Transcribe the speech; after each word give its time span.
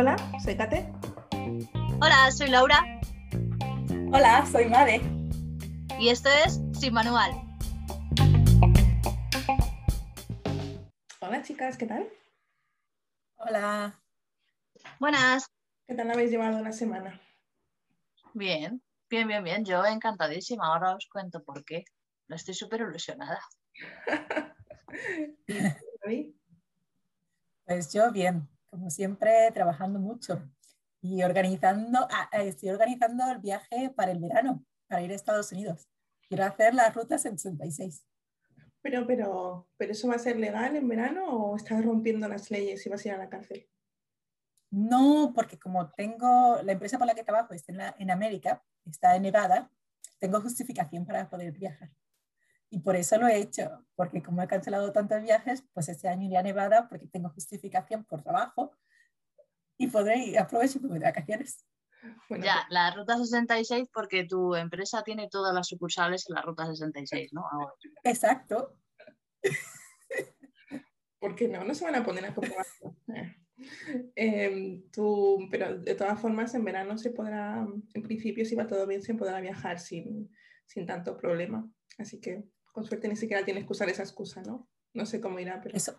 Hola, 0.00 0.16
soy 0.42 0.56
Kate. 0.56 0.90
Hola, 2.00 2.30
soy 2.30 2.48
Laura 2.48 2.82
Hola, 4.10 4.46
soy 4.50 4.64
Made. 4.64 5.02
y 5.98 6.08
esto 6.08 6.30
es 6.46 6.58
Sin 6.72 6.94
Manual. 6.94 7.32
Hola 11.20 11.42
chicas, 11.42 11.76
¿qué 11.76 11.84
tal? 11.84 12.08
Hola. 13.36 14.00
Buenas. 14.98 15.50
¿Qué 15.86 15.94
tal 15.94 16.10
habéis 16.10 16.30
llevado 16.30 16.62
la 16.62 16.72
semana? 16.72 17.20
Bien, 18.32 18.82
bien, 19.10 19.28
bien, 19.28 19.44
bien. 19.44 19.66
Yo 19.66 19.84
encantadísima. 19.84 20.68
Ahora 20.68 20.94
os 20.96 21.06
cuento 21.12 21.44
por 21.44 21.62
qué. 21.62 21.84
No 22.26 22.36
estoy 22.36 22.54
súper 22.54 22.80
ilusionada. 22.80 23.38
Pues 27.66 27.92
yo 27.92 28.10
bien, 28.10 28.48
como 28.70 28.90
siempre, 28.90 29.50
trabajando 29.52 29.98
mucho 29.98 30.48
y 31.02 31.22
organizando, 31.22 32.06
ah, 32.10 32.28
eh, 32.32 32.48
estoy 32.48 32.70
organizando 32.70 33.28
el 33.30 33.38
viaje 33.38 33.90
para 33.90 34.12
el 34.12 34.20
verano, 34.20 34.64
para 34.86 35.02
ir 35.02 35.10
a 35.10 35.14
Estados 35.14 35.50
Unidos. 35.52 35.88
Quiero 36.28 36.44
hacer 36.44 36.74
la 36.74 36.90
ruta 36.90 37.18
66. 37.18 38.06
Pero, 38.82 39.06
pero, 39.06 39.68
pero 39.76 39.92
¿eso 39.92 40.08
va 40.08 40.14
a 40.14 40.18
ser 40.18 40.38
legal 40.38 40.76
en 40.76 40.88
verano 40.88 41.26
o 41.28 41.56
estás 41.56 41.84
rompiendo 41.84 42.28
las 42.28 42.50
leyes 42.50 42.84
y 42.86 42.88
vas 42.88 43.04
a 43.04 43.08
ir 43.08 43.14
a 43.14 43.18
la 43.18 43.28
cárcel? 43.28 43.68
No, 44.70 45.32
porque 45.34 45.58
como 45.58 45.90
tengo, 45.90 46.62
la 46.62 46.72
empresa 46.72 46.96
por 46.96 47.06
la 47.06 47.14
que 47.14 47.24
trabajo 47.24 47.52
está 47.54 47.72
en, 47.72 47.78
la- 47.78 47.96
en 47.98 48.10
América, 48.10 48.62
está 48.86 49.16
en 49.16 49.22
Nevada, 49.22 49.70
tengo 50.18 50.40
justificación 50.40 51.04
para 51.04 51.28
poder 51.28 51.52
viajar. 51.52 51.90
Y 52.70 52.80
por 52.80 52.94
eso 52.94 53.18
lo 53.18 53.26
he 53.26 53.38
hecho, 53.38 53.84
porque 53.96 54.22
como 54.22 54.42
he 54.42 54.46
cancelado 54.46 54.92
tantos 54.92 55.22
viajes, 55.22 55.64
pues 55.72 55.88
este 55.88 56.08
año 56.08 56.26
iré 56.26 56.36
a 56.38 56.42
Nevada 56.42 56.88
porque 56.88 57.08
tengo 57.08 57.28
justificación 57.30 58.04
por 58.04 58.22
trabajo 58.22 58.72
y 59.76 59.88
podré 59.88 60.18
ir, 60.18 60.38
aprovecho 60.38 60.78
y 60.78 60.82
me 60.82 60.88
voy 60.88 60.98
de 61.00 61.06
vacaciones. 61.06 61.66
Bueno, 62.28 62.44
Ya, 62.44 62.66
la 62.70 62.94
ruta 62.94 63.18
66 63.18 63.88
porque 63.92 64.24
tu 64.24 64.54
empresa 64.54 65.02
tiene 65.02 65.28
todas 65.28 65.52
las 65.52 65.68
sucursales 65.68 66.24
en 66.28 66.36
la 66.36 66.42
ruta 66.42 66.66
66, 66.66 67.32
¿no? 67.32 67.44
Ahora. 67.50 67.72
Exacto. 68.04 68.76
¿por 71.18 71.34
qué 71.34 71.48
no? 71.48 71.64
No 71.64 71.74
se 71.74 71.84
van 71.84 71.94
a 71.96 72.04
poner 72.04 72.24
a 72.24 72.34
comprobar. 72.34 72.66
Eh. 73.14 73.36
Em, 74.14 74.90
tú, 74.90 75.46
pero 75.50 75.78
de 75.78 75.94
todas 75.94 76.18
formas, 76.18 76.54
en 76.54 76.64
verano 76.64 76.96
se 76.96 77.10
podrá, 77.10 77.66
en 77.94 78.02
principio, 78.02 78.44
si 78.44 78.54
va 78.54 78.66
todo 78.66 78.86
bien, 78.86 79.02
se 79.02 79.14
podrá 79.14 79.40
viajar 79.40 79.78
sin, 79.78 80.34
sin 80.66 80.86
tanto 80.86 81.16
problema. 81.16 81.70
Así 81.98 82.20
que, 82.20 82.44
con 82.80 82.88
suerte, 82.88 83.08
ni 83.08 83.16
siquiera 83.16 83.44
tienes 83.44 83.66
que 83.66 83.72
usar 83.72 83.90
esa 83.90 84.02
excusa, 84.02 84.40
¿no? 84.40 84.66
No 84.94 85.04
sé 85.04 85.20
cómo 85.20 85.38
irá, 85.38 85.60
pero... 85.62 85.76
Eso, 85.76 85.94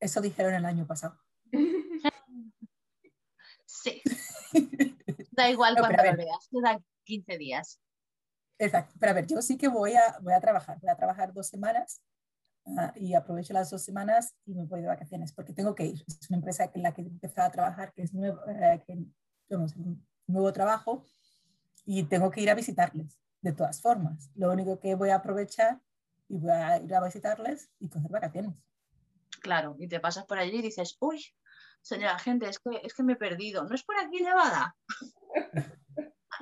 eso 0.00 0.20
dijeron 0.20 0.52
el 0.54 0.64
año 0.64 0.86
pasado. 0.86 1.18
Sí. 3.64 4.02
Da 5.32 5.48
igual 5.48 5.74
No, 5.74 5.80
cuando 5.80 6.04
lo 6.04 6.16
veas. 6.16 6.48
Quedan 6.50 6.84
15 7.04 7.38
días. 7.38 7.80
Exacto. 8.58 8.94
Pero 9.00 9.10
a 9.10 9.14
ver, 9.14 9.26
yo 9.26 9.40
sí 9.40 9.56
que 9.56 9.66
voy 9.66 9.94
a, 9.94 10.18
voy 10.20 10.34
a 10.34 10.40
trabajar. 10.40 10.78
Voy 10.78 10.90
a 10.90 10.94
trabajar 10.94 11.32
dos 11.32 11.48
semanas 11.48 12.02
ah, 12.76 12.92
y 12.94 13.14
aprovecho 13.14 13.54
las 13.54 13.70
dos 13.70 13.82
semanas 13.82 14.34
y 14.44 14.54
me 14.54 14.66
voy 14.66 14.82
de 14.82 14.88
vacaciones 14.88 15.32
porque 15.32 15.54
tengo 15.54 15.74
que 15.74 15.86
ir. 15.86 16.04
Es 16.06 16.28
una 16.28 16.36
empresa 16.36 16.70
en 16.72 16.82
la 16.82 16.92
que 16.92 17.00
he 17.00 17.06
empezado 17.06 17.48
a 17.48 17.50
trabajar, 17.50 17.94
que 17.94 18.02
es 18.02 18.12
nuevo, 18.12 18.40
eh, 18.46 18.84
que, 18.86 18.92
un 19.56 20.06
nuevo 20.26 20.52
trabajo 20.52 21.06
y 21.86 22.02
tengo 22.04 22.30
que 22.30 22.42
ir 22.42 22.50
a 22.50 22.54
visitarles 22.54 23.18
de 23.40 23.52
todas 23.52 23.80
formas. 23.80 24.30
Lo 24.34 24.52
único 24.52 24.78
que 24.78 24.94
voy 24.94 25.10
a 25.10 25.16
aprovechar 25.16 25.80
y 26.32 26.38
voy 26.38 26.50
a 26.50 26.78
ir 26.78 26.94
a 26.94 27.04
visitarles 27.04 27.70
y 27.78 27.90
coger 27.90 28.10
vacaciones. 28.10 28.54
Claro, 29.42 29.76
y 29.78 29.86
te 29.86 30.00
pasas 30.00 30.24
por 30.24 30.38
allí 30.38 30.58
y 30.58 30.62
dices, 30.62 30.96
uy, 30.98 31.22
señora 31.82 32.18
gente, 32.18 32.48
es 32.48 32.58
que, 32.58 32.80
es 32.82 32.94
que 32.94 33.02
me 33.02 33.12
he 33.12 33.16
perdido. 33.16 33.64
¿No 33.64 33.74
es 33.74 33.82
por 33.82 33.98
aquí 33.98 34.22
Nevada? 34.22 34.74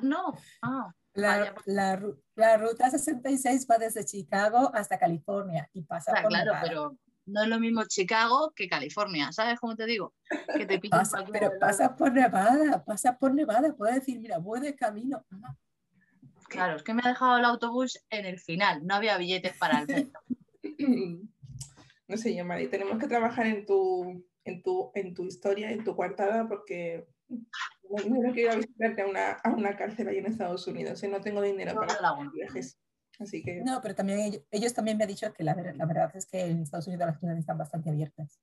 no. 0.03 0.33
Ah, 0.63 0.95
La, 1.15 1.53
pues. 1.55 1.67
la 1.67 2.01
la 2.37 2.57
ruta 2.57 2.89
66 2.89 3.67
va 3.69 3.79
desde 3.79 4.05
Chicago 4.05 4.71
hasta 4.73 4.97
California 4.97 5.69
y 5.73 5.83
pasa 5.83 6.13
o 6.13 6.15
sea, 6.15 6.23
por 6.23 6.31
claro, 6.31 6.53
Nevada. 6.53 6.63
pero 6.69 6.97
no 7.27 7.43
es 7.43 7.49
lo 7.49 7.59
mismo 7.59 7.85
Chicago 7.85 8.53
que 8.55 8.69
California, 8.69 9.33
¿sabes 9.33 9.59
cómo 9.59 9.75
te 9.75 9.87
digo? 9.87 10.15
Que 10.57 10.67
te 10.67 10.81
Pasa, 10.89 11.25
pero 11.33 11.59
pasa 11.59 11.97
por 11.97 12.13
Nevada, 12.13 12.85
pasa 12.85 13.19
por 13.19 13.35
Nevada, 13.35 13.75
puedo 13.75 13.93
decir, 13.93 14.21
mira, 14.21 14.39
voy 14.39 14.61
de 14.61 14.77
camino. 14.77 15.25
Ah, 15.33 15.57
Claro, 16.51 16.77
es 16.77 16.83
que 16.83 16.93
me 16.93 17.01
ha 17.05 17.09
dejado 17.09 17.39
el 17.39 17.45
autobús 17.45 18.05
en 18.11 18.27
el 18.27 18.39
final, 18.39 18.87
no 18.87 18.95
había 18.97 19.17
billetes 19.17 19.57
para 19.57 19.81
el 19.81 19.87
metro. 19.87 20.21
no 22.09 22.17
sé 22.17 22.35
yo, 22.35 22.45
Mari, 22.45 22.69
tenemos 22.69 22.99
que 22.99 23.07
trabajar 23.07 23.47
en 23.47 23.65
tu, 23.65 24.25
en 24.45 24.63
tu, 24.63 24.91
en 24.95 25.15
tu 25.15 25.25
historia, 25.25 25.71
en 25.71 25.85
tu 25.85 25.95
coartada, 25.95 26.49
porque 26.49 27.07
no, 27.29 28.05
no 28.21 28.33
quiero 28.33 28.51
ir 28.51 28.51
a 28.51 28.57
visitarte 28.57 29.03
a 29.03 29.07
una, 29.07 29.31
a 29.33 29.51
una 29.51 29.77
cárcel 29.77 30.09
ahí 30.09 30.19
en 30.19 30.27
Estados 30.27 30.67
Unidos, 30.67 31.03
¿eh? 31.03 31.09
no 31.09 31.21
tengo 31.21 31.41
dinero 31.41 31.73
Todo 31.75 31.87
para 31.87 32.13
buena. 32.13 32.31
viajes. 32.35 32.79
Así 33.19 33.43
que, 33.43 33.61
No, 33.63 33.81
pero 33.83 33.95
también 33.95 34.19
ellos, 34.21 34.43
ellos 34.51 34.73
también 34.75 34.97
me 34.97 35.05
han 35.05 35.09
dicho 35.09 35.33
que 35.33 35.45
la, 35.45 35.55
la 35.55 35.87
verdad 35.87 36.11
es 36.15 36.27
que 36.27 36.41
en 36.47 36.63
Estados 36.63 36.87
Unidos 36.89 37.07
las 37.07 37.19
ciudades 37.21 37.41
están 37.41 37.59
bastante 37.59 37.91
abiertas. 37.91 38.41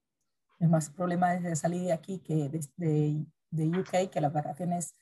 Es 0.59 0.69
más 0.69 0.89
problema 0.91 1.33
es 1.35 1.43
de 1.43 1.55
salir 1.55 1.81
de 1.83 1.93
aquí 1.93 2.19
que 2.19 2.47
de, 2.49 2.61
de- 2.77 3.25
de 3.49 3.65
UK, 3.79 4.09
que 4.11 4.19
las 4.21 4.33
vacaciones 4.33 4.93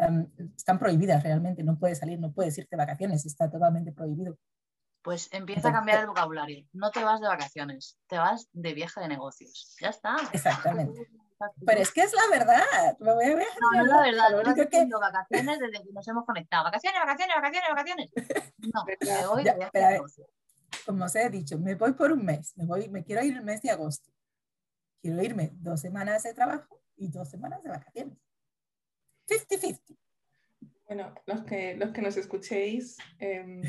em, 0.00 0.26
están 0.56 0.78
prohibidas 0.78 1.22
realmente, 1.22 1.62
no 1.62 1.78
puedes 1.78 1.98
salir, 1.98 2.18
no 2.18 2.32
puedes 2.32 2.56
irte 2.58 2.76
de 2.76 2.82
vacaciones, 2.82 3.24
está 3.26 3.50
totalmente 3.50 3.92
prohibido. 3.92 4.36
Pues 5.02 5.28
empieza 5.32 5.68
a 5.70 5.72
cambiar 5.72 6.00
el 6.00 6.06
vocabulario. 6.08 6.66
No 6.74 6.90
te 6.90 7.02
vas 7.04 7.20
de 7.20 7.28
vacaciones, 7.28 7.98
te 8.06 8.18
vas 8.18 8.48
de 8.52 8.74
viaje 8.74 9.00
de 9.00 9.08
negocios. 9.08 9.74
Ya 9.80 9.88
está. 9.88 10.16
Exactamente. 10.32 11.08
Pero 11.64 11.80
es 11.80 11.90
que 11.90 12.02
es 12.02 12.12
la 12.12 12.36
verdad, 12.38 12.98
me 12.98 13.14
voy 13.14 13.24
a 13.24 13.34
viajar 13.36 13.58
No, 13.62 13.70
no 13.72 13.80
es 13.82 13.88
la 13.88 14.02
verdad, 14.02 14.30
Lo 14.30 14.40
único 14.50 14.68
que- 14.68 14.86
vacaciones 15.00 15.58
desde 15.58 15.82
que 15.84 15.92
nos 15.92 16.06
hemos 16.06 16.26
conectado. 16.26 16.64
Vacaciones, 16.64 17.00
vacaciones, 17.00 17.34
vacaciones, 17.36 17.70
vacaciones. 17.70 18.10
No, 18.74 18.84
me 18.84 19.26
voy 19.26 19.44
Ya, 19.44 19.52
de 19.52 19.58
viaje 19.58 19.78
de 19.78 19.88
negocios. 19.92 20.26
como 20.84 21.04
os 21.06 21.14
he 21.16 21.30
dicho, 21.30 21.58
me 21.58 21.74
voy 21.76 21.92
por 21.94 22.12
un 22.12 22.26
mes, 22.26 22.52
me, 22.58 22.66
voy, 22.66 22.90
me 22.90 23.02
quiero 23.04 23.24
ir 23.24 23.38
el 23.38 23.42
mes 23.42 23.62
de 23.62 23.70
agosto. 23.70 24.10
Quiero 25.00 25.22
irme 25.22 25.48
dos 25.54 25.80
semanas 25.80 26.24
de 26.24 26.34
trabajo 26.34 26.78
y 26.96 27.08
dos 27.08 27.30
semanas 27.30 27.62
de 27.62 27.70
vacaciones. 27.70 28.18
50-50. 29.30 29.96
bueno, 30.86 31.14
los 31.26 31.42
que, 31.42 31.76
los 31.76 31.92
que 31.92 32.02
nos 32.02 32.16
escuchéis, 32.16 32.96
em, 33.18 33.62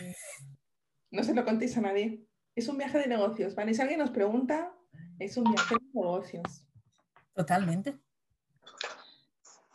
no 1.12 1.24
se 1.24 1.36
lo 1.36 1.46
contéis 1.46 1.78
a 1.78 1.82
nadie. 1.82 2.26
Es 2.56 2.68
un 2.68 2.78
viaje 2.78 2.98
de 2.98 3.08
negocios, 3.08 3.56
¿vale? 3.56 3.74
Si 3.74 3.82
alguien 3.82 4.00
nos 4.00 4.10
pregunta, 4.10 4.74
es 5.20 5.38
un 5.38 5.46
viaje 5.46 5.76
de 5.76 5.86
negocios. 5.94 6.66
Totalmente. 7.34 8.00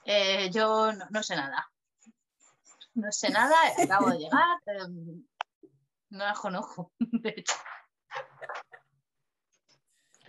Eh, 0.05 0.51
yo 0.53 0.93
no, 0.93 1.07
no 1.11 1.23
sé 1.23 1.37
nada. 1.37 1.71
No 2.95 3.13
sé 3.13 3.31
nada, 3.31 3.55
acabo 3.83 4.11
de 4.11 4.19
llegar. 4.19 4.41
eh, 4.67 5.23
no 6.11 6.25
las 6.25 6.39
conozco. 6.39 6.93
De 6.99 7.35
hecho, 7.37 7.55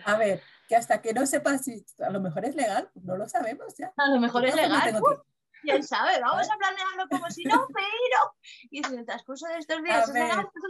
A 0.05 0.17
ver, 0.17 0.41
que 0.67 0.75
hasta 0.75 1.01
que 1.01 1.13
no 1.13 1.25
sepas 1.25 1.63
si 1.65 1.85
a 1.99 2.09
lo 2.09 2.19
mejor 2.19 2.45
es 2.45 2.55
legal, 2.55 2.89
no 2.95 3.17
lo 3.17 3.27
sabemos 3.27 3.75
ya. 3.77 3.93
a 3.95 4.09
lo 4.09 4.19
mejor 4.19 4.45
es 4.45 4.55
legal. 4.55 4.81
tengo 4.83 5.25
¿Quién 5.61 5.83
sabe? 5.83 6.19
Vamos 6.21 6.49
a 6.49 6.57
planearlo 6.57 7.07
como 7.09 7.29
si 7.29 7.43
no, 7.43 7.65
pero. 7.73 8.33
Y 8.71 8.85
en 8.85 8.99
el 8.99 9.05
transcurso 9.05 9.47
de 9.47 9.57
estos 9.57 9.83
días 9.83 10.11
ver. 10.13 10.23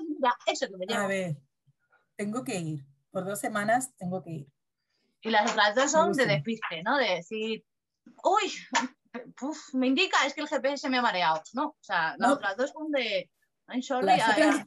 mira, 0.08 0.36
eso 0.46 0.68
que 0.68 0.78
me 0.78 0.86
llevo. 0.86 1.02
A 1.04 1.08
ver, 1.08 1.38
tengo 2.16 2.44
que 2.44 2.56
ir. 2.60 2.86
Por 3.12 3.26
dos 3.26 3.40
semanas 3.40 3.96
tengo 3.98 4.22
que 4.22 4.32
ir. 4.32 4.48
Y 5.22 5.30
las 5.30 5.52
otras 5.52 5.76
dos 5.76 5.92
son 5.92 6.14
de 6.14 6.26
despiste, 6.26 6.84
¿no? 6.84 6.98
De 6.98 7.16
decir, 7.16 7.66
uy, 8.24 8.52
puf, 9.38 9.58
me 9.74 9.88
indica, 9.88 10.18
es 10.26 10.34
que 10.34 10.42
el 10.42 10.48
GPS 10.48 10.90
me 10.90 10.98
ha 10.98 11.02
mareado. 11.02 11.42
No, 11.54 11.68
o 11.70 11.78
sea, 11.82 12.16
las 12.18 12.30
No. 12.30 12.34
otras 12.36 12.56
dos 12.58 12.72
son 12.72 12.92
de. 12.92 13.30
I'm 13.70 13.82
sorry, 13.82 14.06
Las 14.06 14.30
otras- 14.30 14.66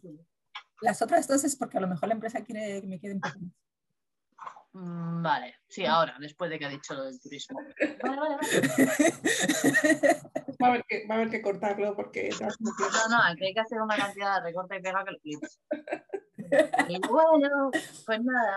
Las 0.82 1.02
otras 1.02 1.28
dos 1.28 1.44
es 1.44 1.56
porque 1.56 1.78
a 1.78 1.80
lo 1.80 1.88
mejor 1.88 2.08
la 2.08 2.14
empresa 2.14 2.42
quiere 2.42 2.80
que 2.80 2.86
me 2.86 2.98
quede 3.00 3.14
un 3.14 3.20
poco 3.20 3.38
más. 3.38 3.52
Mm, 4.72 5.22
Vale, 5.22 5.56
sí, 5.68 5.84
ahora, 5.84 6.16
después 6.20 6.48
de 6.50 6.58
que 6.58 6.66
ha 6.66 6.68
dicho 6.68 6.94
lo 6.94 7.04
del 7.04 7.20
turismo. 7.20 7.58
Vale, 8.02 8.16
vale, 8.20 8.36
vale. 8.36 8.40
Va 10.62 10.66
a 10.66 10.70
haber 10.70 10.84
que, 10.88 11.06
va 11.08 11.14
a 11.14 11.18
haber 11.18 11.30
que 11.30 11.42
cortarlo 11.42 11.96
porque... 11.96 12.30
No, 12.40 12.48
no, 13.08 13.22
aquí 13.24 13.46
hay 13.46 13.54
que 13.54 13.60
hacer 13.60 13.80
una 13.80 13.96
cantidad 13.96 14.36
de 14.36 14.42
recorte 14.42 14.76
y 14.76 14.82
pega 14.82 15.04
que 15.04 15.12
lo 15.12 15.18
flipas. 15.20 15.60
Y 16.88 16.98
bueno, 17.06 17.70
pues 18.06 18.20
nada. 18.24 18.56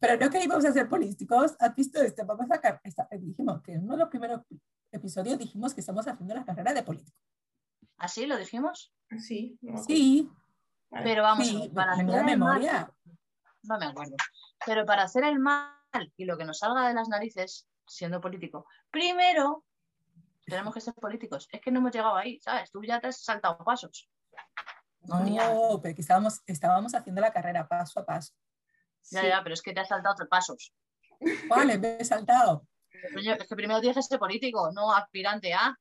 Pero 0.00 0.16
no 0.18 0.28
que 0.30 0.42
íbamos 0.44 0.64
a 0.66 0.72
ser 0.72 0.86
políticos. 0.88 1.56
¿Has 1.60 1.74
visto 1.74 2.02
esto? 2.02 2.26
Vamos 2.26 2.44
a 2.50 2.56
sacar. 2.56 2.80
esta- 2.84 3.08
dijimos 3.12 3.62
que 3.62 3.72
en 3.72 3.84
uno 3.84 3.92
de 3.94 4.00
los 4.00 4.08
primeros 4.10 4.42
episodios 4.92 5.38
dijimos 5.38 5.72
que 5.72 5.80
estamos 5.80 6.06
haciendo 6.06 6.34
la 6.34 6.44
carrera 6.44 6.74
de 6.74 6.82
político. 6.82 7.16
¿Así 7.96 8.26
lo 8.26 8.36
dijimos? 8.36 8.92
Sí, 9.18 9.56
no. 9.62 9.78
Sí, 9.82 10.28
Vale. 10.90 11.04
Pero 11.04 11.22
vamos, 11.22 11.48
a 11.48 11.50
sí, 11.50 11.70
para 11.74 11.92
hacer 11.92 12.04
mal, 12.06 12.24
memoria. 12.24 12.92
no 13.62 13.78
me 13.78 13.86
acuerdo. 13.86 14.16
Pero 14.66 14.84
para 14.84 15.04
hacer 15.04 15.24
el 15.24 15.38
mal 15.38 15.72
y 16.16 16.24
lo 16.24 16.36
que 16.36 16.44
nos 16.44 16.58
salga 16.58 16.88
de 16.88 16.94
las 16.94 17.08
narices, 17.08 17.66
siendo 17.86 18.20
político, 18.20 18.66
primero 18.90 19.64
tenemos 20.44 20.74
que 20.74 20.80
ser 20.80 20.94
políticos. 20.94 21.48
Es 21.52 21.60
que 21.60 21.70
no 21.70 21.80
hemos 21.80 21.92
llegado 21.92 22.16
ahí, 22.16 22.40
¿sabes? 22.40 22.70
Tú 22.70 22.82
ya 22.82 23.00
te 23.00 23.08
has 23.08 23.22
saltado 23.22 23.58
pasos. 23.58 24.08
No. 25.02 25.20
No, 25.20 25.80
pero 25.80 25.94
que 25.94 26.02
estábamos, 26.02 26.42
estábamos 26.46 26.94
haciendo 26.94 27.20
la 27.20 27.32
carrera 27.32 27.66
paso 27.68 28.00
a 28.00 28.06
paso. 28.06 28.34
Ya, 29.10 29.20
Sí. 29.20 29.28
ya, 29.28 29.42
pero 29.42 29.54
es 29.54 29.62
que 29.62 29.72
te 29.72 29.80
has 29.80 29.88
saltado 29.88 30.14
tres 30.16 30.28
pasos. 30.28 30.74
Vale, 31.48 31.78
me 31.78 31.96
he 31.98 32.04
saltado. 32.04 32.66
Es 32.90 33.48
que 33.48 33.56
primero 33.56 33.80
tienes 33.80 33.96
que 33.96 34.02
ser 34.02 34.18
político, 34.18 34.70
no 34.72 34.92
aspirante 34.92 35.54
a. 35.54 35.76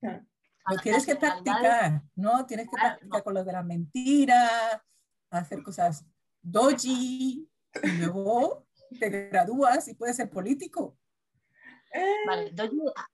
Lo 0.00 0.78
tienes 0.82 1.06
que 1.06 1.16
practicar, 1.16 2.02
¿no? 2.16 2.44
Tienes 2.44 2.66
que 2.68 2.76
practicar 2.76 3.22
con 3.22 3.34
lo 3.34 3.44
de 3.44 3.52
la 3.52 3.62
mentira, 3.62 4.82
hacer 5.30 5.62
cosas 5.62 6.04
doji, 6.42 7.48
luego 7.82 8.66
te 8.98 9.28
gradúas 9.28 9.88
y 9.88 9.94
puedes 9.94 10.16
ser 10.16 10.30
político. 10.30 10.96
Vale, 12.26 12.52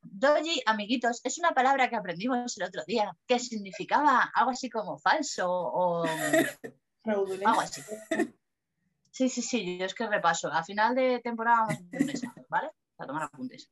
doji, 0.01 0.63
amiguitos, 0.67 1.21
es 1.25 1.39
una 1.39 1.53
palabra 1.53 1.89
que 1.89 1.97
aprendimos 1.97 2.57
el 2.59 2.65
otro 2.65 2.83
día, 2.87 3.17
que 3.27 3.39
significaba 3.39 4.31
algo 4.35 4.51
así 4.51 4.69
como 4.69 4.99
falso 4.99 5.49
o 5.49 6.05
algo 7.05 7.61
así. 7.61 7.83
Sí, 9.13 9.29
sí, 9.29 9.43
sí, 9.43 9.79
yo 9.79 9.85
es 9.85 9.95
que 9.95 10.07
repaso. 10.07 10.51
A 10.51 10.65
final 10.65 10.95
de 10.95 11.21
temporada 11.21 11.67
vamos 11.67 12.25
a 12.25 12.35
¿vale? 12.49 12.71
A 12.97 13.07
tomar 13.07 13.25
apuntes. 13.25 13.71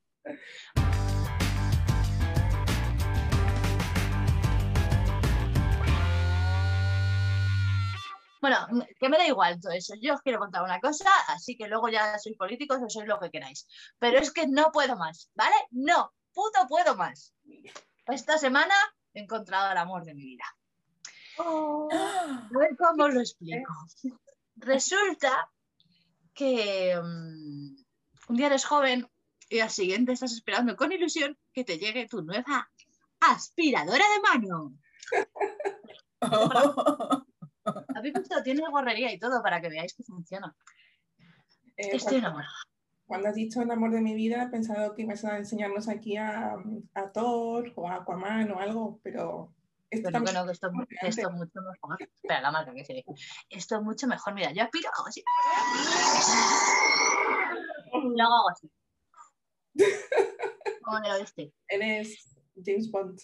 Bueno, 8.41 8.67
que 8.99 9.09
me 9.09 9.19
da 9.19 9.27
igual 9.27 9.61
todo 9.61 9.73
eso. 9.73 9.95
Yo 10.01 10.15
os 10.15 10.23
quiero 10.23 10.39
contar 10.39 10.63
una 10.63 10.81
cosa, 10.81 11.11
así 11.29 11.57
que 11.57 11.69
luego 11.69 11.89
ya 11.89 12.19
sois 12.19 12.37
políticos 12.37 12.81
o 12.83 12.89
sois 12.89 13.07
lo 13.07 13.19
que 13.21 13.31
queráis. 13.31 13.67
Pero 13.99 14.19
es 14.19 14.33
que 14.33 14.47
no 14.47 14.73
puedo 14.73 14.97
más, 14.97 15.31
¿vale? 15.35 15.55
No, 15.71 16.13
puto 16.33 16.67
puedo 16.69 16.97
más. 16.97 17.35
Esta 18.07 18.39
semana 18.39 18.75
he 19.13 19.21
encontrado 19.21 19.73
el 19.73 19.79
amor 19.79 20.05
de 20.05 20.15
mi 20.15 20.25
vida. 20.25 20.45
Oh. 21.39 21.89
A 21.93 22.49
ver 22.51 22.77
cómo 22.79 23.09
lo 23.09 23.21
explico. 23.21 23.73
Resulta 24.57 25.51
que 26.35 26.99
mm, 27.03 27.77
un 28.29 28.37
día 28.37 28.47
eres 28.47 28.65
joven 28.65 29.09
y 29.49 29.61
al 29.61 29.71
siguiente 29.71 30.13
estás 30.13 30.33
esperando 30.33 30.77
con 30.77 30.93
ilusión 30.93 31.37
que 31.53 31.65
te 31.65 31.79
llegue 31.79 32.09
tu 32.09 32.23
nueva 32.23 32.71
aspiradora 33.21 34.05
de 34.15 34.21
mano. 34.21 34.73
Habéis 37.95 38.15
visto, 38.15 38.43
tiene 38.43 38.63
gorrería 38.71 39.13
y 39.13 39.19
todo 39.19 39.43
para 39.43 39.61
que 39.61 39.69
veáis 39.69 39.95
que 39.95 40.03
funciona. 40.03 40.55
Eh, 41.77 41.91
Estoy 41.93 42.19
enamorada. 42.19 42.51
Cuando 43.07 43.29
has 43.29 43.35
dicho 43.35 43.61
el 43.61 43.71
amor 43.71 43.91
de 43.91 44.01
mi 44.01 44.15
vida, 44.15 44.45
he 44.45 44.49
pensado 44.49 44.95
que 44.95 45.03
ibas 45.03 45.25
a 45.25 45.37
enseñarnos 45.37 45.89
aquí 45.89 46.17
a, 46.17 46.55
a 46.95 47.13
Thor 47.13 47.73
o 47.75 47.89
a 47.89 47.97
Aquaman 47.97 48.53
o 48.53 48.61
algo, 48.61 49.01
pero 49.03 49.53
esto, 49.91 50.09
pero 50.13 50.25
que 50.25 50.33
no, 50.33 50.47
que 50.47 50.53
esto, 50.53 50.71
esto, 51.03 51.29
es 51.29 51.35
mucho 51.35 51.61
mejor. 51.61 51.97
Espera, 52.01 52.41
la 52.41 52.53
marca 52.53 52.73
que 52.73 52.85
se 52.85 53.05
Esto 53.49 53.77
es 53.77 53.83
mucho 53.83 54.07
mejor. 54.07 54.35
Mira, 54.35 54.53
yo 54.53 54.63
aspiro 54.63 54.89
hago 54.97 55.09
así. 55.09 55.25
Lo 57.93 58.25
hago 58.25 58.51
así. 58.51 58.71
Como 60.83 60.99
en 60.99 61.05
el 61.07 61.13
oeste. 61.13 61.53
Eres 61.67 62.39
James 62.65 62.89
Bond. 62.93 63.19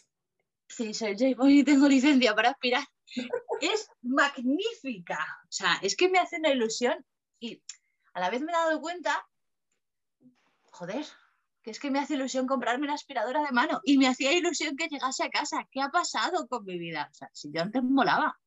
Sí, 0.69 0.93
soy 0.95 1.35
Bond 1.35 1.51
y 1.51 1.65
tengo 1.65 1.89
licencia 1.89 2.35
para 2.35 2.51
aspirar 2.51 2.85
es 3.61 3.89
magnífica. 4.03 5.19
O 5.45 5.53
sea, 5.53 5.79
es 5.83 5.97
que 5.97 6.09
me 6.09 6.19
hace 6.19 6.37
una 6.39 6.51
ilusión 6.51 7.05
y 7.41 7.63
a 8.15 8.21
la 8.21 8.31
vez 8.31 8.41
me 8.43 8.53
he 8.53 8.55
dado 8.55 8.81
cuenta, 8.81 9.27
joder, 10.65 11.05
que 11.63 11.71
es 11.71 11.81
que 11.81 11.91
me 11.91 11.99
hace 11.99 12.15
ilusión 12.15 12.47
comprarme 12.47 12.85
una 12.85 12.95
aspiradora 12.95 13.43
de 13.43 13.53
mano 13.53 13.81
y 13.85 13.99
me 13.99 14.09
hacía 14.09 14.33
ilusión 14.33 14.77
que 14.77 14.89
llegase 14.89 15.25
a 15.25 15.31
casa. 15.31 15.67
¿Qué 15.71 15.81
ha 15.81 15.89
pasado 15.89 16.47
con 16.49 16.65
mi 16.65 16.79
vida? 16.79 17.09
O 17.11 17.15
sea, 17.15 17.29
si 17.33 17.51
yo 17.53 17.63
antes 17.63 17.83
molaba. 17.83 18.39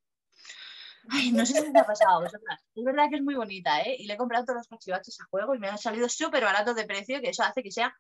Ay, 1.12 1.32
no 1.32 1.46
sé 1.46 1.62
si 1.62 1.72
te 1.72 1.80
ha 1.80 1.86
pasado 1.86 2.18
a 2.18 2.24
vosotras. 2.24 2.62
Es 2.76 2.84
verdad 2.84 3.10
que 3.10 3.16
es 3.16 3.24
muy 3.24 3.36
bonita, 3.36 3.82
¿eh? 3.82 3.96
Y 3.98 4.06
le 4.06 4.14
he 4.14 4.18
comprado 4.18 4.46
todos 4.46 4.58
los 4.58 4.68
cachivaches 4.68 5.20
a 5.22 5.26
juego 5.26 5.56
y 5.56 5.60
me 5.60 5.68
han 5.68 5.78
salido 5.78 6.08
súper 6.08 6.44
baratos 6.44 6.76
de 6.76 6.86
precio, 6.86 7.22
que 7.22 7.30
eso 7.30 7.44
hace 7.44 7.64
que 7.64 7.72
sea 7.72 7.96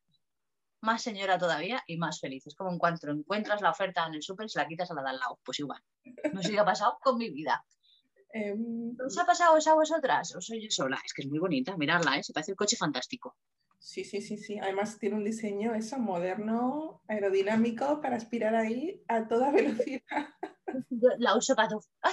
más 0.82 1.02
señora 1.02 1.38
todavía 1.38 1.84
y 1.88 1.98
más 1.98 2.20
feliz. 2.20 2.46
Es 2.48 2.56
como 2.56 2.72
en 2.72 2.78
cuanto 2.78 3.10
encuentras 3.10 3.62
la 3.62 3.72
oferta 3.72 4.06
en 4.08 4.16
el 4.16 4.24
súper 4.24 4.46
y 4.46 4.50
se 4.50 4.60
la 4.60 4.68
quitas 4.68 4.90
a 4.92 4.94
la 4.94 5.04
de 5.04 5.10
al 5.10 5.20
lado. 5.20 5.40
Pues 5.44 5.60
igual. 5.60 5.82
No 6.34 6.42
sé 6.42 6.52
qué 6.52 6.60
ha 6.60 6.66
pasado 6.66 6.98
con 7.02 7.18
mi 7.18 7.30
vida. 7.30 7.64
Em, 8.32 8.96
¿Os 9.04 9.18
ha 9.18 9.26
pasado 9.26 9.56
a 9.56 9.74
vosotras? 9.76 10.36
¿O 10.36 10.42
soy 10.42 10.62
yo 10.64 10.70
sola? 10.70 11.00
Es 11.04 11.14
que 11.14 11.24
es 11.24 11.28
muy 11.28 11.40
bonita, 11.40 11.76
miradla, 11.78 12.18
¿eh? 12.18 12.24
se 12.24 12.32
parece 12.34 12.52
el 12.52 12.58
coche 12.58 12.78
fantástico. 12.78 13.36
Sí, 13.80 14.04
sí, 14.04 14.22
sí, 14.22 14.38
sí. 14.38 14.60
Además 14.60 15.00
tiene 15.00 15.16
un 15.16 15.24
diseño 15.24 15.74
eso 15.74 15.98
moderno, 15.98 17.02
aerodinámico, 17.08 18.02
para 18.02 18.18
aspirar 18.18 18.54
ahí 18.56 19.02
a 19.08 19.28
toda 19.28 19.52
velocidad. 19.52 20.28
la 21.18 21.36
uso 21.38 21.56
para 21.56 21.70
todo. 21.70 21.82
¡Ah, 22.02 22.12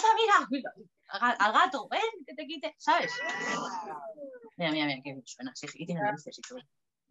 mira! 0.50 0.72
Al 1.08 1.52
gato, 1.52 1.86
ven, 1.88 2.24
que 2.24 2.34
te 2.34 2.46
quite, 2.46 2.74
¿sabes? 2.78 3.12
Mira, 4.58 4.72
mira, 4.72 4.86
mira, 4.86 5.02
que 5.04 5.20
suena. 5.26 5.52
Sí, 5.54 5.66
y 5.74 5.84
tiene 5.84 6.00
luces 6.10 6.38
y 6.38 6.40
todo. 6.40 6.58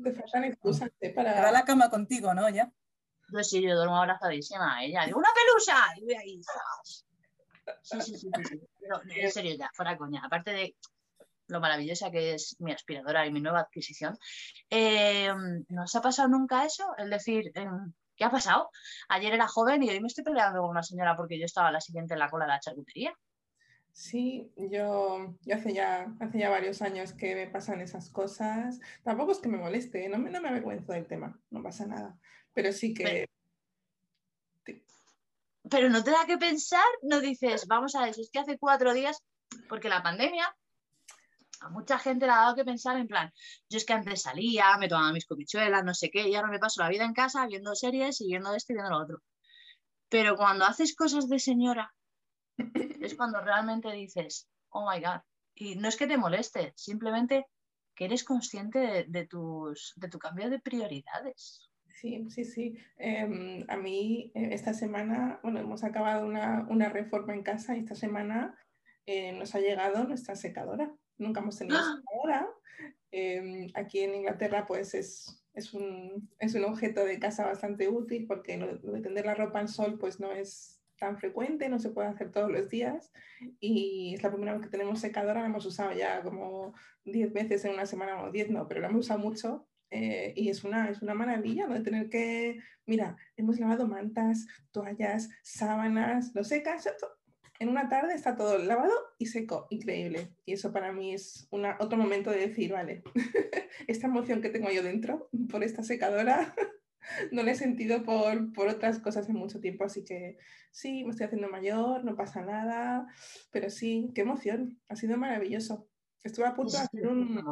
Te 0.04 0.12
faltan 0.14 0.44
excusas 0.44 0.90
¿eh? 1.00 1.12
para... 1.12 1.34
para 1.34 1.52
la 1.52 1.64
cama 1.64 1.90
contigo, 1.90 2.34
¿no? 2.34 2.50
Ya. 2.50 2.72
Yo 3.30 3.44
sí, 3.44 3.62
yo 3.62 3.76
duermo 3.76 3.98
abrazadísima 3.98 4.78
a 4.78 4.84
ella. 4.84 5.06
Digo, 5.06 5.20
¡una 5.20 5.30
pelusa! 5.34 5.78
Y 5.98 6.04
voy 6.04 6.14
ahí. 6.14 6.42
Sí, 7.82 8.02
sí, 8.02 8.18
sí, 8.18 8.30
sí, 8.44 8.62
Pero 8.80 9.02
en 9.08 9.32
serio, 9.32 9.56
ya, 9.58 9.72
fuera 9.74 9.98
coña. 9.98 10.22
Aparte 10.24 10.52
de 10.52 10.76
lo 11.48 11.60
maravillosa 11.60 12.12
que 12.12 12.34
es 12.34 12.56
mi 12.60 12.72
aspiradora 12.72 13.26
y 13.26 13.32
mi 13.32 13.42
nueva 13.42 13.62
adquisición, 13.62 14.18
eh, 14.70 15.32
¿no 15.70 15.84
os 15.84 15.96
ha 15.96 16.02
pasado 16.02 16.28
nunca 16.28 16.66
eso? 16.66 16.86
Es 16.98 17.10
decir, 17.10 17.52
em, 17.56 17.94
¿qué 18.16 18.26
ha 18.26 18.32
pasado? 18.32 18.70
Ayer 19.10 19.34
era 19.34 19.48
joven 19.48 19.84
y 19.84 19.90
hoy 19.90 20.00
me 20.00 20.08
estoy 20.08 20.24
peleando 20.24 20.62
con 20.62 20.70
una 20.70 20.84
señora 20.84 21.16
porque 21.16 21.40
yo 21.40 21.46
estaba 21.46 21.72
la 21.72 21.82
siguiente 21.82 22.14
en 22.14 22.20
la 22.20 22.30
cola 22.30 22.46
de 22.46 22.52
la 22.52 22.60
charcutería. 22.60 23.14
Sí, 23.96 24.52
yo, 24.58 25.38
yo 25.44 25.56
hace, 25.56 25.74
ya, 25.74 26.14
hace 26.20 26.38
ya 26.38 26.50
varios 26.50 26.82
años 26.82 27.14
que 27.14 27.34
me 27.34 27.48
pasan 27.48 27.80
esas 27.80 28.10
cosas. 28.10 28.82
Tampoco 29.06 29.32
es 29.32 29.40
que 29.40 29.48
me 29.48 29.58
moleste, 29.58 30.10
no 30.10 30.18
me, 30.18 30.30
no 30.30 30.42
me 30.42 30.50
avergüenzo 30.50 30.92
del 30.92 31.08
tema, 31.08 31.40
no 31.50 31.64
pasa 31.64 31.86
nada. 31.86 32.20
Pero 32.54 32.74
sí 32.74 32.94
que... 32.94 33.26
Pero, 35.72 35.90
no 35.90 36.04
te 36.04 36.12
da 36.12 36.26
que 36.28 36.38
pensar, 36.38 36.84
no 37.04 37.22
dices, 37.22 37.68
vamos 37.68 37.96
a 37.96 38.02
ver, 38.02 38.10
es 38.10 38.30
que 38.30 38.40
hace 38.40 38.58
cuatro 38.58 38.94
días, 38.94 39.24
porque 39.70 39.88
la 39.88 40.04
pandemia 40.04 40.54
a 41.62 41.70
mucha 41.70 41.98
gente 41.98 42.26
le 42.26 42.34
ha 42.34 42.42
dado 42.42 42.56
que 42.56 42.66
pensar 42.66 42.98
en 42.98 43.08
plan, 43.08 43.32
yo 43.70 43.78
es 43.78 43.86
que 43.86 43.94
antes 43.94 44.24
salía, 44.24 44.78
me 44.78 44.90
tomaba 44.90 45.14
mis 45.14 45.26
copichuelas, 45.26 45.86
no 45.86 45.94
sé 45.94 46.12
qué, 46.12 46.28
y 46.28 46.36
ahora 46.36 46.50
me 46.50 46.60
paso 46.60 46.84
la 46.84 46.90
vida 46.90 47.06
en 47.06 47.14
casa 47.14 47.48
viendo 47.48 47.74
series 47.76 48.20
y 48.20 48.28
viendo 48.28 48.54
esto 48.54 48.74
y 48.74 48.76
viendo 48.76 48.92
lo 48.92 49.02
otro. 49.02 49.22
Pero 50.10 50.36
cuando 50.36 50.66
haces 50.66 50.94
cosas 50.96 51.30
de 51.30 51.40
señora, 51.40 51.96
es 52.58 53.16
cuando 53.16 53.42
realmente 53.42 53.92
dices, 53.92 54.50
oh 54.70 54.90
my 54.90 55.00
God. 55.00 55.22
Y 55.56 55.76
no 55.76 55.88
es 55.88 55.96
que 55.96 56.08
te 56.08 56.18
moleste, 56.18 56.74
simplemente 56.76 57.46
que 57.96 58.06
eres 58.06 58.24
consciente 58.24 59.06
de, 59.08 59.26
tus, 59.26 59.94
de 59.96 60.10
tu 60.10 60.20
cambio 60.20 60.50
de 60.50 60.60
prioridades. 60.60 61.70
Sí, 61.88 62.26
sí, 62.30 62.44
sí. 62.44 62.78
Em, 62.98 63.64
a 63.70 63.78
mí 63.78 64.32
eh, 64.36 64.50
esta 64.52 64.74
semana, 64.74 65.40
bueno, 65.44 65.60
hemos 65.60 65.84
acabado 65.84 66.26
una, 66.26 66.68
una 66.70 66.90
reforma 66.90 67.34
en 67.34 67.42
casa 67.42 67.76
y 67.76 67.80
esta 67.80 67.96
semana 67.96 68.58
eh, 69.06 69.32
nos 69.32 69.56
ha 69.56 69.60
llegado 69.60 70.04
nuestra 70.04 70.36
secadora. 70.36 70.94
Nunca 71.18 71.40
hemos 71.40 71.58
tenido 71.58 71.78
¡Ah! 71.80 71.96
secadora. 71.96 72.50
Em, 73.12 73.72
aquí 73.76 74.02
en 74.02 74.16
Inglaterra 74.16 74.66
pues 74.66 74.94
es, 74.94 75.42
es, 75.54 75.74
un, 75.74 76.30
es, 76.38 76.54
un, 76.54 76.66
objeto 76.66 77.06
de 77.06 77.18
casa 77.18 77.46
bastante 77.46 77.88
útil 77.88 78.28
porque 78.28 78.58
lo, 78.58 78.74
lo 78.74 78.92
de 78.92 79.02
tender 79.02 79.26
la 79.26 79.36
ropa 79.36 79.60
al 79.60 79.70
sol 79.70 79.98
pues 79.98 80.20
no 80.20 80.34
es 80.34 80.82
tan 80.98 81.18
frecuente, 81.18 81.70
no 81.70 81.80
se 81.80 81.90
puede 81.90 82.08
hacer 82.08 82.32
todos 82.32 82.52
los 82.52 82.70
días. 82.70 83.12
Y 83.60 84.14
es 84.16 84.24
la 84.24 84.32
primera 84.32 84.54
vez 84.54 84.62
que 84.62 84.70
tenemos 84.70 85.00
secadora, 85.00 85.42
la 85.42 85.48
hemos 85.48 85.66
usado 85.66 85.94
ya 85.94 86.22
como 86.22 86.74
10 87.06 87.34
veces 87.34 87.66
en 87.66 87.74
una 87.74 87.86
semana, 87.86 88.24
o 88.24 88.32
10 88.32 88.50
no, 88.52 88.68
pero 88.68 88.82
la 88.82 88.88
hemos 88.88 89.06
usado 89.06 89.20
mucho. 89.20 89.68
Eh, 89.92 90.34
y 90.36 90.50
es 90.50 90.64
una, 90.64 90.90
es 90.90 91.02
una 91.02 91.14
maravilla 91.14 91.68
no 91.68 91.82
tener 91.82 92.10
que, 92.10 92.60
mira, 92.86 93.16
hemos 93.38 93.60
lavado 93.60 93.88
mantas, 93.88 94.48
toallas, 94.72 95.30
sábanas, 95.42 96.32
lo 96.34 96.44
secas, 96.44 96.90
en 97.60 97.70
una 97.70 97.88
tarde 97.88 98.14
está 98.14 98.36
todo 98.36 98.58
lavado 98.58 98.94
y 99.18 99.28
seco, 99.28 99.68
increíble. 99.70 100.34
Y 100.46 100.54
eso 100.54 100.74
para 100.74 100.92
mí 100.92 101.14
es 101.14 101.48
una, 101.52 101.78
otro 101.80 101.98
momento 101.98 102.32
de 102.32 102.48
decir, 102.48 102.74
vale, 102.74 103.04
esta 103.88 104.08
emoción 104.08 104.42
que 104.42 104.50
tengo 104.50 104.70
yo 104.72 104.84
dentro 104.84 105.30
por 105.50 105.64
esta 105.64 105.84
secadora 105.84 106.54
no 107.32 107.44
le 107.44 107.52
he 107.52 107.56
sentido 107.56 108.04
por, 108.04 108.54
por, 108.54 108.68
otras 108.68 109.00
cosas 109.00 109.30
en 109.30 109.36
mucho 109.36 109.60
tiempo, 109.60 109.84
así 109.84 110.04
que 110.04 110.38
sí, 110.72 111.04
me 111.04 111.12
estoy 111.12 111.28
haciendo 111.28 111.50
mayor, 111.50 112.04
no 112.04 112.16
pasa 112.16 112.42
nada, 112.42 113.08
pero 113.52 113.70
sí, 113.70 114.12
qué 114.14 114.22
emoción, 114.22 114.80
ha 114.90 114.96
sido 114.96 115.18
maravilloso. 115.18 115.88
Estuve 116.24 116.48
a 116.48 116.56
punto 116.56 116.74
de 116.74 116.80
hacer 116.80 117.08
un... 117.08 117.44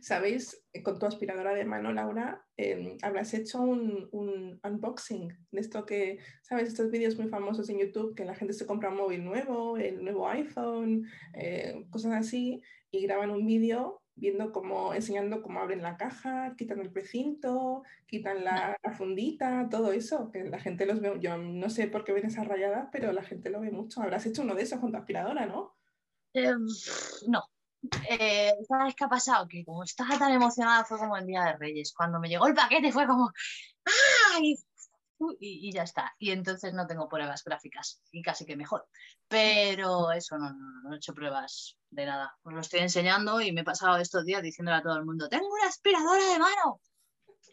¿Sabéis? 0.00 0.62
Con 0.84 0.98
tu 0.98 1.06
aspiradora 1.06 1.52
de 1.52 1.64
mano, 1.64 1.92
Laura, 1.92 2.44
eh, 2.56 2.96
habrás 3.02 3.34
hecho 3.34 3.60
un, 3.60 4.08
un, 4.12 4.60
unboxing 4.62 5.28
de 5.50 5.60
esto 5.60 5.84
que, 5.84 6.18
¿sabes? 6.42 6.68
Estos 6.68 6.92
vídeos 6.92 7.18
muy 7.18 7.28
famosos 7.28 7.68
en 7.70 7.80
YouTube 7.80 8.14
que 8.14 8.24
la 8.24 8.36
gente 8.36 8.52
se 8.52 8.66
compra 8.66 8.90
un 8.90 8.98
móvil 8.98 9.24
nuevo, 9.24 9.76
el 9.76 10.02
nuevo 10.02 10.28
iPhone, 10.28 11.08
eh, 11.34 11.86
cosas 11.90 12.12
así, 12.12 12.62
y 12.92 13.02
graban 13.02 13.30
un 13.30 13.46
vídeo 13.46 14.03
viendo 14.16 14.52
cómo, 14.52 14.94
enseñando 14.94 15.42
cómo 15.42 15.60
abren 15.60 15.82
la 15.82 15.96
caja, 15.96 16.54
quitan 16.56 16.80
el 16.80 16.90
precinto, 16.90 17.82
quitan 18.06 18.44
la, 18.44 18.78
fundita, 18.96 19.68
todo 19.70 19.92
eso, 19.92 20.30
que 20.30 20.44
la 20.44 20.60
gente 20.60 20.86
los 20.86 21.00
ve, 21.00 21.18
yo 21.20 21.36
no 21.36 21.68
sé 21.70 21.88
por 21.88 22.04
qué 22.04 22.12
ven 22.12 22.26
esas 22.26 22.46
rayadas, 22.46 22.88
pero 22.92 23.12
la 23.12 23.22
gente 23.22 23.50
lo 23.50 23.60
ve 23.60 23.70
mucho. 23.70 24.02
Habrás 24.02 24.26
hecho 24.26 24.42
uno 24.42 24.54
de 24.54 24.62
esos 24.62 24.80
con 24.80 24.92
tu 24.92 24.98
aspiradora, 24.98 25.46
¿no? 25.46 25.76
Em, 26.32 26.66
no, 27.28 27.42
eh, 28.08 28.52
¿sabes 28.66 28.94
qué 28.94 29.04
ha 29.04 29.08
pasado? 29.08 29.46
Que 29.48 29.64
como 29.64 29.84
estaba 29.84 30.18
tan 30.18 30.32
emocionada 30.32 30.84
fue 30.84 30.98
como 30.98 31.16
el 31.16 31.26
Día 31.26 31.44
de 31.44 31.56
Reyes. 31.56 31.92
Cuando 31.94 32.20
me 32.20 32.28
llegó 32.28 32.46
el 32.46 32.54
paquete 32.54 32.92
fue 32.92 33.06
como 33.06 33.30
¡ay! 34.34 34.56
Y, 35.18 35.68
y 35.68 35.72
ya 35.72 35.82
está. 35.82 36.14
Y 36.18 36.30
entonces 36.30 36.74
no 36.74 36.86
tengo 36.86 37.08
pruebas 37.08 37.44
gráficas 37.44 38.02
y 38.10 38.22
casi 38.22 38.44
que 38.44 38.56
mejor. 38.56 38.86
Pero 39.28 40.12
eso 40.12 40.36
no, 40.38 40.50
no, 40.52 40.82
no 40.82 40.94
he 40.94 40.96
hecho 40.96 41.14
pruebas 41.14 41.76
de 41.90 42.06
nada. 42.06 42.36
Os 42.42 42.52
lo 42.52 42.60
estoy 42.60 42.80
enseñando 42.80 43.40
y 43.40 43.52
me 43.52 43.62
he 43.62 43.64
pasado 43.64 43.96
estos 43.98 44.24
días 44.24 44.42
diciéndole 44.42 44.78
a 44.78 44.82
todo 44.82 44.96
el 44.96 45.04
mundo, 45.04 45.28
tengo 45.28 45.46
una 45.48 45.68
aspiradora 45.68 46.24
de 46.32 46.38
mano. 46.38 46.80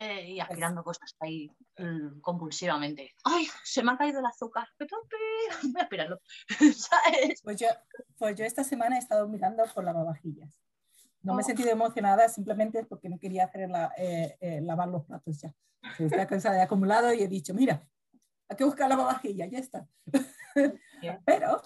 Eh, 0.01 0.31
y 0.31 0.39
aspirando 0.39 0.83
cosas 0.83 1.15
ahí 1.19 1.47
mm, 1.77 2.21
compulsivamente. 2.21 3.13
¡Ay! 3.23 3.47
Se 3.63 3.83
me 3.83 3.91
ha 3.91 3.97
caído 3.97 4.19
el 4.19 4.25
azúcar. 4.25 4.67
Voy 4.79 5.75
a 5.77 5.83
aspirarlo. 5.83 6.19
¿Sabes? 6.75 7.39
Pues 7.43 7.59
yo, 7.59 7.67
pues 8.17 8.35
yo 8.35 8.43
esta 8.43 8.63
semana 8.63 8.95
he 8.95 8.99
estado 8.99 9.27
mirando 9.27 9.63
por 9.75 9.83
lavavajillas. 9.83 10.59
No 11.23 11.33
me 11.35 11.41
he 11.41 11.43
Oh. 11.43 11.47
sentido 11.47 11.69
emocionada 11.69 12.27
simplemente 12.29 12.83
porque 12.85 13.09
no 13.09 13.19
quería 13.19 13.45
hacer 13.45 13.69
la- 13.69 13.93
eh, 13.97 14.37
eh, 14.41 14.61
lavar 14.61 14.87
los 14.89 15.05
platos 15.05 15.39
ya. 15.41 15.53
Esta 15.99 16.27
cosa 16.27 16.51
de 16.51 16.61
acumulado 16.61 17.13
y 17.13 17.21
he 17.21 17.27
dicho, 17.27 17.53
mira, 17.53 17.87
hay 18.49 18.57
que 18.57 18.63
buscar 18.63 18.89
lavavajillas, 18.89 19.49
ya 19.49 19.59
está. 19.59 19.87
Pero 21.25 21.61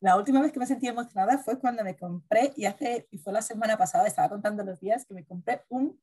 la 0.00 0.16
última 0.16 0.40
vez 0.42 0.52
que 0.52 0.58
me 0.60 0.66
sentí 0.66 0.86
emocionada 0.88 1.38
fue 1.38 1.58
cuando 1.58 1.82
me 1.82 1.96
compré, 1.96 2.52
y 2.56 2.64
hace, 2.66 3.08
y 3.10 3.18
fue 3.18 3.32
la 3.32 3.42
semana 3.42 3.76
pasada, 3.78 4.06
estaba 4.06 4.28
contando 4.28 4.62
los 4.64 4.78
días 4.80 5.06
que 5.06 5.14
me 5.14 5.24
compré 5.24 5.64
un 5.68 6.00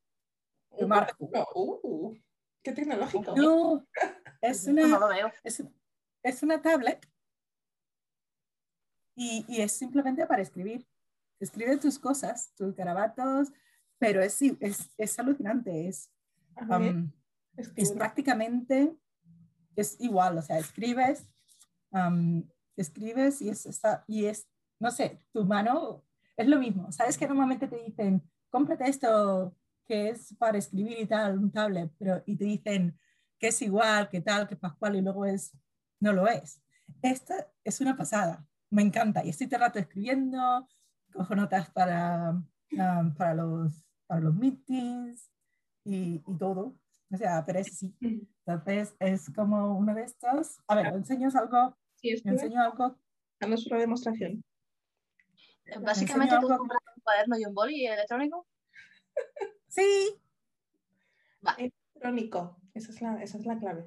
Marco. 0.88 1.28
Uh, 1.54 2.14
¡Qué 2.62 2.72
tecnológico! 2.72 3.34
No, 3.36 3.86
es 4.40 4.66
No 4.66 4.72
una, 4.72 4.98
lo 4.98 5.08
veo. 5.08 5.32
es, 5.44 5.62
es 6.22 6.42
una 6.42 6.60
tablet 6.60 7.06
y, 9.14 9.44
y 9.48 9.60
es 9.62 9.72
simplemente 9.72 10.26
para 10.26 10.42
escribir. 10.42 10.86
Escribe 11.40 11.76
tus 11.76 11.98
cosas, 11.98 12.52
tus 12.54 12.74
garabatos, 12.74 13.52
pero 13.98 14.22
es, 14.22 14.40
es, 14.42 14.90
es 14.96 15.18
alucinante, 15.18 15.88
es, 15.88 16.10
Ah, 16.56 16.78
um, 16.78 17.10
es 17.76 17.92
prácticamente, 17.92 18.96
es 19.76 19.96
igual, 20.00 20.38
o 20.38 20.42
sea, 20.42 20.58
escribes, 20.58 21.28
um, 21.90 22.48
escribes 22.76 23.42
y 23.42 23.48
es, 23.48 23.66
está, 23.66 24.04
y 24.06 24.26
es, 24.26 24.48
no 24.78 24.90
sé, 24.90 25.20
tu 25.32 25.44
mano 25.44 26.04
es 26.36 26.46
lo 26.46 26.58
mismo. 26.58 26.90
Sabes 26.92 27.18
que 27.18 27.26
normalmente 27.26 27.68
te 27.68 27.82
dicen, 27.82 28.22
cómprate 28.50 28.88
esto 28.88 29.56
que 29.86 30.10
es 30.10 30.34
para 30.38 30.58
escribir 30.58 30.98
y 31.00 31.06
tal, 31.06 31.38
un 31.38 31.50
tablet, 31.50 31.92
pero 31.98 32.22
y 32.26 32.36
te 32.36 32.44
dicen 32.44 32.98
que 33.38 33.48
es 33.48 33.62
igual, 33.62 34.08
que 34.08 34.20
tal, 34.20 34.46
que 34.48 34.56
pascual 34.56 34.96
y 34.96 35.02
luego 35.02 35.26
es, 35.26 35.52
no 36.00 36.12
lo 36.12 36.26
es. 36.28 36.60
Esta 37.02 37.48
es 37.64 37.80
una 37.80 37.96
pasada, 37.96 38.46
me 38.70 38.82
encanta 38.82 39.24
y 39.24 39.30
estoy 39.30 39.46
todo 39.46 39.56
el 39.56 39.62
rato 39.62 39.78
escribiendo, 39.78 40.68
cojo 41.14 41.34
notas 41.34 41.70
para, 41.70 42.30
um, 42.30 43.14
para, 43.14 43.34
los, 43.34 43.86
para 44.06 44.20
los 44.20 44.34
meetings 44.34 45.30
y, 45.84 46.22
y 46.26 46.38
todo. 46.38 46.76
O 47.12 47.16
sea, 47.16 47.44
pero 47.46 47.60
es 47.60 47.78
sí. 47.78 47.94
Entonces 48.46 48.94
es 48.98 49.30
como 49.34 49.76
uno 49.78 49.94
de 49.94 50.02
estos. 50.04 50.60
A 50.66 50.74
ver, 50.74 50.86
enseño 50.88 51.28
algo, 51.34 51.76
Sí, 51.96 52.10
escribe. 52.10 52.36
enseño 52.36 52.60
algo. 52.62 52.98
Haznos 53.40 53.66
una 53.66 53.78
demostración. 53.78 54.44
Básicamente 55.80 56.34
enseño 56.34 56.40
tú 56.40 56.46
algo- 56.52 56.58
compras 56.58 56.80
un 56.96 57.02
cuaderno 57.02 57.38
y 57.38 57.44
un 57.46 57.54
boli 57.54 57.86
electrónico. 57.86 58.46
Sí, 59.68 60.20
Electrónico. 61.58 62.58
Esa 62.74 62.90
es 62.92 63.00
la, 63.02 63.22
esa 63.22 63.38
es 63.38 63.46
la 63.46 63.58
clave. 63.58 63.84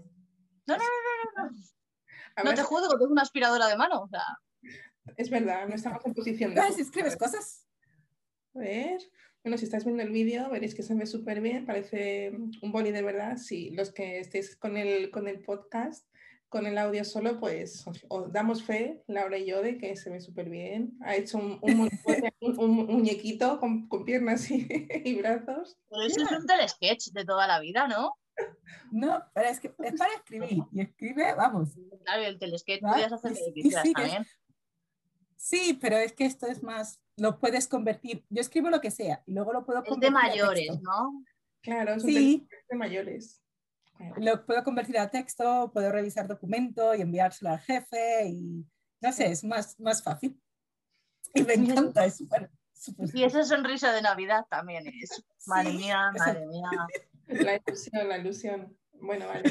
No, 0.68 0.78
no, 0.78 0.84
no, 0.84 1.44
no, 1.44 1.50
no. 1.50 2.44
No 2.44 2.54
te 2.54 2.62
juzgo, 2.64 2.98
tengo 2.98 3.12
una 3.12 3.24
aspiradora 3.24 3.68
de 3.68 3.76
mano. 3.78 4.02
O 4.04 4.08
sea, 4.08 4.22
es 5.16 5.30
verdad, 5.30 5.68
no 5.68 5.76
estamos 5.76 6.06
en 6.06 6.14
posición 6.14 6.54
de. 6.54 6.62
¿ves? 6.62 6.80
escribes 6.80 7.16
cosas. 7.16 7.66
A 8.56 8.60
ver. 8.60 9.00
Bueno, 9.44 9.58
si 9.58 9.66
estáis 9.66 9.86
viendo 9.86 10.04
el 10.04 10.12
vídeo, 10.12 10.50
veréis 10.50 10.76
que 10.76 10.84
se 10.84 10.94
ve 10.96 11.06
súper 11.06 11.40
bien. 11.42 11.66
Parece 11.66 12.32
un 12.62 12.72
boli 12.72 12.92
de 12.92 13.02
verdad. 13.02 13.38
Sí, 13.38 13.70
los 13.72 13.92
que 13.94 14.20
estéis 14.20 14.56
con 14.58 14.76
el, 14.76 15.10
con 15.10 15.28
el 15.30 15.40
podcast, 15.42 16.06
con 16.50 16.66
el 16.68 16.78
audio 16.78 17.06
solo, 17.06 17.40
pues 17.40 17.86
os, 17.88 18.06
os 18.10 18.32
damos 18.34 18.64
fe, 18.64 19.04
Laura 19.08 19.38
y 19.38 19.46
yo, 19.46 19.62
de 19.62 19.78
que 19.78 19.96
se 19.96 20.10
ve 20.10 20.20
súper 20.20 20.50
bien. 20.50 20.98
Ha 21.02 21.16
hecho 21.16 21.38
un, 21.38 21.60
un, 21.62 21.78
monigote, 21.78 22.34
un- 22.42 22.60
un 22.60 22.72
muñequito 22.88 23.60
con, 23.60 23.88
con 23.88 24.04
piernas 24.04 24.50
y, 24.52 24.68
y 25.06 25.16
brazos. 25.16 25.78
pero 25.90 26.02
eso 26.04 26.24
es 26.24 26.32
un 26.32 26.46
telesketch 26.46 27.12
de 27.14 27.24
toda 27.24 27.48
la 27.48 27.60
vida, 27.62 27.88
¿no? 27.88 28.16
No, 28.92 29.24
pero 29.34 29.50
es 29.50 29.60
que 29.60 29.68
es 29.84 29.98
para 29.98 30.14
escribir. 30.14 30.64
Y 30.72 30.82
escribe, 30.82 31.34
vamos. 31.36 31.70
Claro, 32.06 32.24
el 32.24 32.38
telesketch 32.38 32.82
podías 32.82 33.12
hacer 33.14 33.32
lo 33.32 33.38
que 33.38 33.54
quisieras 33.54 33.92
también. 33.94 34.26
Sí, 35.38 35.78
pero 35.80 35.98
es 35.98 36.14
que 36.14 36.26
esto 36.26 36.48
es 36.48 36.64
más, 36.64 37.00
lo 37.16 37.40
puedes 37.40 37.68
convertir. 37.68 38.26
Yo 38.30 38.42
escribo 38.42 38.70
lo 38.70 38.82
que 38.82 38.92
sea 38.92 39.24
y 39.26 39.34
luego 39.34 39.54
lo 39.54 39.66
puedo 39.66 39.80
Es 39.80 39.86
de 39.86 39.90
convertir 39.92 40.18
a 40.18 40.22
mayores, 40.28 40.68
texto. 40.68 40.82
¿no? 40.84 41.24
Claro, 41.62 41.94
es 41.94 42.04
Sí, 42.04 42.48
de 42.70 42.76
mayores. 42.78 43.42
Lo 44.18 44.46
puedo 44.46 44.64
convertir 44.64 44.98
a 45.00 45.10
texto, 45.10 45.72
puedo 45.74 45.92
revisar 45.92 46.28
documento 46.28 46.94
y 46.94 47.02
enviárselo 47.02 47.52
al 47.52 47.60
jefe 47.60 48.28
y 48.28 48.66
no 49.02 49.12
sé, 49.12 49.28
es 49.32 49.44
más, 49.44 49.80
más 49.80 50.04
fácil. 50.04 50.40
Y 51.34 51.44
me 51.44 51.54
encanta, 51.56 52.06
es 52.06 52.18
súper. 52.18 52.50
Y 53.14 53.24
esa 53.24 53.44
sonrisa 53.44 53.92
de 53.92 54.02
Navidad 54.02 54.46
también 54.50 54.88
es. 54.88 55.24
Madre 55.46 55.72
Sí, 55.72 55.78
mía, 55.78 56.12
esa- 56.16 56.26
madre 56.26 56.46
mía. 56.48 56.70
La 57.28 57.56
ilusión, 57.58 58.08
la 58.10 58.18
ilusión. 58.18 58.78
Bueno, 58.94 59.28
vale. 59.28 59.44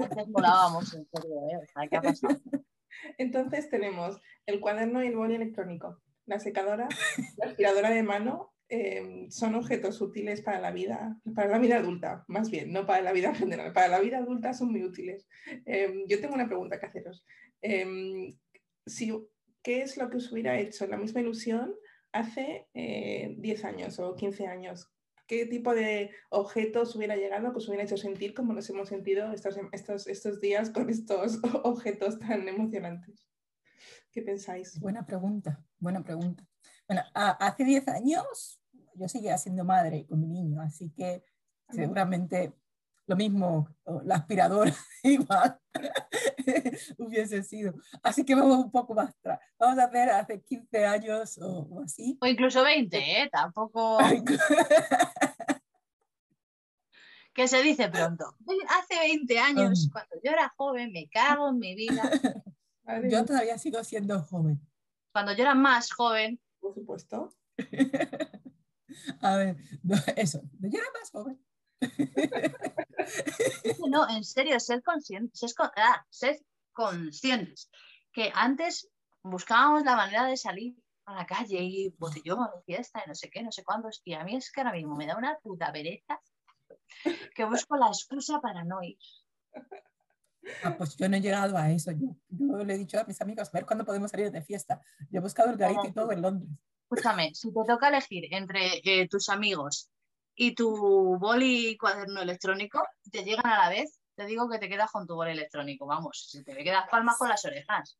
Antes 0.00 0.28
volábamos, 0.28 0.92
en 0.94 1.06
serio, 1.12 1.36
¿eh? 1.50 1.66
¿qué 1.90 1.96
ha 1.96 2.02
pasado? 2.02 2.36
Entonces 3.18 3.68
tenemos 3.68 4.20
el 4.46 4.60
cuaderno 4.60 5.02
y 5.02 5.08
el 5.08 5.16
boli 5.16 5.34
electrónico. 5.34 6.00
La 6.26 6.38
secadora, 6.38 6.88
la 7.36 7.46
aspiradora 7.46 7.90
de 7.90 8.02
mano 8.02 8.52
eh, 8.68 9.26
son 9.30 9.54
objetos 9.54 10.00
útiles 10.00 10.40
para 10.40 10.60
la 10.60 10.70
vida, 10.70 11.20
para 11.34 11.48
la 11.48 11.58
vida 11.58 11.76
adulta, 11.76 12.24
más 12.28 12.50
bien, 12.50 12.72
no 12.72 12.86
para 12.86 13.02
la 13.02 13.12
vida 13.12 13.28
en 13.28 13.34
general. 13.34 13.72
Para 13.72 13.88
la 13.88 14.00
vida 14.00 14.18
adulta 14.18 14.54
son 14.54 14.72
muy 14.72 14.82
útiles. 14.82 15.28
Eh, 15.66 16.04
yo 16.06 16.20
tengo 16.20 16.34
una 16.34 16.46
pregunta 16.46 16.78
que 16.78 16.86
haceros. 16.86 17.24
Eh, 17.60 18.34
si, 18.86 19.12
¿Qué 19.64 19.80
es 19.80 19.96
lo 19.96 20.10
que 20.10 20.18
os 20.18 20.30
hubiera 20.30 20.60
hecho 20.60 20.86
la 20.86 20.98
misma 20.98 21.22
ilusión 21.22 21.74
hace 22.12 22.68
eh, 22.74 23.34
10 23.38 23.64
años 23.64 23.98
o 23.98 24.14
15 24.14 24.46
años? 24.46 24.93
¿Qué 25.26 25.46
tipo 25.46 25.74
de 25.74 26.10
objetos 26.30 26.94
hubiera 26.96 27.16
llegado 27.16 27.50
que 27.52 27.58
os 27.58 27.68
hubiera 27.68 27.84
hecho 27.84 27.96
sentir 27.96 28.34
como 28.34 28.52
nos 28.52 28.68
hemos 28.68 28.88
sentido 28.88 29.32
estos, 29.32 29.56
estos, 29.72 30.06
estos 30.06 30.40
días 30.40 30.70
con 30.70 30.90
estos 30.90 31.38
objetos 31.64 32.18
tan 32.18 32.46
emocionantes? 32.48 33.26
¿Qué 34.10 34.22
pensáis? 34.22 34.78
Buena 34.78 35.04
pregunta, 35.06 35.64
buena 35.78 36.02
pregunta. 36.02 36.46
Bueno, 36.86 37.02
a- 37.14 37.46
hace 37.46 37.64
10 37.64 37.88
años 37.88 38.60
yo 38.94 39.08
seguía 39.08 39.36
siendo 39.38 39.64
madre 39.64 40.06
con 40.06 40.20
mi 40.20 40.26
niño, 40.28 40.60
así 40.60 40.90
que 40.90 41.24
seguramente 41.70 42.52
lo 43.06 43.16
mismo, 43.16 43.68
la 44.04 44.16
aspiradora 44.16 44.74
igual 45.02 45.60
hubiese 46.98 47.42
sido. 47.42 47.74
Así 48.02 48.24
que 48.24 48.34
vamos 48.34 48.64
un 48.64 48.70
poco 48.70 48.94
más 48.94 49.10
atrás. 49.10 49.40
Vamos 49.58 49.78
a 49.78 49.86
ver 49.88 50.10
hace 50.10 50.42
15 50.42 50.86
años 50.86 51.38
o, 51.38 51.66
o 51.70 51.82
así. 51.82 52.16
O 52.20 52.26
incluso 52.26 52.62
20, 52.62 52.96
¿eh? 52.96 53.28
Tampoco. 53.30 53.98
Que 57.34 57.48
se 57.48 57.62
dice 57.64 57.88
pronto. 57.88 58.36
Hace 58.68 58.96
20 58.96 59.38
años, 59.40 59.86
Um. 59.86 59.90
cuando 59.90 60.14
yo 60.22 60.30
era 60.30 60.54
joven, 60.56 60.92
me 60.92 61.08
cago 61.08 61.48
en 61.48 61.58
mi 61.58 61.74
vida. 61.74 62.08
Yo 63.10 63.24
todavía 63.24 63.58
sigo 63.58 63.82
siendo 63.82 64.22
joven. 64.22 64.60
Cuando 65.12 65.32
yo 65.32 65.42
era 65.42 65.56
más 65.56 65.90
joven, 65.90 66.40
por 66.60 66.74
supuesto. 66.74 67.34
A 69.20 69.36
ver, 69.36 69.56
no, 69.82 69.96
eso, 70.14 70.42
yo 70.60 70.78
era 70.78 70.86
más 70.96 71.10
joven. 71.10 71.44
No, 73.88 74.08
en 74.08 74.24
serio, 74.24 74.58
ser 74.60 74.82
conscientes, 74.82 75.38
ser, 75.38 75.54
con- 75.54 75.70
ah, 75.76 76.04
ser 76.10 76.40
conscientes. 76.72 77.70
Que 78.12 78.30
antes 78.34 78.88
buscábamos 79.22 79.84
la 79.84 79.96
manera 79.96 80.26
de 80.26 80.36
salir 80.36 80.76
a 81.06 81.14
la 81.14 81.26
calle 81.26 81.58
y 81.60 81.88
botellón, 81.98 82.48
fiesta 82.64 83.02
y 83.04 83.08
no 83.08 83.14
sé 83.14 83.28
qué, 83.30 83.42
no 83.42 83.52
sé 83.52 83.64
cuántos. 83.64 84.00
Y 84.04 84.14
a 84.14 84.24
mí 84.24 84.36
es 84.36 84.50
que 84.50 84.60
ahora 84.60 84.72
mismo 84.72 84.96
me 84.96 85.06
da 85.06 85.16
una 85.16 85.36
puta 85.38 85.72
pereza 85.72 86.20
que 87.34 87.44
busco 87.44 87.76
la 87.76 87.88
excusa 87.88 88.40
para 88.40 88.64
no 88.64 88.82
ir. 88.82 88.98
Ah, 90.62 90.76
pues 90.76 90.96
yo 90.96 91.08
no 91.08 91.16
he 91.16 91.20
llegado 91.20 91.56
a 91.56 91.70
eso. 91.70 91.90
Yo, 91.92 92.16
yo 92.28 92.64
le 92.64 92.74
he 92.74 92.78
dicho 92.78 92.98
a 93.00 93.04
mis 93.04 93.20
amigos, 93.20 93.48
a 93.48 93.52
ver 93.52 93.66
cuándo 93.66 93.84
podemos 93.84 94.10
salir 94.10 94.30
de 94.30 94.42
fiesta. 94.42 94.80
Yo 95.10 95.18
he 95.18 95.22
buscado 95.22 95.50
el 95.50 95.56
garito 95.56 95.86
y 95.86 95.92
todo 95.92 96.12
en 96.12 96.22
Londres. 96.22 96.50
Escúchame, 96.82 97.34
si 97.34 97.48
te 97.48 97.60
toca 97.66 97.88
elegir 97.88 98.32
entre 98.32 98.80
eh, 98.84 99.08
tus 99.08 99.28
amigos 99.28 99.90
y 100.34 100.54
tu 100.54 101.18
boli 101.18 101.68
y 101.68 101.76
cuaderno 101.76 102.22
electrónico, 102.22 102.82
te 103.10 103.24
llegan 103.24 103.46
a 103.46 103.64
la 103.64 103.68
vez, 103.68 104.00
te 104.14 104.26
digo 104.26 104.48
que 104.48 104.58
te 104.58 104.68
quedas 104.68 104.90
con 104.90 105.06
tu 105.06 105.14
boli 105.14 105.32
electrónico. 105.32 105.86
Vamos, 105.86 106.28
si 106.30 106.42
te 106.44 106.54
quedas 106.62 106.88
palmas 106.90 107.16
con 107.18 107.28
las 107.28 107.44
orejas. 107.44 107.98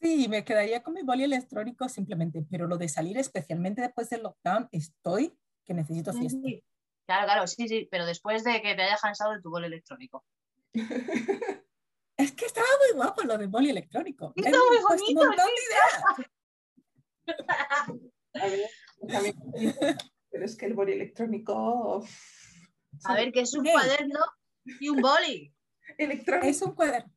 Sí, 0.00 0.28
me 0.28 0.44
quedaría 0.44 0.82
con 0.82 0.94
mi 0.94 1.02
boli 1.02 1.24
electrónico 1.24 1.88
simplemente, 1.88 2.44
pero 2.50 2.66
lo 2.66 2.76
de 2.76 2.88
salir, 2.88 3.18
especialmente 3.18 3.82
después 3.82 4.10
del 4.10 4.22
lockdown, 4.22 4.68
estoy 4.72 5.36
que 5.64 5.74
necesito 5.74 6.12
fiesta. 6.12 6.38
Sí, 6.42 6.62
Claro, 7.06 7.26
claro, 7.26 7.46
sí, 7.46 7.68
sí, 7.68 7.86
pero 7.90 8.06
después 8.06 8.44
de 8.44 8.62
que 8.62 8.74
te 8.74 8.82
hayas 8.82 9.00
cansado 9.00 9.32
de 9.32 9.42
tu 9.42 9.50
boli 9.50 9.66
electrónico. 9.66 10.24
Es 12.16 12.30
que 12.30 12.46
estaba 12.46 12.68
muy 12.78 12.94
guapo 12.96 13.24
lo 13.24 13.36
del 13.36 13.48
boli 13.48 13.70
electrónico. 13.70 14.32
Está 14.36 14.50
muy 14.50 14.78
puesto 14.86 15.04
un 15.08 15.14
bonito, 15.14 15.26
montón 15.26 15.48
de 15.48 15.52
ideas. 19.12 20.04
Pero 20.34 20.46
es 20.46 20.56
que 20.56 20.66
el 20.66 20.74
boli 20.74 20.94
electrónico... 20.94 22.04
A 23.04 23.14
ver, 23.14 23.30
que 23.30 23.42
es 23.42 23.54
un 23.54 23.64
cuaderno 23.64 24.18
y 24.80 24.88
un 24.88 25.00
boli. 25.00 25.54
Electrónico. 25.98 26.48
Es 26.48 26.60
un 26.60 26.74
cuaderno, 26.74 27.12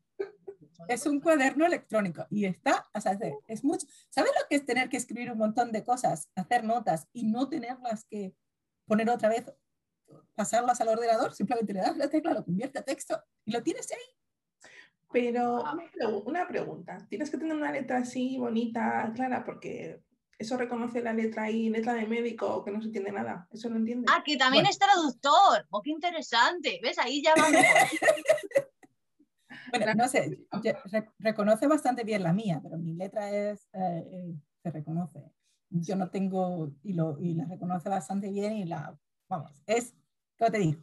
es 0.87 1.05
un 1.07 1.19
cuaderno 1.19 1.65
electrónico 1.65 2.27
y 2.29 2.45
está, 2.45 2.85
o 2.93 3.01
sea, 3.01 3.17
es- 3.47 3.63
mucho. 3.63 3.87
¿Sabes 4.11 4.31
lo 4.39 4.47
que 4.47 4.57
es 4.57 4.65
tener 4.67 4.87
que 4.87 4.97
escribir 4.97 5.31
un 5.31 5.39
montón 5.39 5.71
de 5.71 5.83
cosas, 5.83 6.29
hacer 6.35 6.63
notas 6.63 7.07
y 7.11 7.23
no 7.25 7.49
tenerlas 7.49 8.05
que 8.05 8.35
poner 8.85 9.09
otra 9.09 9.29
vez, 9.29 9.45
pasarlas 10.35 10.79
al 10.79 10.89
ordenador? 10.89 11.33
Simplemente 11.33 11.73
le 11.73 11.79
das 11.79 11.97
la 11.97 12.09
tecla, 12.11 12.33
lo 12.33 12.45
convierte 12.45 12.77
a 12.77 12.85
texto 12.85 13.19
y 13.45 13.51
lo 13.51 13.63
tienes 13.63 13.91
ahí. 13.91 14.69
Pero 15.11 15.65
Ah. 15.65 15.75
una 16.23 16.47
pregunta, 16.47 16.99
tienes 17.09 17.31
que 17.31 17.39
tener 17.39 17.55
una 17.55 17.71
letra 17.71 17.97
así 17.97 18.37
bonita, 18.37 19.11
clara, 19.15 19.43
porque 19.43 20.03
eso 20.39 20.57
reconoce 20.57 21.01
la 21.01 21.13
letra 21.13 21.43
ahí, 21.43 21.69
letra 21.69 21.93
de 21.93 22.05
médico, 22.05 22.63
que 22.63 22.71
no 22.71 22.79
se 22.79 22.87
entiende 22.87 23.11
nada. 23.11 23.47
Eso 23.51 23.69
no 23.69 23.77
entiende. 23.77 24.05
Ah, 24.09 24.21
que 24.23 24.37
también 24.37 24.63
Bueno. 24.63 24.69
es 24.69 24.79
traductor. 24.79 25.65
Oh, 25.69 25.81
qué 25.81 25.91
interesante. 25.91 26.79
¿Ves? 26.81 26.99
Ahí 26.99 27.21
ya 27.23 27.33
va 27.35 27.49
mejor. 27.49 27.65
Bueno, 29.69 29.93
no 29.95 30.07
sé, 30.07 30.39
reconoce 31.19 31.67
bastante 31.67 32.05
bien 32.05 32.23
la 32.23 32.31
mía, 32.31 32.61
pero 32.63 32.77
mi 32.77 32.93
letra 32.93 33.29
es, 33.29 33.67
eh, 33.73 34.03
eh, 34.11 34.33
se 34.63 34.71
reconoce. 34.71 35.19
Yo 35.69 35.97
no 35.97 36.09
tengo, 36.09 36.71
y, 36.83 36.93
lo, 36.93 37.17
y 37.19 37.33
la 37.33 37.45
reconoce 37.45 37.89
bastante 37.89 38.29
bien 38.29 38.53
y 38.53 38.65
la, 38.65 38.97
vamos, 39.27 39.61
es, 39.65 39.93
¿cómo 40.37 40.51
te 40.51 40.59
digo? 40.59 40.81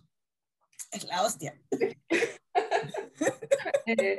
Es 0.93 1.05
la 1.05 1.23
hostia. 1.23 1.59
Eh, 3.87 4.19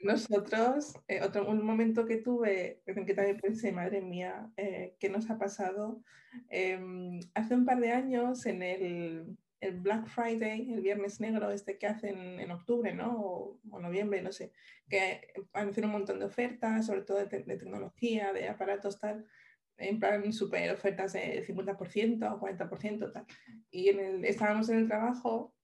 nosotros, 0.00 0.94
eh, 1.08 1.20
otro, 1.22 1.48
un 1.48 1.64
momento 1.64 2.06
que 2.06 2.18
tuve, 2.18 2.82
en 2.86 3.04
que 3.04 3.14
también 3.14 3.40
pensé, 3.40 3.72
madre 3.72 4.00
mía, 4.00 4.50
eh, 4.56 4.96
¿qué 5.00 5.08
nos 5.08 5.28
ha 5.30 5.38
pasado? 5.38 6.02
Em, 6.48 7.20
hace 7.34 7.54
un 7.54 7.64
par 7.64 7.80
de 7.80 7.90
años, 7.90 8.46
en 8.46 8.62
el, 8.62 9.36
el 9.60 9.80
Black 9.80 10.06
Friday, 10.06 10.72
el 10.72 10.82
Viernes 10.82 11.20
Negro, 11.20 11.50
este 11.50 11.78
que 11.78 11.86
hacen 11.86 12.38
en 12.38 12.50
octubre, 12.50 12.94
¿no? 12.94 13.20
O, 13.20 13.80
noviembre, 13.80 14.22
no 14.22 14.32
sé, 14.32 14.52
que 14.88 15.32
hacen 15.52 15.84
un 15.84 15.92
montón 15.92 16.20
de 16.20 16.26
ofertas, 16.26 16.86
sobre 16.86 17.02
todo 17.02 17.18
de, 17.18 17.26
de 17.26 17.56
tecnología, 17.56 18.32
de 18.32 18.48
aparatos, 18.48 19.00
tal, 19.00 19.26
en 19.78 19.98
plan 19.98 20.32
super 20.32 20.70
ofertas 20.72 21.12
de 21.12 21.44
50% 21.46 22.32
o 22.32 22.40
40%, 22.40 23.12
tal. 23.12 23.26
Y 23.70 23.88
en 23.88 24.00
el, 24.00 24.24
estábamos 24.24 24.68
en 24.68 24.78
el 24.78 24.88
trabajo 24.88 25.54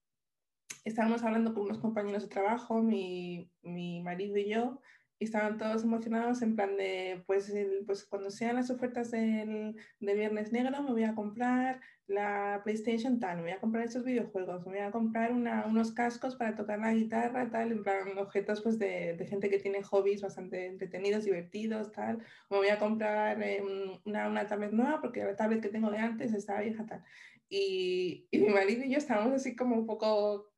estábamos 0.85 1.23
hablando 1.23 1.55
con 1.55 1.65
unos 1.65 1.79
compañeros 1.79 2.25
de 2.25 2.29
trabajo, 2.29 2.83
mi, 2.83 3.51
mi 3.63 4.01
marido 4.03 4.37
y 4.37 4.49
yo, 4.51 4.81
y 5.19 5.25
estaban 5.27 5.59
todos 5.59 5.85
emocionados 5.85 6.43
en 6.43 6.57
plan 6.57 6.77
de, 6.77 7.23
pues, 7.27 7.53
pues 7.87 8.05
cuando 8.05 8.31
sean 8.31 8.57
las 8.57 8.71
ofertas 8.71 9.11
del, 9.13 9.77
del 10.01 10.17
Viernes 10.19 10.53
Negro 10.53 10.83
me 10.83 10.91
voy 10.91 11.05
a 11.05 11.15
comprar 11.15 11.81
la 12.07 12.61
PlayStation 12.65 13.19
tal, 13.21 13.37
me 13.39 13.43
voy 13.45 13.53
a 13.53 13.61
comprar 13.61 13.85
estos 13.85 14.05
videojuegos, 14.05 14.67
me 14.67 14.73
voy 14.73 14.81
a 14.81 14.91
comprar 14.91 15.33
una- 15.33 15.67
unos 15.67 15.93
cascos 15.93 16.37
para 16.37 16.55
tocar 16.57 16.81
la 16.81 16.93
guitarra, 16.93 17.49
tal, 17.51 17.73
en 17.73 17.83
plan 17.83 18.19
objetos 18.19 18.61
pues 18.61 18.79
de, 18.79 19.15
de 19.17 19.27
gente 19.27 19.49
que 19.49 19.59
tiene 19.61 19.83
hobbies 19.83 20.21
bastante 20.23 20.67
entretenidos, 20.67 21.25
divertidos, 21.25 21.93
tal, 21.93 22.19
me 22.51 22.57
voy 22.59 22.69
a 22.69 22.79
comprar 22.79 23.41
em, 23.43 23.65
una, 24.05 24.29
una 24.29 24.47
tablet 24.47 24.73
nueva 24.73 25.01
porque 25.01 25.25
la 25.25 25.37
tablet 25.37 25.63
que 25.63 25.69
tengo 25.71 25.91
de 25.91 25.99
antes 25.99 26.35
está 26.35 26.61
vieja, 26.61 26.85
tal. 26.87 27.05
Y, 27.49 28.27
y 28.31 28.39
mi 28.39 28.49
marido 28.49 28.85
y 28.85 28.91
yo 28.91 28.99
estábamos 28.99 29.35
así 29.35 29.55
como 29.55 29.77
un 29.77 29.87
poco, 29.87 30.54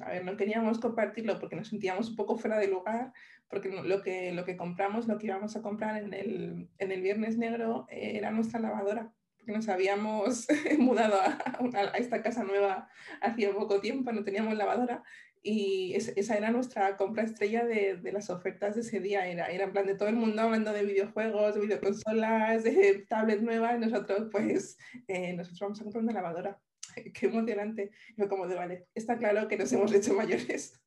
a 0.00 0.10
ver, 0.10 0.24
no 0.24 0.36
queríamos 0.36 0.78
compartirlo 0.78 1.38
porque 1.38 1.56
nos 1.56 1.68
sentíamos 1.68 2.10
un 2.10 2.16
poco 2.16 2.36
fuera 2.36 2.58
de 2.58 2.68
lugar, 2.68 3.12
porque 3.48 3.68
lo 3.70 4.02
que, 4.02 4.32
lo 4.32 4.44
que 4.44 4.56
compramos, 4.56 5.06
lo 5.08 5.18
que 5.18 5.26
íbamos 5.26 5.56
a 5.56 5.62
comprar 5.62 6.02
en 6.02 6.12
el, 6.14 6.68
en 6.78 6.92
el 6.92 7.02
Viernes 7.02 7.36
Negro 7.38 7.86
eh, 7.90 8.12
era 8.16 8.30
nuestra 8.30 8.60
lavadora, 8.60 9.12
porque 9.36 9.52
nos 9.52 9.68
habíamos 9.68 10.46
mudado 10.78 11.20
a, 11.20 11.96
esta 11.98 12.22
casa 12.22 12.44
nueva 12.44 12.88
hacía 13.20 13.52
poco 13.52 13.80
tiempo, 13.80 14.12
no 14.12 14.24
teníamos 14.24 14.54
lavadora. 14.56 15.02
Y 15.42 15.94
es- 15.94 16.12
esa 16.16 16.36
era 16.36 16.50
nuestra 16.50 16.96
compra 16.96 17.22
estrella 17.22 17.64
de, 17.64 17.96
de 17.96 18.12
las 18.12 18.28
ofertas 18.28 18.74
de 18.74 18.80
ese 18.82 19.00
día. 19.00 19.26
Era, 19.28 19.46
era 19.46 19.64
en 19.64 19.72
plan 19.72 19.86
de 19.86 19.94
todo 19.94 20.08
el 20.08 20.16
mundo 20.16 20.42
hablando 20.42 20.72
de 20.72 20.84
videojuegos, 20.84 21.54
de 21.54 21.60
videoconsolas, 21.60 22.64
de 22.64 23.06
tablets 23.08 23.42
nuevas. 23.42 23.78
Nosotros, 23.78 24.28
pues, 24.32 24.76
eh, 25.06 25.34
nosotros 25.34 25.60
vamos 25.60 25.80
a 25.80 25.84
comprar 25.84 26.02
una 26.04 26.12
lavadora. 26.12 26.60
Qué 27.14 27.26
emocionante. 27.26 27.90
Y 28.10 28.14
fue 28.14 28.28
como 28.28 28.46
de, 28.46 28.56
vale, 28.56 28.88
está 28.94 29.16
claro 29.16 29.48
que 29.48 29.56
nos 29.56 29.72
hemos 29.72 29.92
hecho 29.92 30.14
mayores. 30.14 30.80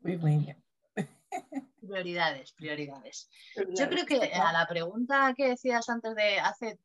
Muy, 0.00 0.16
muy 0.18 0.36
bien. 0.38 0.64
Prioridades, 1.80 2.52
prioridades. 2.52 3.30
Yo 3.76 3.88
creo 3.88 4.04
que 4.06 4.16
a 4.32 4.52
la 4.52 4.66
pregunta 4.66 5.32
que 5.36 5.50
decías 5.50 5.88
antes 5.88 6.16
de 6.16 6.40
hace 6.40 6.80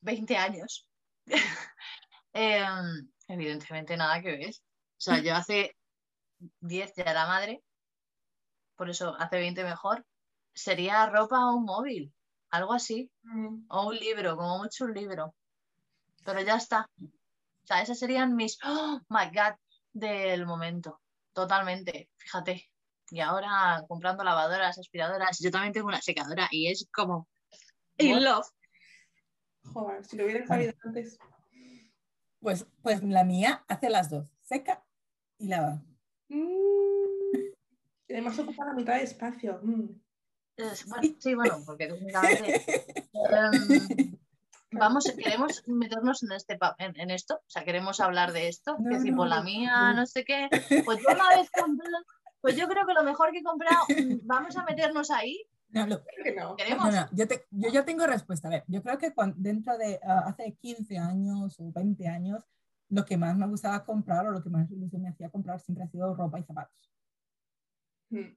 20 0.00 0.36
años, 0.36 0.86
em, 2.34 3.08
evidentemente 3.28 3.96
nada 3.96 4.20
que 4.20 4.36
ver. 4.36 4.50
O 4.50 5.00
sea, 5.04 5.22
yo 5.22 5.34
hace 5.34 5.74
10 6.60 6.92
ya 6.94 7.04
era 7.04 7.26
madre, 7.26 7.62
por 8.76 8.90
eso 8.90 9.16
hace 9.18 9.38
20 9.38 9.64
mejor, 9.64 10.04
sería 10.52 11.06
ropa 11.06 11.46
o 11.46 11.56
un 11.56 11.64
móvil, 11.64 12.12
algo 12.50 12.74
así, 12.74 13.10
Mm, 13.22 13.66
o 13.68 13.88
un 13.88 13.96
libro, 13.96 14.36
como 14.36 14.58
mucho 14.58 14.84
un 14.84 14.94
libro. 14.94 15.34
Pero 16.24 16.40
ya 16.42 16.56
está. 16.56 16.88
O 17.62 17.66
sea, 17.66 17.82
esos 17.82 17.98
serían 17.98 18.34
mis, 18.34 18.58
oh 18.64 19.00
my 19.08 19.26
God, 19.26 19.54
del 19.92 20.46
momento. 20.46 21.00
Totalmente, 21.32 22.10
fíjate. 22.16 22.68
Y 23.10 23.20
ahora 23.20 23.84
comprando 23.88 24.24
lavadoras, 24.24 24.78
aspiradoras, 24.78 25.38
yo 25.38 25.50
también 25.50 25.72
tengo 25.72 25.88
una 25.88 26.00
secadora 26.00 26.48
y 26.50 26.70
es 26.70 26.88
como 26.92 27.28
in 27.98 28.24
love. 28.24 28.46
Joder, 29.64 30.04
si 30.04 30.16
lo 30.16 30.24
hubiera 30.24 30.46
sabido 30.46 30.72
antes. 30.84 31.18
Pues, 32.40 32.66
pues 32.82 33.02
la 33.02 33.24
mía 33.24 33.64
hace 33.68 33.90
las 33.90 34.10
dos, 34.10 34.26
seca 34.42 34.84
y 35.38 35.48
lava. 35.48 35.82
Mm, 36.28 37.52
además 38.08 38.38
ocupa 38.38 38.64
la 38.64 38.74
mitad 38.74 38.96
de 38.96 39.04
espacio. 39.04 39.60
Mm. 39.62 40.00
Bueno, 40.56 41.16
sí, 41.18 41.34
bueno, 41.34 41.62
porque 41.64 41.86
técnicamente 41.88 42.64
em, 43.12 44.18
vamos, 44.72 45.04
queremos 45.16 45.62
meternos 45.66 46.22
en 46.22 46.32
este 46.32 46.56
pa- 46.58 46.74
en, 46.78 46.98
en 46.98 47.10
esto, 47.10 47.36
o 47.36 47.50
sea, 47.50 47.64
queremos 47.64 48.00
hablar 48.00 48.32
de 48.32 48.48
esto, 48.48 48.76
No, 48.78 48.90
que 48.90 49.00
si 49.00 49.10
por 49.12 49.28
no, 49.28 49.34
la 49.36 49.42
mía, 49.42 49.92
no. 49.92 49.94
no 50.00 50.06
sé 50.06 50.24
qué, 50.24 50.48
pues 50.84 50.98
yo 51.00 51.14
una 51.14 51.28
vez 51.36 51.50
compré, 51.50 51.88
pues 52.40 52.56
yo 52.56 52.66
creo 52.68 52.86
que 52.86 52.94
lo 52.94 53.02
mejor 53.04 53.30
que 53.32 53.38
he 53.38 53.42
comprado, 53.42 53.84
mm, 53.88 54.18
vamos 54.26 54.56
a 54.56 54.64
meternos 54.64 55.10
ahí, 55.10 55.42
No, 55.70 55.86
lo- 55.86 56.02
Creo 56.04 56.24
que 56.24 56.34
no. 56.40 56.56
queremos. 56.56 56.92
no, 56.92 57.08
yo, 57.12 57.26
te- 57.28 57.46
yo 57.50 57.70
ya 57.70 57.84
tengo 57.84 58.06
respuesta. 58.06 58.48
A 58.48 58.50
ver, 58.50 58.64
yo 58.66 58.82
creo 58.82 58.98
que 58.98 59.14
cuan- 59.14 59.34
dentro 59.38 59.78
de 59.78 59.98
ah, 60.04 60.24
hace 60.26 60.54
15 60.60 60.98
años 60.98 61.58
o 61.60 61.72
20 61.72 62.06
años, 62.08 62.44
lo 62.90 63.04
que 63.06 63.16
más 63.16 63.34
me 63.38 63.46
gustaba 63.46 63.82
comprar 63.84 64.26
o 64.26 64.32
lo 64.32 64.42
que 64.42 64.50
más 64.50 64.70
ilusión 64.70 65.00
me 65.02 65.08
hacía 65.08 65.30
comprar 65.30 65.58
siempre 65.60 65.84
ha 65.84 65.88
sido 65.88 66.14
ropa 66.14 66.38
y 66.38 66.42
zapatos. 66.44 66.92
Mm. 68.10 68.36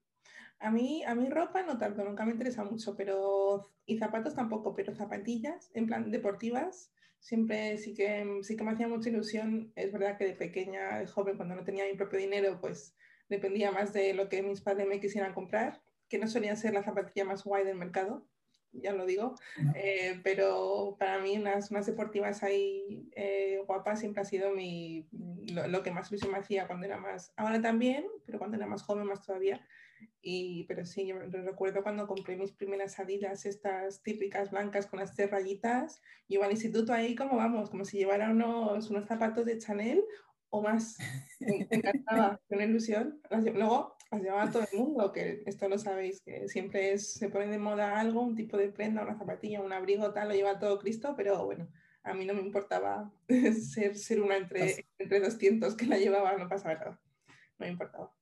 A 0.60 0.72
mí, 0.72 1.04
a 1.04 1.15
mí 1.15 1.30
ropa 1.30 1.63
no 1.63 1.78
tanto, 1.78 2.04
nunca 2.04 2.26
me 2.26 2.32
interesa 2.32 2.63
mucho, 2.63 2.96
pero 2.96 3.70
y 3.86 3.98
zapatos 3.98 4.36
tampoco, 4.36 4.74
pero 4.74 4.96
zapatillas 4.96 5.70
en 5.74 5.86
plan 5.86 6.10
deportivas 6.12 6.91
siempre 7.20 7.78
sí 7.78 7.94
que, 7.96 8.39
sí 8.44 8.56
que 8.56 8.63
me 8.63 8.72
hacía 8.72 8.88
mucha 8.88 9.10
ilusión. 9.10 9.72
Es 9.76 9.91
verdad 9.91 10.18
que 10.18 10.26
de 10.26 10.34
pequeña, 10.34 11.00
de 11.00 11.08
joven, 11.08 11.38
cuando 11.38 11.56
no 11.56 11.63
tenía 11.63 11.86
mi 11.86 11.96
propio 11.96 12.20
dinero, 12.20 12.60
pues 12.62 12.96
dependía 13.30 13.72
más 13.72 13.94
de 13.94 14.13
lo 14.13 14.30
que 14.30 14.44
mis 14.44 14.62
padres 14.62 14.88
me 14.88 15.00
quisieran 15.00 15.34
comprar, 15.34 15.82
que 16.08 16.20
no 16.20 16.28
solía 16.28 16.56
ser 16.56 16.74
la 16.74 16.84
zapatilla 16.84 17.26
más 17.26 17.44
guay 17.44 17.65
del 17.65 17.78
mercado, 17.78 18.28
ya 18.72 18.94
lo 18.94 19.06
digo, 19.06 19.36
No. 19.58 19.72
Eh, 19.76 20.22
pero 20.24 20.98
para 21.00 21.20
mí 21.20 21.38
unas, 21.38 21.72
unas 21.72 21.86
deportivas 21.86 22.44
ahí 22.44 23.10
eh, 23.15 23.60
guapas 23.65 24.00
siempre 24.00 24.22
ha 24.22 24.26
sido 24.26 24.54
mi, 24.54 25.08
lo, 25.52 25.68
lo 25.68 25.82
que 25.82 25.91
más 25.91 26.12
ilusión 26.12 26.32
me 26.32 26.38
hacía 26.38 26.68
cuando 26.68 26.86
era 26.86 27.00
más, 27.00 27.34
ahora 27.38 27.62
también, 27.62 28.06
pero 28.26 28.38
cuando 28.38 28.58
era 28.58 28.68
más 28.68 28.84
joven 28.84 29.08
más 29.08 29.26
todavía. 29.26 29.65
Y, 30.21 30.65
pero 30.67 30.86
sí, 30.86 31.05
yo 31.08 31.19
re- 31.19 31.29
recuerdo 31.43 31.84
cuando 31.84 32.08
compré 32.08 32.36
mis 32.36 32.51
primeras 32.51 32.99
Adidas, 32.99 33.45
estas 33.45 34.01
típicas 34.01 34.51
blancas 34.51 34.88
con 34.88 34.99
las 34.99 35.13
tres 35.15 35.29
rayitas, 35.31 36.01
yo 36.27 36.36
iba 36.39 36.45
al 36.45 36.51
instituto 36.51 36.93
ahí 36.93 37.15
como 37.15 37.38
vamos, 37.38 37.69
como 37.69 37.86
si 37.86 37.97
llevara 37.97 38.31
unos, 38.31 38.89
unos 38.89 39.05
zapatos 39.05 39.45
de 39.45 39.58
Chanel 39.60 40.03
o 40.49 40.62
más. 40.62 40.97
Me 41.39 41.67
encantaba, 41.69 42.39
una 42.49 42.63
ilusión. 42.65 43.21
Las 43.29 43.43
luego 43.43 43.95
las 44.12 44.21
llevaba 44.21 44.49
todo 44.51 44.63
el 44.71 44.77
mundo, 44.79 45.12
que 45.12 45.43
esto 45.45 45.67
lo 45.67 45.77
sabéis, 45.77 46.21
que 46.21 46.47
siempre 46.47 46.93
es, 46.93 47.13
se 47.13 47.29
pone 47.29 47.47
de 47.47 47.58
moda 47.58 47.99
algo, 47.99 48.21
un 48.21 48.36
tipo 48.36 48.55
de 48.58 48.69
prenda, 48.69 49.03
una 49.03 49.17
zapatilla, 49.17 49.62
un 49.62 49.73
abrigo, 49.73 50.13
tal, 50.13 50.29
lo 50.29 50.34
lleva 50.36 50.60
todo 50.60 50.79
Cristo, 50.79 51.13
pero 51.17 51.43
bueno, 51.45 51.69
a 52.03 52.13
mí 52.13 52.25
no 52.25 52.34
me 52.34 52.41
importaba 52.41 53.12
ser, 53.73 53.95
ser 53.97 54.21
una 54.21 54.38
entre, 54.38 54.86
entre 54.97 55.19
200 55.19 55.75
que 55.75 55.88
la 55.88 55.97
llevaba, 55.97 56.38
no 56.38 56.47
pasaba 56.47 56.75
nada, 56.75 57.01
no 57.58 57.65
me 57.65 57.69
importaba. 57.69 58.15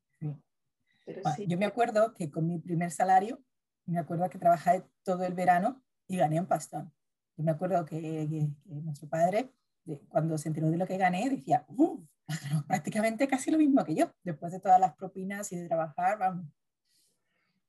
Pero 1.05 1.21
sí. 1.35 1.45
Yo 1.47 1.57
me 1.57 1.65
acuerdo 1.65 2.13
que 2.13 2.31
con 2.31 2.47
mi 2.47 2.59
primer 2.59 2.91
salario, 2.91 3.43
me 3.85 3.99
acuerdo 3.99 4.29
que 4.29 4.37
trabajé 4.39 4.83
todo 5.03 5.23
el 5.25 5.33
verano 5.33 5.83
y 6.07 6.17
gané 6.17 6.39
un 6.39 6.47
pastón. 6.47 6.93
Yo 7.35 7.43
me 7.43 7.51
acuerdo 7.51 7.83
que, 7.85 7.99
que- 8.01 8.49
que 8.63 8.75
nuestro 8.81 9.09
padre, 9.09 9.53
de- 9.85 9.99
cuando 10.07 10.37
se 10.37 10.47
enteró 10.49 10.69
de 10.69 10.77
lo 10.77 10.85
que 10.87 10.97
gané, 10.97 11.29
decía, 11.29 11.65
"Uh, 11.67 12.01
prácticamente 12.67 13.27
casi 13.27 13.51
lo 13.51 13.57
mismo 13.57 13.83
que 13.83 13.95
yo, 13.95 14.11
después 14.23 14.51
de 14.53 14.59
todas 14.59 14.79
las 14.79 14.93
propinas 14.95 15.51
y 15.51 15.57
de 15.57 15.67
trabajar, 15.67 16.17
vamos. 16.17 16.45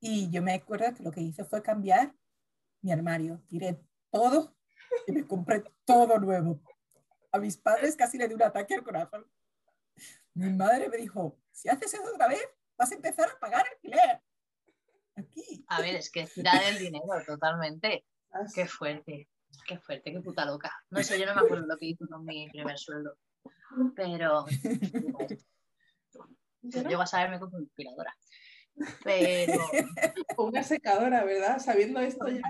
Y 0.01 0.31
yo 0.31 0.43
me 0.43 0.53
acuerdo 0.53 0.93
que 0.95 1.03
lo 1.03 1.11
que 1.11 1.21
hice 1.23 1.45
fue 1.45 1.63
cambiar 1.63 2.15
mi 2.83 2.93
armario. 2.93 3.41
Tiré 3.49 3.81
todo 4.11 4.55
y 5.07 5.13
me 5.13 5.27
compré 5.27 5.65
todo 5.85 6.19
nuevo. 6.19 6.61
A 7.33 7.39
mis 7.39 7.57
padres 7.57 7.97
casi 7.97 8.19
le 8.19 8.29
di 8.29 8.35
un 8.35 8.43
ataque 8.43 8.75
al 8.75 8.85
corazón. 8.85 9.27
Mi 10.35 10.51
madre 10.53 10.89
me 10.89 10.97
dijo, 10.99 11.39
si 11.51 11.69
haces 11.69 11.95
eso 11.95 12.05
otra 12.13 12.29
vez, 12.29 12.41
vas 12.77 12.93
a 12.93 12.95
empezar 12.95 13.31
a 13.31 13.39
pagar 13.39 13.65
alquiler. 13.67 14.21
Aquí. 15.17 15.65
A 15.69 15.81
ver, 15.81 15.97
es 15.97 16.11
que 16.11 16.27
tirar 16.27 16.63
el 16.65 16.79
dinero 16.79 17.05
totalmente. 17.27 18.05
Qué 18.55 18.67
fuerte, 18.67 19.29
qué 19.67 19.79
fuerte, 19.79 20.13
qué 20.13 20.21
puta 20.21 20.45
loca. 20.45 20.73
No 20.91 21.03
sé, 21.03 21.19
yo 21.19 21.27
no 21.27 21.35
me 21.35 21.43
acuerdo 21.43 21.67
lo 21.67 21.77
que 21.79 21.87
hice 21.87 22.07
con 22.07 22.25
mi 22.25 22.49
primer 22.51 22.79
sueldo. 22.79 23.17
Pero 23.95 24.47
yo 26.63 26.83
llego 26.83 27.03
a 27.03 27.07
saberme 27.07 27.39
como 27.39 27.59
inspiradora. 27.59 28.15
Pero. 29.05 29.53
Una 30.39 30.63
secadora, 30.63 31.25
¿verdad? 31.25 31.59
Sabiendo 31.59 32.01
esto 32.01 32.29
ya. 32.29 32.43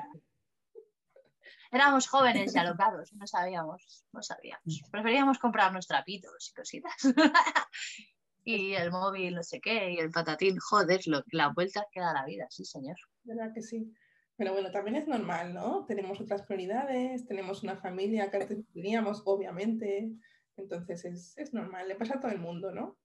Éramos 1.70 2.06
jóvenes 2.06 2.54
y 2.54 2.58
alocados, 2.58 3.12
no 3.14 3.26
sabíamos, 3.26 4.06
no 4.12 4.22
sabíamos. 4.22 4.82
Preferíamos 4.92 5.38
comprarnos 5.40 5.88
trapitos 5.88 6.50
y 6.50 6.54
cositas. 6.54 6.94
y 8.44 8.74
el 8.74 8.90
móvil, 8.90 9.34
no 9.34 9.42
sé 9.42 9.60
qué, 9.60 9.92
y 9.92 9.98
el 9.98 10.10
patatín, 10.10 10.58
joder, 10.58 11.00
lo, 11.06 11.22
la 11.32 11.48
vuelta 11.48 11.86
que 11.90 12.00
da 12.00 12.12
la 12.12 12.26
vida, 12.26 12.46
sí, 12.50 12.64
señor. 12.64 12.96
¿Verdad 13.22 13.52
que 13.54 13.62
sí? 13.62 13.92
Pero 14.36 14.52
bueno, 14.52 14.70
también 14.70 14.96
es 14.96 15.08
normal, 15.08 15.54
¿no? 15.54 15.86
Tenemos 15.86 16.20
otras 16.20 16.42
prioridades, 16.42 17.26
tenemos 17.26 17.62
una 17.62 17.76
familia 17.76 18.30
que 18.30 18.36
antes 18.36 18.66
teníamos, 18.72 19.22
obviamente. 19.24 20.10
Entonces 20.56 21.04
es, 21.04 21.38
es 21.38 21.54
normal, 21.54 21.88
le 21.88 21.94
pasa 21.94 22.16
a 22.16 22.20
todo 22.20 22.32
el 22.32 22.38
mundo, 22.38 22.72
¿no? 22.72 22.98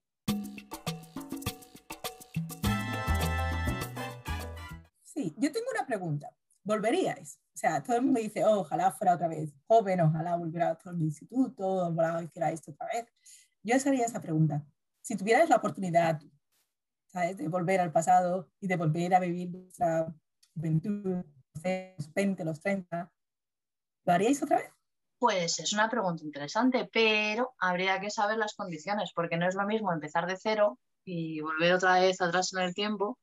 Sí, 5.03 5.33
yo 5.37 5.51
tengo 5.51 5.67
una 5.73 5.85
pregunta. 5.85 6.29
¿Volveríais? 6.63 7.39
O 7.53 7.57
sea, 7.57 7.81
todo 7.81 7.95
el 7.97 8.03
mundo 8.03 8.19
dice, 8.19 8.43
oh, 8.45 8.59
ojalá 8.59 8.91
fuera 8.91 9.15
otra 9.15 9.27
vez 9.27 9.53
joven, 9.67 10.01
ojalá 10.01 10.35
volviera 10.35 10.69
a 10.69 10.73
otro 10.73 10.93
instituto, 10.97 11.65
ojalá 11.65 12.23
hiciera 12.23 12.51
esto 12.51 12.71
otra 12.71 12.87
vez. 12.87 13.05
Yo 13.63 13.73
les 13.75 13.87
haría 13.87 14.05
esa 14.05 14.21
pregunta. 14.21 14.65
Si 15.09 15.17
tuvierais 15.17 15.49
la 15.49 15.55
oportunidad, 15.55 16.21
¿sabes? 17.07 17.35
De 17.35 17.47
volver 17.47 17.79
al 17.79 17.91
pasado 17.91 18.51
y 18.59 18.67
de 18.67 18.77
volver 18.77 19.15
a 19.15 19.19
vivir 19.19 19.49
vuestra 19.49 20.05
juventud, 20.53 21.25
los 21.55 22.13
20, 22.13 22.45
los 22.45 22.61
30, 22.61 23.11
¿lo 24.05 24.13
haríais 24.13 24.43
otra 24.43 24.57
vez? 24.57 24.71
Pues 25.17 25.57
es 25.57 25.73
una 25.73 25.89
pregunta 25.89 26.23
interesante, 26.23 26.87
pero 26.93 27.55
habría 27.57 27.99
que 27.99 28.11
saber 28.11 28.37
las 28.37 28.53
condiciones, 28.53 29.11
porque 29.15 29.35
no 29.35 29.47
es 29.47 29.55
lo 29.55 29.65
mismo 29.65 29.91
empezar 29.91 30.27
de 30.27 30.37
cero 30.37 30.77
y 31.03 31.41
volver 31.41 31.73
otra 31.73 31.99
vez 31.99 32.21
atrás 32.21 32.53
en 32.53 32.59
el 32.59 32.75
tiempo 32.75 33.17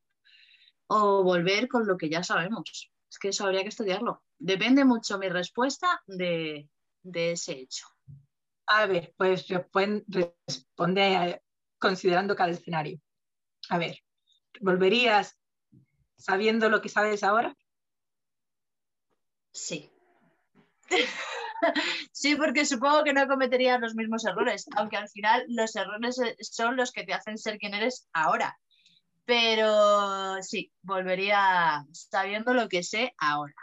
o 0.88 1.22
volver 1.22 1.68
con 1.68 1.86
lo 1.86 1.96
que 1.96 2.10
ya 2.10 2.24
sabemos. 2.24 2.90
Es 3.08 3.18
que 3.20 3.28
eso 3.28 3.44
habría 3.44 3.62
que 3.62 3.68
estudiarlo. 3.68 4.24
Depende 4.40 4.84
mucho 4.84 5.18
mi 5.18 5.28
respuesta 5.28 6.02
de, 6.08 6.68
ese 7.04 7.52
hecho. 7.52 7.86
A 8.66 8.86
ver, 8.86 9.14
pues 9.16 9.46
responde 9.46 11.40
considerando 11.78 12.36
cada 12.36 12.50
escenario. 12.50 13.00
A 13.68 13.78
ver, 13.78 13.98
¿volverías 14.60 15.38
sabiendo 16.16 16.68
lo 16.68 16.80
que 16.80 16.88
sabes 16.88 17.22
ahora? 17.22 17.54
Sí. 19.52 19.90
sí, 22.12 22.36
porque 22.36 22.64
supongo 22.64 23.04
que 23.04 23.12
no 23.12 23.26
cometerías 23.26 23.80
los 23.80 23.94
mismos 23.94 24.24
errores, 24.24 24.66
aunque 24.76 24.96
al 24.96 25.08
final 25.08 25.44
los 25.48 25.74
errores 25.76 26.18
eh, 26.18 26.36
son 26.40 26.76
los 26.76 26.92
que 26.92 27.04
te 27.04 27.14
hacen 27.14 27.38
ser 27.38 27.58
quien 27.58 27.74
eres 27.74 28.08
ahora. 28.12 28.58
Pero 29.24 30.40
sí, 30.42 30.72
volvería 30.82 31.84
sabiendo 31.92 32.54
lo 32.54 32.68
que 32.68 32.82
sé 32.82 33.14
ahora. 33.18 33.54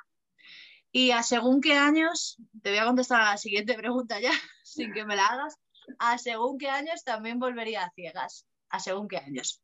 Y 0.92 1.12
a 1.12 1.24
según 1.24 1.62
qué 1.62 1.74
años, 1.74 2.38
te 2.62 2.70
voy 2.70 2.80
a 2.80 2.86
contestar 2.86 3.22
a 3.22 3.32
la 3.32 3.38
siguiente 3.38 3.74
pregunta 3.76 4.20
ya, 4.20 4.32
sin 4.64 4.94
que 4.94 5.06
me 5.06 5.16
la 5.16 5.26
hagas, 5.26 5.58
a 6.00 6.18
según 6.18 6.58
qué 6.58 6.70
años 6.70 7.04
también 7.04 7.40
volvería 7.40 7.84
a 7.84 7.92
ciegas, 7.92 8.46
a 8.70 8.80
según 8.80 9.08
qué 9.08 9.18
años. 9.18 9.62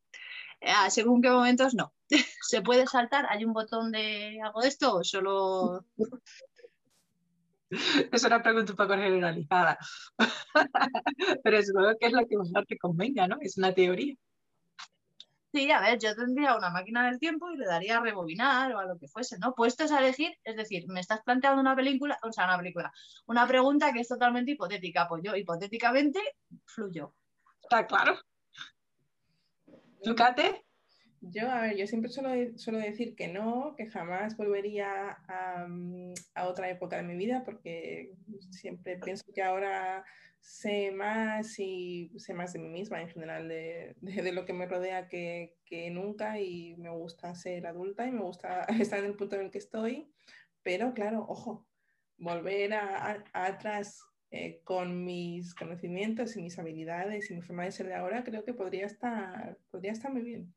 A 0.62 0.90
según 0.90 1.22
qué 1.22 1.30
momentos 1.30 1.74
no. 1.74 1.92
¿Se 2.48 2.62
puede 2.62 2.86
saltar? 2.86 3.26
¿Hay 3.30 3.44
un 3.44 3.52
botón 3.52 3.90
de 3.92 4.40
algo 4.42 4.60
de 4.60 4.68
esto 4.68 4.96
o 4.96 5.04
solo 5.04 5.84
Es 8.12 8.24
una 8.24 8.42
pregunta 8.42 8.72
un 8.72 8.76
poco 8.76 8.94
generalizada. 8.94 9.78
Pero 11.44 11.62
supongo 11.62 11.96
que 11.98 12.06
es 12.06 12.12
lo 12.12 12.26
que 12.26 12.36
mejor 12.36 12.66
te 12.66 12.78
convenga, 12.78 13.28
¿no? 13.28 13.36
Es 13.40 13.56
una 13.58 13.72
teoría. 13.72 14.16
Sí, 15.52 15.68
a 15.72 15.80
ver, 15.80 15.98
yo 15.98 16.14
tendría 16.14 16.56
una 16.56 16.70
máquina 16.70 17.06
del 17.06 17.18
tiempo 17.18 17.50
y 17.50 17.56
le 17.56 17.66
daría 17.66 17.98
a 17.98 18.00
rebobinar 18.00 18.72
o 18.72 18.78
a 18.78 18.84
lo 18.84 18.96
que 18.98 19.08
fuese, 19.08 19.36
¿no? 19.38 19.52
Puestos 19.54 19.90
a 19.90 19.98
elegir, 19.98 20.32
es 20.44 20.56
decir, 20.56 20.86
me 20.86 21.00
estás 21.00 21.22
planteando 21.22 21.60
una 21.60 21.74
película, 21.74 22.18
o 22.22 22.32
sea, 22.32 22.44
una 22.44 22.58
película, 22.58 22.92
una 23.26 23.48
pregunta 23.48 23.92
que 23.92 24.00
es 24.00 24.08
totalmente 24.08 24.52
hipotética, 24.52 25.08
pues 25.08 25.22
yo 25.24 25.34
hipotéticamente 25.34 26.20
fluyo. 26.66 27.14
Está 27.62 27.84
claro. 27.86 28.16
Lucate. 30.04 30.64
Yo, 31.20 31.50
a 31.50 31.62
ver, 31.62 31.76
yo 31.76 31.86
siempre 31.86 32.10
suelo, 32.10 32.30
suelo, 32.56 32.78
decir 32.78 33.14
que 33.14 33.28
no, 33.28 33.74
que 33.76 33.90
jamás 33.90 34.36
volvería 34.36 35.18
a, 35.28 35.66
a, 36.34 36.48
otra 36.48 36.70
época 36.70 36.96
de 36.96 37.02
mi 37.02 37.16
vida, 37.16 37.42
porque 37.44 38.14
siempre 38.50 38.98
pienso 38.98 39.24
que 39.34 39.42
ahora 39.42 40.02
sé 40.40 40.90
más 40.90 41.58
y 41.58 42.10
sé 42.16 42.34
más 42.34 42.52
de 42.52 42.58
mí 42.58 42.68
misma 42.68 43.00
en 43.00 43.08
general, 43.08 43.48
de, 43.48 43.94
de, 44.00 44.32
lo 44.32 44.44
que 44.44 44.52
me 44.52 44.66
rodea 44.66 45.08
que, 45.08 45.56
que, 45.64 45.90
nunca 45.90 46.40
y 46.40 46.76
me 46.76 46.90
gusta 46.90 47.34
ser 47.34 47.66
adulta 47.66 48.06
y 48.06 48.12
me 48.12 48.22
gusta 48.22 48.64
estar 48.80 48.98
en 48.98 49.06
el 49.06 49.16
punto 49.16 49.36
en 49.36 49.42
el 49.42 49.50
que 49.50 49.58
estoy, 49.58 50.10
pero 50.62 50.94
claro, 50.94 51.24
ojo, 51.28 51.66
volver 52.16 52.74
a, 52.74 53.24
atrás 53.32 54.00
eh, 54.30 54.60
con 54.64 55.04
mis 55.04 55.54
conocimientos 55.54 56.36
y 56.36 56.42
mis 56.42 56.58
habilidades 56.58 57.30
y 57.30 57.34
mi 57.34 57.42
forma 57.42 57.64
de 57.64 57.72
ser 57.72 57.86
de 57.86 57.94
ahora, 57.94 58.24
creo 58.24 58.44
que 58.44 58.54
podría 58.54 58.86
estar, 58.86 59.58
podría 59.70 59.92
estar 59.92 60.12
muy 60.12 60.22
bien 60.22 60.54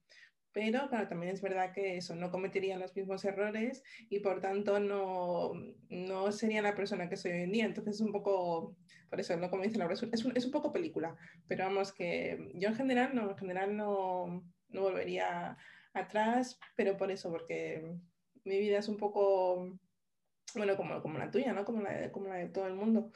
pero 0.53 0.87
claro, 0.87 1.07
también 1.07 1.33
es 1.33 1.41
verdad 1.41 1.73
que 1.73 1.97
eso, 1.97 2.15
no 2.15 2.31
cometería 2.31 2.77
los 2.77 2.95
mismos 2.95 3.25
errores 3.25 3.83
y 4.09 4.19
por 4.19 4.39
tanto 4.39 4.79
no, 4.79 5.53
no 5.89 6.31
sería 6.31 6.61
la 6.61 6.75
persona 6.75 7.09
que 7.09 7.17
soy 7.17 7.31
hoy 7.31 7.41
en 7.41 7.51
día. 7.51 7.65
Entonces 7.65 7.95
es 7.95 8.01
un 8.01 8.11
poco, 8.11 8.77
por 9.09 9.19
eso, 9.19 9.35
no 9.35 9.49
como 9.49 9.63
dice 9.63 9.79
Laura, 9.79 9.95
es 9.95 10.03
un, 10.25 10.37
es 10.37 10.45
un 10.45 10.51
poco 10.51 10.71
película, 10.71 11.15
pero 11.47 11.65
vamos 11.65 11.91
que 11.91 12.51
yo 12.53 12.69
en 12.69 12.75
general 12.75 13.15
no, 13.15 13.31
en 13.31 13.37
general 13.37 13.75
no, 13.75 14.43
no 14.69 14.81
volvería 14.81 15.57
atrás, 15.93 16.59
pero 16.75 16.97
por 16.97 17.11
eso, 17.11 17.31
porque 17.31 17.83
mi 18.43 18.59
vida 18.59 18.77
es 18.77 18.87
un 18.87 18.97
poco 18.97 19.79
bueno, 20.55 20.77
como, 20.77 21.01
como 21.01 21.17
la 21.17 21.31
tuya, 21.31 21.53
¿no? 21.53 21.65
Como 21.65 21.81
la, 21.81 21.93
de, 21.93 22.11
como 22.11 22.27
la 22.27 22.35
de 22.35 22.49
todo 22.49 22.67
el 22.67 22.75
mundo. 22.75 23.11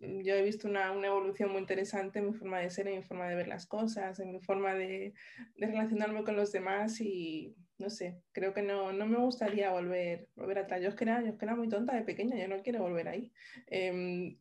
yo 0.00 0.34
he 0.34 0.42
visto 0.42 0.68
una, 0.68 0.92
una, 0.92 1.08
evolución 1.08 1.50
muy 1.50 1.60
interesante 1.60 2.18
en 2.18 2.26
mi 2.26 2.32
forma 2.32 2.60
de 2.60 2.70
ser, 2.70 2.88
en 2.88 2.96
mi 2.96 3.02
forma 3.02 3.28
de 3.28 3.34
ver 3.34 3.48
las 3.48 3.66
cosas, 3.66 4.18
en 4.20 4.32
mi 4.32 4.40
forma 4.40 4.74
de, 4.74 5.14
relacionarme 5.56 6.24
con 6.24 6.36
los 6.36 6.52
demás 6.52 7.00
y, 7.00 7.54
no 7.78 7.90
sé, 7.90 8.22
creo 8.32 8.54
que 8.54 8.62
no, 8.62 8.92
no 8.92 9.06
me 9.06 9.18
gustaría 9.18 9.70
volver, 9.70 10.28
volver 10.34 10.58
atrás. 10.58 10.80
Yo 10.80 10.88
es, 10.88 10.94
que 10.94 11.04
era, 11.04 11.22
yo 11.22 11.30
es 11.30 11.38
que 11.38 11.44
era 11.44 11.56
muy 11.56 11.68
tonta 11.68 11.94
de 11.94 12.02
pequeña, 12.02 12.36
yo 12.36 12.48
no 12.48 12.62
quiero 12.62 12.80
volver 12.80 13.08
ahí. 13.08 13.32
Eh, 13.66 14.36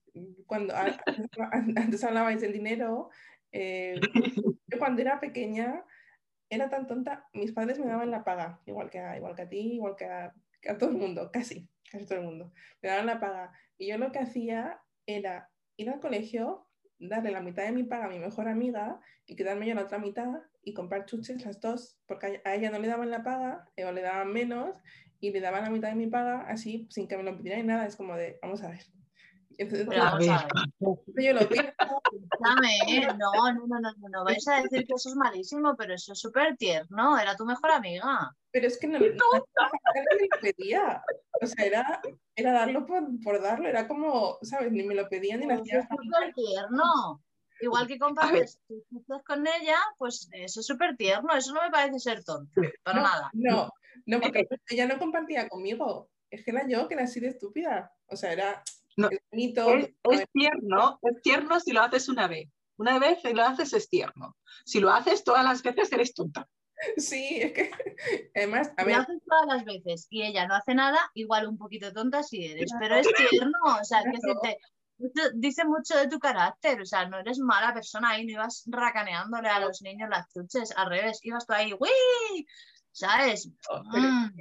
cuando 0.46 0.74
antes, 1.52 2.04
hablabais 2.04 2.41
del 2.41 2.54
dinero, 2.54 3.10
eh, 3.52 4.00
yo 4.67 4.80
cuando 4.80 5.02
era 5.02 5.20
pequeña 5.20 5.84
era 6.50 6.70
tan 6.70 6.86
tonta, 6.86 7.26
mis 7.34 7.54
padres 7.54 7.80
me 7.80 7.86
daban 7.86 8.12
la 8.12 8.26
paga, 8.26 8.60
igual 8.65 8.89
que 8.89 9.00
a, 9.00 9.15
igual 9.15 9.36
que 9.36 9.41
a 9.44 9.50
ti, 9.50 9.74
igual 9.74 9.96
que 9.96 10.06
a 10.06 10.34
todo 10.78 10.89
el 10.89 10.98
mundo, 10.98 11.30
casi 11.32 11.70
casi 11.91 12.06
todo 12.06 12.19
el 12.19 12.25
mundo, 12.25 12.51
me 12.82 12.89
daban 12.89 13.06
la 13.06 13.19
paga. 13.19 13.51
Y 13.77 13.88
yo 13.88 13.97
lo 13.97 14.12
que 14.12 14.19
hacía 14.19 14.80
era 15.06 15.49
ir 15.77 15.89
al 15.89 15.99
colegio, 15.99 16.67
darle 16.99 17.32
la 17.32 17.41
mitad 17.41 17.63
de 17.63 17.71
mi 17.71 17.84
paga 17.84 18.06
a 18.06 18.10
mi 18.10 18.19
mejor 18.19 18.47
amiga 18.47 18.99
y 19.25 19.36
quedarme 19.36 19.67
yo 19.67 19.75
la 19.75 19.84
otra 19.84 19.97
mitad 19.97 20.41
y 20.63 20.73
comprar 20.73 21.06
chuches 21.06 21.43
las 21.45 21.60
dos, 21.60 21.99
porque 22.06 22.41
a 22.45 22.56
ella 22.56 22.69
no 22.69 22.80
le 22.80 22.88
daban 22.88 23.10
la 23.10 23.23
paga, 23.23 23.67
o 23.77 23.91
le 23.91 24.01
daban 24.01 24.32
menos 24.32 24.75
y 25.19 25.32
le 25.32 25.41
daban 25.41 25.63
la 25.63 25.69
mitad 25.69 25.89
de 25.89 25.95
mi 25.95 26.08
paga 26.08 26.41
así, 26.47 26.88
sin 26.89 27.08
que 27.08 27.17
me 27.17 27.23
lo 27.23 27.38
pidieran 27.38 27.67
nada. 27.67 27.86
Es 27.86 27.95
como 27.95 28.15
de, 28.15 28.38
vamos 28.41 28.63
a 28.63 28.69
ver. 28.69 28.84
Entonces, 29.58 29.88
vamos 29.88 30.27
a 30.30 30.47
ver. 30.47 31.25
Yo 31.25 31.34
lo 31.34 31.47
¿eh? 32.88 33.08
No, 33.17 33.32
no, 33.54 33.67
no, 33.67 33.80
no, 33.80 34.10
no, 34.10 34.24
vais 34.24 34.47
a 34.47 34.62
decir 34.62 34.86
que 34.86 34.93
eso 34.95 35.10
es 35.10 35.15
malísimo, 35.15 35.76
pero 35.78 35.93
eso 35.93 36.13
es 36.13 36.19
súper 36.19 36.56
tierno, 36.58 37.17
era 37.17 37.36
tu 37.36 37.45
mejor 37.45 37.71
amiga. 37.71 38.36
Pero 38.52 38.67
es 38.67 38.78
que 38.78 38.88
no, 38.88 39.00
no, 39.00 39.06
me 39.06 39.08
lo 39.08 40.41
pedía. 40.41 41.04
O 41.41 41.47
sea, 41.47 41.65
era, 41.65 42.02
era 42.36 42.52
darlo 42.52 42.86
por, 42.86 43.04
por, 43.24 43.41
darlo, 43.41 43.67
era 43.67 43.88
como, 43.88 44.38
¿sabes? 44.41 44.71
Ni 44.71 44.84
me 44.84 44.95
lo 44.95 45.08
pedían 45.10 45.39
ni 45.39 45.47
me 45.47 45.56
hacía. 45.56 45.80
Es 45.80 45.88
súper 45.89 46.34
tierno. 46.34 47.21
Igual 47.62 47.88
que 47.88 48.00
compartes 48.00 48.60
con 49.26 49.45
ella, 49.45 49.78
pues 49.97 50.28
eso 50.34 50.62
es 50.62 50.65
súper 50.65 50.97
tierno, 50.97 51.34
eso 51.36 51.54
no 51.54 51.62
me 51.62 51.69
parece 51.69 52.00
ser 52.00 52.24
tonto, 52.24 52.60
para 52.84 53.02
nada. 53.02 53.30
No, 53.34 53.69
no, 54.08 54.19
porque 54.19 54.47
ella 54.69 54.88
no 54.88 54.97
compartía 54.97 55.47
conmigo, 55.47 56.10
es 56.32 56.43
que 56.43 56.52
era 56.52 56.67
yo 56.67 56.88
que 56.88 56.95
era 56.95 57.04
así 57.04 57.19
de 57.19 57.28
estúpida. 57.28 57.93
O 58.08 58.15
sea, 58.15 58.34
era 58.34 58.63
no, 58.97 59.10
es, 59.12 59.89
es, 60.12 60.27
tierno, 60.34 60.99
es 61.01 61.21
tierno 61.21 61.60
si 61.60 61.71
lo 61.71 61.82
haces 61.82 62.10
una 62.10 62.27
vez. 62.27 62.49
Una 62.77 62.99
vez 62.99 63.21
si 63.21 63.34
lo 63.34 63.43
haces 63.43 63.73
es 63.73 63.89
tierno. 63.89 64.38
Si 64.65 64.80
lo 64.80 64.89
haces 64.91 65.23
todas 65.23 65.43
las 65.43 65.62
veces 65.62 65.91
eres 65.91 66.13
tonta. 66.13 66.47
Sí, 66.97 67.38
es 67.41 67.54
que 67.54 67.71
además, 68.36 68.71
a 68.75 68.82
Lo 68.82 68.88
ver, 68.88 68.95
haces 69.01 69.21
todas 69.27 69.45
las 69.47 69.65
veces 69.65 70.08
y 70.10 70.23
ella 70.23 70.47
no 70.47 70.56
hace 70.56 70.73
nada, 70.73 70.97
igual 71.13 71.47
un 71.47 71.58
poquito 71.58 71.93
tonta 71.93 72.23
si 72.23 72.43
eres, 72.45 72.71
pero 72.80 72.95
es 72.95 73.08
tierno, 73.30 73.58
o 73.80 73.84
sea, 73.84 74.01
que 74.04 74.34
te- 74.41 74.58
mucho- 74.97 75.30
dice 75.36 75.63
mucho 75.65 75.95
de 75.97 76.08
tu 76.08 76.17
carácter, 76.17 76.82
o 76.82 76.86
sea, 76.86 77.08
no 77.08 77.19
eres 77.19 77.38
mala 77.38 77.71
persona 77.73 78.10
ahí, 78.12 78.25
no 78.25 78.32
ibas 78.32 78.63
racaneándole 78.67 79.47
a 79.49 79.60
los 79.60 79.82
niños 79.84 80.10
las 80.10 80.27
chuches, 80.34 80.71
al 80.75 80.89
revés, 80.89 81.19
ibas 81.21 81.45
tú 81.45 81.54
ahí, 81.54 81.71
¡uy! 81.73 82.47
¿Sabes? 82.91 83.47
no, 83.69 83.84
Mm, 83.99 84.32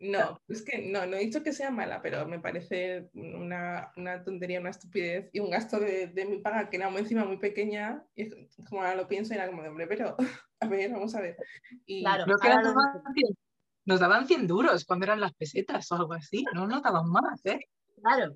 no, 0.00 0.40
es 0.48 0.62
que 0.62 0.90
no, 0.90 1.06
no 1.06 1.16
he 1.16 1.20
dicho 1.20 1.42
que 1.42 1.52
sea 1.52 1.70
mala, 1.70 2.00
pero 2.00 2.26
me 2.26 2.40
parece 2.40 3.10
una, 3.12 3.92
una 3.96 4.24
tontería, 4.24 4.58
una 4.58 4.70
estupidez 4.70 5.28
y 5.32 5.40
un 5.40 5.50
gasto 5.50 5.78
de, 5.78 6.06
de 6.06 6.24
mi 6.24 6.38
paga 6.38 6.70
que 6.70 6.78
era 6.78 6.88
muy 6.88 7.02
encima 7.02 7.26
muy 7.26 7.36
pequeña. 7.36 8.02
Y 8.16 8.30
como 8.68 8.80
ahora 8.80 8.94
lo 8.94 9.06
pienso 9.06 9.34
y 9.34 9.36
era 9.36 9.46
como 9.46 9.62
de 9.62 9.68
hombre, 9.68 9.86
pero 9.86 10.16
a 10.60 10.66
ver, 10.66 10.90
vamos 10.90 11.14
a 11.14 11.20
ver. 11.20 11.36
Y, 11.84 12.02
Claro. 12.02 12.24
Creo 12.24 12.38
que 12.38 12.48
ahora 12.48 12.62
nos 12.62 12.74
lo 12.74 12.80
daban, 12.80 13.14
100, 13.14 13.38
nos 13.84 14.00
daban 14.00 14.26
100 14.26 14.46
duros 14.46 14.84
cuando 14.86 15.04
eran 15.04 15.20
las 15.20 15.34
pesetas 15.34 15.92
o 15.92 15.96
algo 15.96 16.14
así. 16.14 16.44
No 16.54 16.66
nos 16.66 16.82
daban 16.82 17.08
más, 17.10 17.44
¿eh? 17.44 17.60
Claro. 18.00 18.34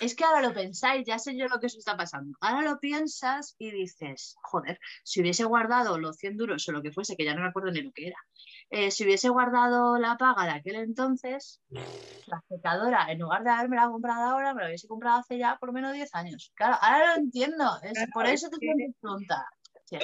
Es 0.00 0.14
que 0.16 0.24
ahora 0.24 0.42
lo 0.42 0.52
pensáis, 0.52 1.06
ya 1.06 1.18
sé 1.18 1.36
yo 1.36 1.46
lo 1.48 1.60
que 1.60 1.66
os 1.66 1.76
está 1.76 1.96
pasando. 1.96 2.36
Ahora 2.40 2.62
lo 2.62 2.78
piensas 2.80 3.54
y 3.58 3.70
dices, 3.70 4.34
joder, 4.42 4.78
si 5.04 5.20
hubiese 5.20 5.44
guardado 5.44 5.98
los 5.98 6.16
100 6.16 6.36
duros 6.36 6.68
o 6.68 6.72
lo 6.72 6.82
que 6.82 6.92
fuese, 6.92 7.16
que 7.16 7.24
ya 7.24 7.34
no 7.34 7.42
me 7.42 7.48
acuerdo 7.48 7.70
ni 7.70 7.82
lo 7.82 7.92
que 7.92 8.08
era, 8.08 8.16
eh, 8.70 8.90
si 8.90 9.04
hubiese 9.04 9.28
guardado 9.28 9.98
la 9.98 10.16
paga 10.16 10.44
de 10.44 10.50
aquel 10.50 10.76
entonces, 10.76 11.60
la 12.26 12.42
secadora, 12.48 13.06
en 13.10 13.18
lugar 13.18 13.44
de 13.44 13.50
haberme 13.50 13.76
la 13.76 13.88
comprado 13.88 14.30
ahora, 14.30 14.54
me 14.54 14.62
la 14.62 14.68
hubiese 14.68 14.88
comprado 14.88 15.20
hace 15.20 15.38
ya 15.38 15.56
por 15.58 15.68
lo 15.68 15.72
menos 15.72 15.92
10 15.92 16.14
años. 16.14 16.52
Claro, 16.54 16.76
ahora 16.80 17.14
lo 17.16 17.22
entiendo, 17.22 17.64
es 17.82 17.92
Claro, 17.92 18.10
por 18.12 18.26
es 18.26 18.34
eso 18.34 18.50
te 18.50 18.58
que- 18.58 18.92
tonta. 19.00 19.46
Sí, 19.84 19.98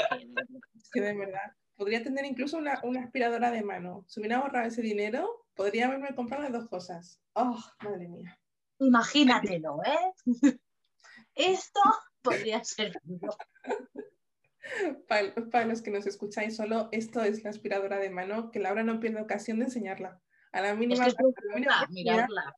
que 0.92 1.00
de 1.00 1.16
verdad, 1.16 1.52
podría 1.76 2.02
tener 2.02 2.24
incluso 2.24 2.58
una, 2.58 2.80
una 2.82 3.02
aspiradora 3.02 3.50
de 3.50 3.62
mano. 3.62 4.04
Si 4.06 4.20
hubiera 4.20 4.38
ahorrado 4.38 4.66
ese 4.68 4.82
dinero, 4.82 5.46
podría 5.54 5.86
haberme 5.86 6.14
comprado 6.14 6.42
las 6.44 6.52
dos 6.52 6.68
cosas. 6.68 7.20
Oh, 7.34 7.58
madre 7.82 8.08
mía. 8.08 8.37
Imagínatelo, 8.78 9.80
¿eh? 9.84 10.12
Esto 11.34 11.80
podría 12.22 12.62
ser. 12.64 13.00
Para, 15.08 15.34
para 15.50 15.66
los 15.66 15.82
que 15.82 15.90
nos 15.90 16.06
escucháis 16.06 16.56
solo, 16.56 16.88
esto 16.92 17.22
es 17.22 17.42
la 17.42 17.50
aspiradora 17.50 17.98
de 17.98 18.10
mano, 18.10 18.50
que 18.50 18.58
Laura 18.58 18.82
no 18.82 19.00
pierde 19.00 19.22
ocasión 19.22 19.58
de 19.58 19.66
enseñarla. 19.66 20.20
A 20.52 20.60
la 20.60 20.70
Es 20.70 20.78
mínima, 20.78 21.04
que 21.04 21.10
es 21.10 21.14
la 21.14 21.22
mínima 21.22 21.30
oportunidad, 21.30 21.88
mirarla. 21.88 22.56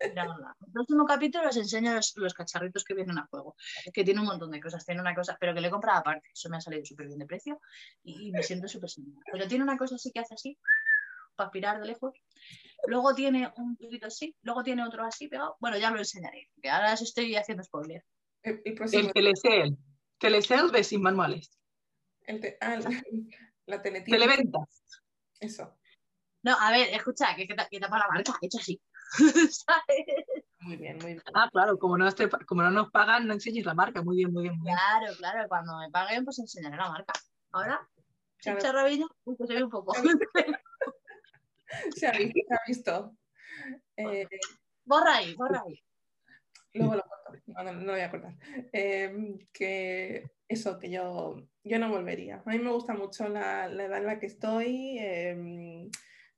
Mirarla. 0.00 0.56
El 0.64 0.72
próximo 0.72 1.04
capítulo 1.04 1.48
os 1.48 1.56
enseño 1.56 1.94
los, 1.94 2.12
los 2.16 2.34
cacharritos 2.34 2.84
que 2.84 2.94
vienen 2.94 3.18
a 3.18 3.26
juego, 3.26 3.56
que 3.92 4.04
tiene 4.04 4.20
un 4.20 4.26
montón 4.26 4.50
de 4.50 4.60
cosas. 4.60 4.84
Tiene 4.84 5.00
una 5.00 5.14
cosa, 5.14 5.36
pero 5.40 5.54
que 5.54 5.60
le 5.60 5.68
he 5.68 5.70
comprado 5.70 6.00
aparte. 6.00 6.28
Eso 6.32 6.48
me 6.48 6.58
ha 6.58 6.60
salido 6.60 6.84
súper 6.84 7.06
bien 7.06 7.18
de 7.18 7.26
precio 7.26 7.60
y 8.02 8.30
me 8.32 8.42
siento 8.42 8.68
súper 8.68 8.90
señora. 8.90 9.20
Pero 9.30 9.48
tiene 9.48 9.64
una 9.64 9.76
cosa 9.76 9.96
así 9.96 10.10
que 10.12 10.20
hace 10.20 10.34
así, 10.34 10.58
para 11.36 11.46
aspirar 11.48 11.80
de 11.80 11.86
lejos. 11.86 12.12
Luego 12.86 13.14
tiene 13.14 13.52
un 13.56 13.76
poquito 13.76 14.06
así, 14.08 14.34
luego 14.42 14.62
tiene 14.62 14.84
otro 14.84 15.04
así 15.04 15.28
pegado. 15.28 15.56
Bueno, 15.60 15.78
ya 15.78 15.90
lo 15.90 15.98
enseñaré, 15.98 16.50
que 16.62 16.70
ahora 16.70 16.92
os 16.94 17.02
estoy 17.02 17.34
haciendo 17.36 17.62
spoiler. 17.64 18.04
el, 18.42 18.62
el 18.64 18.74
próximo, 18.74 19.02
El 19.08 19.12
Telecel. 19.12 19.76
Telecel 20.18 20.70
de 20.72 20.82
sin 20.84 21.02
manuales. 21.02 21.50
el 22.22 22.40
te- 22.40 22.58
ah, 22.60 22.76
la, 22.76 23.02
la 23.66 23.82
teletienda, 23.82 24.26
Televentas. 24.26 24.82
eso. 25.40 25.76
No, 26.42 26.56
a 26.58 26.70
ver, 26.70 26.88
escucha, 26.94 27.34
que, 27.34 27.46
que, 27.46 27.56
que 27.70 27.80
tapa 27.80 27.98
la 27.98 28.08
marca, 28.08 28.32
he 28.40 28.46
hecho 28.46 28.58
así. 28.58 28.80
Muy 30.60 30.76
bien, 30.78 30.96
muy 30.96 31.06
bien. 31.12 31.22
Ah, 31.34 31.48
claro, 31.52 31.78
como 31.78 31.96
no, 31.98 32.10
te- 32.12 32.28
como 32.46 32.62
no 32.62 32.70
nos 32.70 32.90
pagan, 32.90 33.26
no 33.26 33.34
enseñes 33.34 33.64
la 33.66 33.74
marca. 33.74 34.02
Muy 34.02 34.16
bien, 34.16 34.32
muy 34.32 34.44
bien. 34.44 34.56
Muy 34.58 34.64
bien. 34.64 34.76
Claro, 34.76 35.14
claro, 35.16 35.48
cuando 35.48 35.78
me 35.78 35.90
paguen, 35.90 36.24
pues 36.24 36.38
enseñaré 36.40 36.76
la 36.76 36.88
marca. 36.90 37.12
Ahora, 37.52 37.88
Claro. 38.38 38.84
uy, 39.24 39.36
que 39.38 39.46
se 39.46 39.54
ve 39.54 39.62
un 39.64 39.70
poco. 39.70 39.92
Se 41.96 42.06
ha 42.06 42.12
visto. 42.12 42.40
Se 42.48 42.54
ha 42.54 42.60
visto. 42.66 43.16
Eh, 43.96 44.26
Borra 44.84 45.16
ahí, 45.16 45.34
borra 45.34 45.62
ahí. 45.66 45.82
luego 46.74 46.94
lo 46.96 47.02
corto. 47.02 47.42
No, 47.46 47.62
no, 47.64 47.72
no 47.72 47.84
lo 47.84 47.92
voy 47.92 48.00
a 48.00 48.10
cortar. 48.10 48.34
Eh, 48.72 49.38
que 49.52 50.30
eso, 50.48 50.78
que 50.78 50.90
yo, 50.90 51.42
yo 51.64 51.78
no 51.78 51.90
volvería. 51.90 52.42
A 52.44 52.50
mí 52.50 52.58
me 52.58 52.70
gusta 52.70 52.94
mucho 52.94 53.28
la, 53.28 53.68
la 53.68 53.84
edad 53.86 53.98
en 53.98 54.06
la 54.06 54.18
que 54.20 54.26
estoy. 54.26 54.98
eh, 55.00 55.88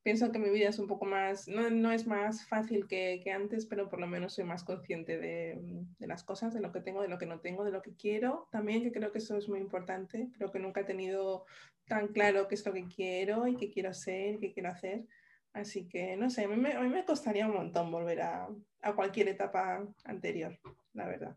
pienso 0.02 0.32
que 0.32 0.38
mi 0.38 0.48
vida 0.48 0.70
es 0.70 0.78
un 0.78 0.86
poco 0.86 1.04
más, 1.04 1.48
no, 1.48 1.68
no 1.68 1.92
es 1.92 2.06
más 2.06 2.46
fácil 2.48 2.86
que, 2.86 3.20
que 3.22 3.30
antes, 3.30 3.66
pero 3.66 3.90
por 3.90 4.00
lo 4.00 4.06
menos 4.06 4.32
soy 4.34 4.44
más 4.44 4.64
consciente 4.64 5.18
de, 5.18 5.58
de 5.98 6.06
las 6.06 6.24
cosas, 6.24 6.54
de 6.54 6.60
lo 6.60 6.72
que 6.72 6.80
tengo, 6.80 7.02
de 7.02 7.08
lo 7.08 7.18
que 7.18 7.26
no 7.26 7.40
tengo, 7.40 7.64
de 7.64 7.72
lo 7.72 7.82
que 7.82 7.94
quiero. 7.94 8.48
También 8.50 8.82
que 8.82 8.92
creo 8.92 9.12
que 9.12 9.18
eso 9.18 9.36
es 9.36 9.48
muy 9.50 9.60
importante. 9.60 10.30
Creo 10.38 10.50
que 10.50 10.60
nunca 10.60 10.80
he 10.80 10.84
tenido 10.84 11.44
tan 11.86 12.08
claro 12.08 12.48
qué 12.48 12.54
es 12.54 12.64
lo 12.64 12.72
que 12.72 12.86
quiero 12.86 13.46
y 13.46 13.56
qué 13.56 13.70
quiero 13.70 13.92
ser 13.92 14.36
y 14.36 14.38
qué 14.38 14.52
quiero 14.52 14.70
hacer. 14.70 15.04
Así 15.52 15.88
que 15.88 16.16
no 16.16 16.30
sé, 16.30 16.44
a 16.44 16.48
mí 16.48 16.56
me, 16.56 16.72
a 16.72 16.80
mí 16.80 16.88
me 16.88 17.04
costaría 17.04 17.46
un 17.46 17.54
montón 17.54 17.90
volver 17.90 18.20
a, 18.22 18.48
a 18.82 18.94
cualquier 18.94 19.28
etapa 19.28 19.86
anterior, 20.04 20.58
la 20.92 21.06
verdad, 21.06 21.36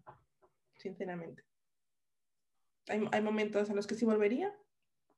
sinceramente. 0.77 1.43
Hay, 2.87 3.03
hay 3.11 3.21
momentos 3.21 3.69
en 3.69 3.75
los 3.75 3.87
que 3.87 3.95
sí 3.95 4.05
volvería, 4.05 4.53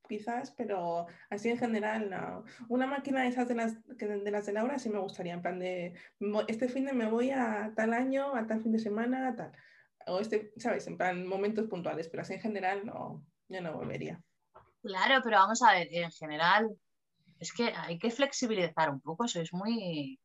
quizás, 0.08 0.52
pero 0.52 1.06
así 1.30 1.50
en 1.50 1.58
general 1.58 2.10
no. 2.10 2.44
Una 2.68 2.86
máquina 2.86 3.22
de 3.22 3.28
esas 3.28 3.48
de 3.48 3.54
las, 3.54 3.82
de 3.86 4.30
las 4.30 4.46
de 4.46 4.52
Laura 4.52 4.78
sí 4.78 4.90
me 4.90 4.98
gustaría, 4.98 5.34
en 5.34 5.42
plan 5.42 5.58
de, 5.58 5.94
"Mo- 6.20 6.44
este 6.46 6.68
fin 6.68 6.84
de 6.86 6.92
me 6.92 7.10
voy 7.10 7.30
a 7.30 7.72
tal 7.74 7.92
año, 7.94 8.34
a 8.34 8.46
tal 8.46 8.62
fin 8.62 8.72
de 8.72 8.78
semana, 8.78 9.28
a 9.28 9.36
tal. 9.36 9.52
O 10.06 10.20
este, 10.20 10.52
¿sabes? 10.58 10.86
En 10.86 10.98
plan 10.98 11.26
momentos 11.26 11.66
puntuales, 11.66 12.08
pero 12.08 12.22
así 12.22 12.34
en 12.34 12.40
general 12.40 12.84
no, 12.86 13.26
yo 13.48 13.60
no 13.62 13.74
volvería. 13.74 14.22
Claro, 14.82 15.20
pero 15.24 15.38
vamos 15.38 15.62
a 15.62 15.72
ver, 15.72 15.88
en 15.90 16.10
general, 16.10 16.76
es 17.38 17.52
que 17.52 17.72
hay 17.74 17.98
que 17.98 18.10
flexibilizar 18.10 18.90
un 18.90 19.00
poco, 19.00 19.28
sois 19.28 19.52
muy... 19.52 20.18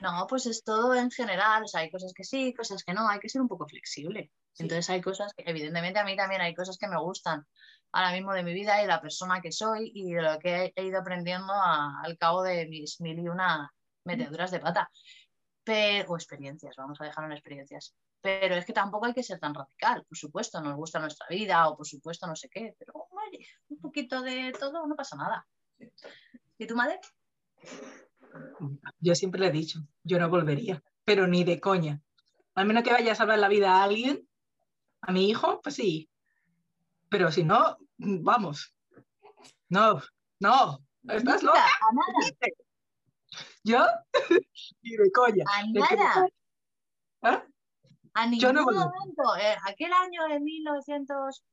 No, 0.00 0.26
pues 0.28 0.46
es 0.46 0.64
todo 0.64 0.94
en 0.94 1.10
general, 1.10 1.62
o 1.64 1.68
sea, 1.68 1.82
hay 1.82 1.90
cosas 1.90 2.12
que 2.12 2.24
sí, 2.24 2.52
cosas 2.54 2.82
que 2.82 2.92
no, 2.92 3.08
hay 3.08 3.20
que 3.20 3.28
ser 3.28 3.40
un 3.40 3.48
poco 3.48 3.68
flexible. 3.68 4.32
Sí. 4.52 4.64
Entonces 4.64 4.90
hay 4.90 5.00
cosas 5.00 5.32
que, 5.34 5.44
evidentemente 5.46 5.98
a 6.00 6.04
mí 6.04 6.16
también 6.16 6.40
hay 6.40 6.54
cosas 6.54 6.76
que 6.76 6.88
me 6.88 6.98
gustan 6.98 7.46
ahora 7.92 8.12
mismo 8.12 8.32
de 8.32 8.42
mi 8.42 8.52
vida 8.52 8.78
y 8.78 8.82
de 8.82 8.88
la 8.88 9.00
persona 9.00 9.40
que 9.40 9.52
soy 9.52 9.92
y 9.94 10.12
de 10.12 10.22
lo 10.22 10.38
que 10.38 10.72
he, 10.74 10.84
ido 10.84 10.98
aprendiendo 10.98 11.52
a- 11.52 12.00
al 12.02 12.18
cabo 12.18 12.42
de 12.42 12.66
mis 12.66 13.00
mil 13.00 13.18
y 13.18 13.28
una 13.28 13.72
meteduras 14.04 14.50
de 14.50 14.60
pata. 14.60 14.90
Pero, 15.64 16.10
o 16.10 16.16
experiencias, 16.16 16.74
vamos 16.76 17.00
a 17.00 17.04
dejarlo 17.04 17.30
en 17.30 17.36
experiencias. 17.36 17.94
Pero 18.20 18.56
es 18.56 18.64
que 18.64 18.72
tampoco 18.72 19.06
hay 19.06 19.14
que 19.14 19.22
ser 19.22 19.38
tan 19.38 19.54
radical, 19.54 20.04
por 20.04 20.16
supuesto, 20.18 20.60
nos 20.60 20.76
gusta 20.76 20.98
nuestra 20.98 21.26
vida 21.28 21.68
o 21.68 21.76
por 21.76 21.86
supuesto 21.86 22.26
no 22.26 22.34
sé 22.34 22.48
qué, 22.48 22.74
pero 22.78 22.92
un 23.68 23.80
poquito 23.80 24.22
de 24.22 24.52
todo 24.58 24.86
no 24.86 24.96
pasa 24.96 25.16
nada. 25.16 25.46
¿Y 26.58 26.66
tu 26.66 26.76
madre? 26.76 27.00
Yo 29.00 29.14
siempre 29.14 29.40
le 29.40 29.48
he 29.48 29.52
dicho, 29.52 29.80
yo 30.04 30.18
no 30.18 30.28
volvería, 30.28 30.82
pero 31.04 31.26
ni 31.26 31.44
de 31.44 31.60
coña. 31.60 32.00
Al 32.54 32.66
menos 32.66 32.82
que 32.82 32.92
vayas 32.92 33.12
a 33.12 33.22
salvar 33.22 33.38
la 33.38 33.48
vida 33.48 33.76
a 33.76 33.84
alguien, 33.84 34.28
a 35.00 35.12
mi 35.12 35.28
hijo, 35.28 35.60
pues 35.62 35.74
sí. 35.76 36.10
Pero 37.08 37.30
si 37.30 37.44
no, 37.44 37.78
vamos. 37.98 38.74
No, 39.68 40.00
no, 40.38 40.84
¿estás 41.08 41.42
loca? 41.42 41.64
A 41.64 41.92
nada, 41.92 42.36
¿Yo? 43.64 43.86
ni 44.82 44.96
de 44.96 45.10
coña. 45.12 45.44
a 45.46 45.66
nada. 45.66 46.28
¿Ah? 47.22 47.44
A 48.14 48.26
ningún 48.26 48.40
Yo 48.40 48.52
no 48.52 48.64
momento. 48.64 49.36
Eh, 49.40 49.56
aquel 49.66 49.92
año 49.92 50.26
de 50.28 50.40
1900, 50.40 51.44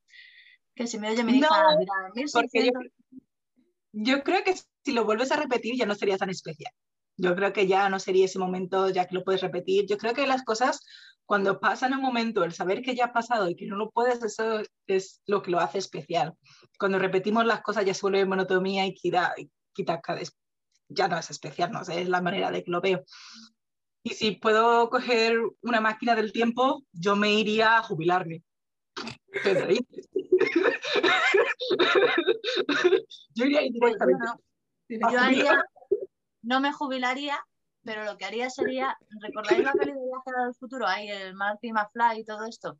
que 0.79 0.87
se 0.87 0.97
me 0.97 1.11
oye 1.11 1.25
mi 1.25 1.33
No, 1.33 1.47
hija, 1.47 1.77
mira, 1.77 1.93
Porque 2.31 2.67
yo, 2.67 2.79
1600. 2.79 2.83
yo 3.91 4.23
creo 4.23 4.43
que 4.45 4.55
si 4.55 4.93
lo 4.93 5.03
vuelves 5.03 5.29
a 5.33 5.35
repetir 5.35 5.75
ya 5.75 5.85
no 5.85 5.93
sería 5.93 6.17
tan 6.17 6.29
especial. 6.29 6.71
Yo 7.17 7.35
creo 7.35 7.51
que 7.51 7.67
ya 7.67 7.89
no 7.89 7.99
sería 7.99 8.23
ese 8.23 8.39
momento 8.39 8.89
ya 8.89 9.05
que 9.05 9.15
lo 9.15 9.25
puedes 9.25 9.41
repetir. 9.41 9.87
Yo 9.87 9.97
creo 9.97 10.13
que 10.13 10.25
las 10.25 10.45
cosas, 10.45 10.79
cuando 11.25 11.59
pasan 11.59 11.93
un 11.93 12.01
momento, 12.01 12.45
el 12.45 12.53
saber 12.53 12.81
que 12.81 12.95
ya 12.95 13.07
ha 13.07 13.13
pasado 13.13 13.49
y 13.49 13.57
que 13.57 13.65
no 13.65 13.75
lo 13.75 13.91
puedes, 13.91 14.23
eso 14.23 14.63
es 14.87 15.21
lo 15.25 15.41
que 15.41 15.51
lo 15.51 15.59
hace 15.59 15.79
especial. 15.79 16.33
Cuando 16.79 16.97
repetimos 16.97 17.45
las 17.45 17.61
cosas 17.61 17.83
ya 17.83 17.93
se 17.93 18.01
vuelve 18.03 18.25
monotonía 18.25 18.85
y 18.85 18.93
quita, 18.93 19.35
quita 19.73 20.01
ya 20.87 21.09
no 21.09 21.17
es 21.17 21.29
especial, 21.29 21.73
no 21.73 21.83
sé, 21.83 22.01
es 22.01 22.07
la 22.07 22.21
manera 22.21 22.51
de 22.51 22.63
que 22.63 22.71
lo 22.71 22.79
veo. 22.79 23.03
Y 24.01 24.11
si 24.11 24.31
puedo 24.31 24.89
coger 24.89 25.37
una 25.61 25.81
máquina 25.81 26.15
del 26.15 26.31
tiempo, 26.31 26.85
yo 26.93 27.17
me 27.17 27.33
iría 27.33 27.79
a 27.79 27.83
jubilarme. 27.83 28.43
Yo 33.35 33.45
iría 33.45 33.59
Pues 33.79 33.93
directamente. 33.93 34.25
no. 34.25 35.11
Yo 35.11 35.19
haría, 35.19 35.63
no 36.41 36.59
me 36.59 36.73
jubilaría, 36.73 37.39
pero 37.83 38.03
lo 38.05 38.17
que 38.17 38.25
haría 38.25 38.49
sería, 38.49 38.97
¿recordáis 39.21 39.63
la 39.63 39.73
peli 39.73 39.91
de 39.91 39.99
Viaje 39.99 40.31
al 40.47 40.55
Futuro? 40.55 40.87
Ahí 40.87 41.09
el 41.09 41.35
Marty 41.35 41.71
McFly 41.71 42.21
y 42.21 42.25
todo 42.25 42.45
esto. 42.45 42.77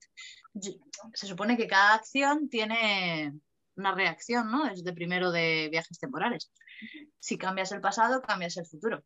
Yo- 0.54 0.72
se 1.14 1.28
supone 1.28 1.56
que 1.56 1.68
cada 1.68 1.94
acción 1.96 2.50
tiene 2.50 3.34
una 3.76 3.94
reacción, 3.94 4.52
¿no? 4.52 4.66
Es 4.68 4.84
de 4.84 4.94
primero 4.94 5.32
de 5.32 5.70
viajes 5.72 6.00
temporales. 6.00 6.52
Si 7.20 7.38
cambias 7.38 7.72
el 7.72 7.82
pasado, 7.82 8.22
cambias 8.22 8.58
el 8.58 8.66
futuro. 8.66 9.04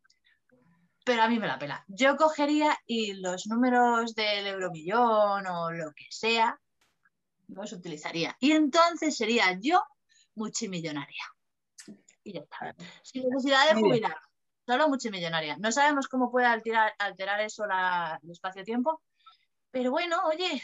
Pero 1.04 1.22
a 1.22 1.28
mí 1.28 1.38
me 1.38 1.46
la 1.46 1.58
pela. 1.58 1.84
Yo 1.86 2.16
cogería 2.16 2.74
y 2.86 3.12
los 3.20 3.46
números 3.46 4.14
del 4.14 4.46
euromillón 4.46 5.46
o 5.46 5.70
lo 5.70 5.92
que 5.94 6.06
sea, 6.08 6.58
los 7.48 7.72
utilizaría. 7.72 8.36
Y 8.40 8.52
entonces 8.52 9.16
sería 9.16 9.58
yo 9.60 9.82
multimillonaria. 10.34 11.24
Y 12.22 12.32
ya 12.32 12.40
está. 12.40 12.74
Sin 13.02 13.28
necesidad 13.28 13.68
de 13.68 13.80
jubilar. 13.80 14.16
Solo 14.66 14.88
multimillonaria. 14.88 15.56
No 15.58 15.70
sabemos 15.72 16.08
cómo 16.08 16.30
puede 16.30 16.46
alterar, 16.46 16.94
alterar 16.98 17.40
eso 17.40 17.66
la, 17.66 18.18
el 18.22 18.30
espacio-tiempo. 18.30 19.02
Pero 19.70 19.90
bueno, 19.90 20.16
oye, 20.24 20.62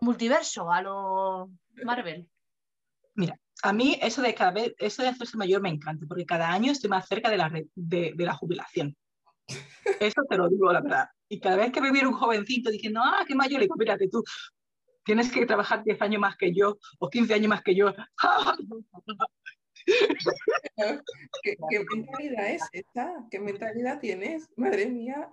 multiverso 0.00 0.70
a 0.70 0.82
lo 0.82 1.50
Marvel. 1.84 2.28
Mira, 3.14 3.38
a 3.62 3.72
mí 3.72 3.98
eso 4.00 4.22
de 4.22 4.34
cada 4.34 4.50
vez, 4.50 4.74
eso 4.78 5.02
de 5.02 5.08
hacerse 5.08 5.36
mayor 5.36 5.60
me 5.60 5.68
encanta, 5.68 6.06
porque 6.06 6.26
cada 6.26 6.50
año 6.50 6.72
estoy 6.72 6.90
más 6.90 7.06
cerca 7.06 7.30
de 7.30 7.36
la, 7.36 7.50
de, 7.74 8.12
de 8.16 8.24
la 8.24 8.34
jubilación. 8.34 8.96
Eso 10.00 10.22
te 10.28 10.36
lo 10.36 10.48
digo, 10.48 10.72
la 10.72 10.80
verdad. 10.80 11.08
Y 11.28 11.40
cada 11.40 11.56
vez 11.56 11.72
que 11.72 11.80
me 11.80 11.90
viene 11.90 12.08
un 12.08 12.14
jovencito 12.14 12.70
diciendo, 12.70 13.00
ah, 13.02 13.24
qué 13.26 13.34
mayor, 13.34 13.60
le 13.60 13.66
digo, 13.66 13.76
mírate 13.76 14.08
tú, 14.08 14.22
tienes 15.04 15.30
que 15.32 15.46
trabajar 15.46 15.82
10 15.84 16.02
años 16.02 16.20
más 16.20 16.36
que 16.36 16.52
yo, 16.52 16.78
o 16.98 17.10
15 17.10 17.34
años 17.34 17.48
más 17.48 17.62
que 17.62 17.74
yo. 17.74 17.92
¿Qué, 21.42 21.56
mentalidad 21.94 22.50
es 22.50 22.62
esta? 22.72 23.26
¿Qué 23.30 23.40
mentalidad 23.40 24.00
tienes? 24.00 24.48
Madre 24.56 24.86
mía. 24.86 25.28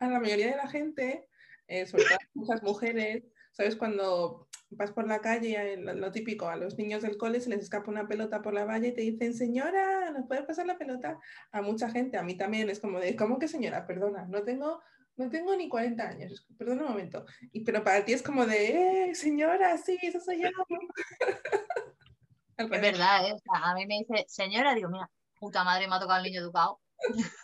A 0.00 0.08
la 0.08 0.20
mayoría 0.20 0.48
de 0.50 0.56
la 0.56 0.68
gente, 0.68 1.28
eh, 1.66 1.86
sobre 1.86 2.04
todo 2.04 2.18
muchas 2.34 2.62
mujeres, 2.62 3.24
¿sabes? 3.52 3.76
Cuando 3.76 4.48
vas 4.70 4.90
por 4.90 5.06
la 5.06 5.20
calle, 5.20 5.76
lo, 5.76 6.10
típico, 6.12 6.48
a 6.48 6.56
los 6.56 6.76
niños 6.78 7.02
del 7.02 7.16
cole 7.16 7.40
se 7.40 7.50
les 7.50 7.60
escapa 7.60 7.90
una 7.90 8.08
pelota 8.08 8.42
por 8.42 8.54
la 8.54 8.64
valla 8.64 8.88
y 8.88 8.94
te 8.94 9.02
dicen, 9.02 9.34
señora, 9.34 10.10
¿nos 10.10 10.26
puede 10.26 10.42
pasar 10.44 10.66
la 10.66 10.78
pelota? 10.78 11.18
A 11.52 11.62
mucha 11.62 11.90
gente, 11.90 12.16
a 12.16 12.22
mí 12.22 12.36
también 12.36 12.68
es 12.70 12.80
como 12.80 12.98
de, 12.98 13.16
¿cómo 13.16 13.38
que 13.38 13.48
señora? 13.48 13.86
Perdona, 13.86 14.26
no 14.26 14.42
tengo, 14.42 14.82
no 15.16 15.28
tengo 15.28 15.54
ni 15.56 15.68
40 15.68 16.02
años, 16.08 16.46
perdona 16.56 16.82
un 16.82 16.88
momento. 16.88 17.24
Y, 17.52 17.64
pero 17.64 17.84
para 17.84 18.04
ti 18.04 18.12
es 18.12 18.22
como 18.22 18.46
de, 18.46 19.10
eh, 19.10 19.14
señora, 19.14 19.76
sí, 19.78 19.98
eso 20.02 20.20
soy 20.20 20.42
yo. 20.42 20.48
Es 22.54 22.68
verdad, 22.68 23.26
¿eh? 23.26 23.32
O 23.32 23.38
sea, 23.38 23.70
a 23.70 23.74
mí 23.74 23.86
me 23.86 23.98
dice, 23.98 24.24
señora, 24.28 24.74
digo, 24.74 24.88
mira, 24.88 25.10
puta 25.40 25.64
madre, 25.64 25.88
me 25.88 25.96
ha 25.96 25.98
tocado 26.00 26.18
el 26.18 26.30
niño 26.30 26.42
educado. 26.42 26.80